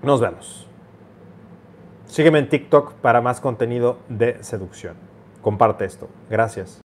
[0.03, 0.67] nos vemos.
[2.05, 4.95] Sígueme en TikTok para más contenido de seducción.
[5.41, 6.07] Comparte esto.
[6.29, 6.73] Gracias.